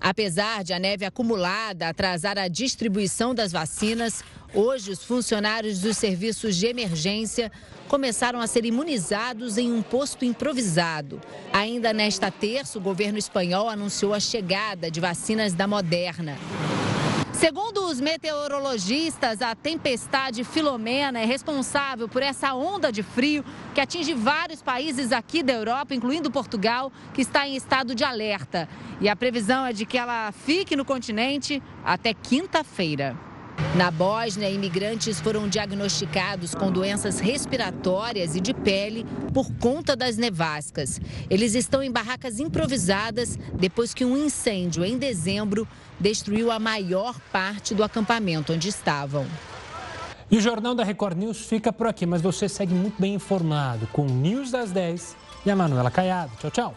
Apesar 0.01 0.61
de 0.61 0.73
a 0.73 0.79
neve 0.79 1.05
acumulada 1.05 1.87
atrasar 1.87 2.37
a 2.37 2.49
distribuição 2.49 3.33
das 3.33 3.53
vacinas, 3.53 4.21
hoje 4.53 4.91
os 4.91 5.05
funcionários 5.05 5.79
dos 5.79 5.95
serviços 5.95 6.57
de 6.57 6.67
emergência 6.67 7.49
começaram 7.87 8.41
a 8.41 8.47
ser 8.47 8.65
imunizados 8.65 9.57
em 9.57 9.71
um 9.71 9.81
posto 9.81 10.25
improvisado. 10.25 11.21
Ainda 11.53 11.93
nesta 11.93 12.29
terça, 12.29 12.77
o 12.77 12.81
governo 12.81 13.17
espanhol 13.17 13.69
anunciou 13.69 14.13
a 14.13 14.19
chegada 14.19 14.91
de 14.91 14.99
vacinas 14.99 15.53
da 15.53 15.65
Moderna. 15.65 16.37
Segundo 17.39 17.85
os 17.85 18.01
meteorologistas, 18.01 19.41
a 19.41 19.55
tempestade 19.55 20.43
Filomena 20.43 21.19
é 21.19 21.25
responsável 21.25 22.05
por 22.09 22.21
essa 22.21 22.53
onda 22.53 22.91
de 22.91 23.01
frio 23.01 23.45
que 23.73 23.79
atinge 23.79 24.13
vários 24.13 24.61
países 24.61 25.13
aqui 25.13 25.41
da 25.41 25.53
Europa, 25.53 25.95
incluindo 25.95 26.29
Portugal, 26.29 26.91
que 27.13 27.21
está 27.21 27.47
em 27.47 27.55
estado 27.55 27.95
de 27.95 28.03
alerta. 28.03 28.67
E 28.99 29.07
a 29.07 29.15
previsão 29.15 29.65
é 29.65 29.71
de 29.71 29.85
que 29.85 29.97
ela 29.97 30.33
fique 30.33 30.75
no 30.75 30.83
continente 30.83 31.63
até 31.85 32.13
quinta-feira. 32.13 33.28
Na 33.75 33.91
Bósnia, 33.91 34.49
imigrantes 34.49 35.19
foram 35.19 35.47
diagnosticados 35.47 36.55
com 36.55 36.71
doenças 36.71 37.19
respiratórias 37.19 38.35
e 38.35 38.41
de 38.41 38.53
pele 38.53 39.05
por 39.33 39.51
conta 39.59 39.95
das 39.95 40.17
nevascas. 40.17 40.99
Eles 41.29 41.53
estão 41.53 41.83
em 41.83 41.91
barracas 41.91 42.39
improvisadas 42.39 43.37
depois 43.53 43.93
que 43.93 44.03
um 44.03 44.17
incêndio 44.17 44.83
em 44.83 44.97
dezembro 44.97 45.67
destruiu 45.99 46.51
a 46.51 46.59
maior 46.59 47.19
parte 47.31 47.75
do 47.75 47.83
acampamento 47.83 48.53
onde 48.53 48.67
estavam. 48.67 49.25
E 50.31 50.37
o 50.37 50.41
Jornal 50.41 50.75
da 50.75 50.83
Record 50.83 51.17
News 51.17 51.45
fica 51.45 51.73
por 51.73 51.87
aqui, 51.87 52.05
mas 52.05 52.21
você 52.21 52.47
segue 52.47 52.73
muito 52.73 52.99
bem 52.99 53.15
informado 53.15 53.87
com 53.91 54.03
o 54.03 54.09
News 54.09 54.51
das 54.51 54.71
10 54.71 55.15
e 55.45 55.51
a 55.51 55.55
Manuela 55.55 55.89
Caiado. 55.89 56.31
Tchau, 56.39 56.51
tchau. 56.51 56.75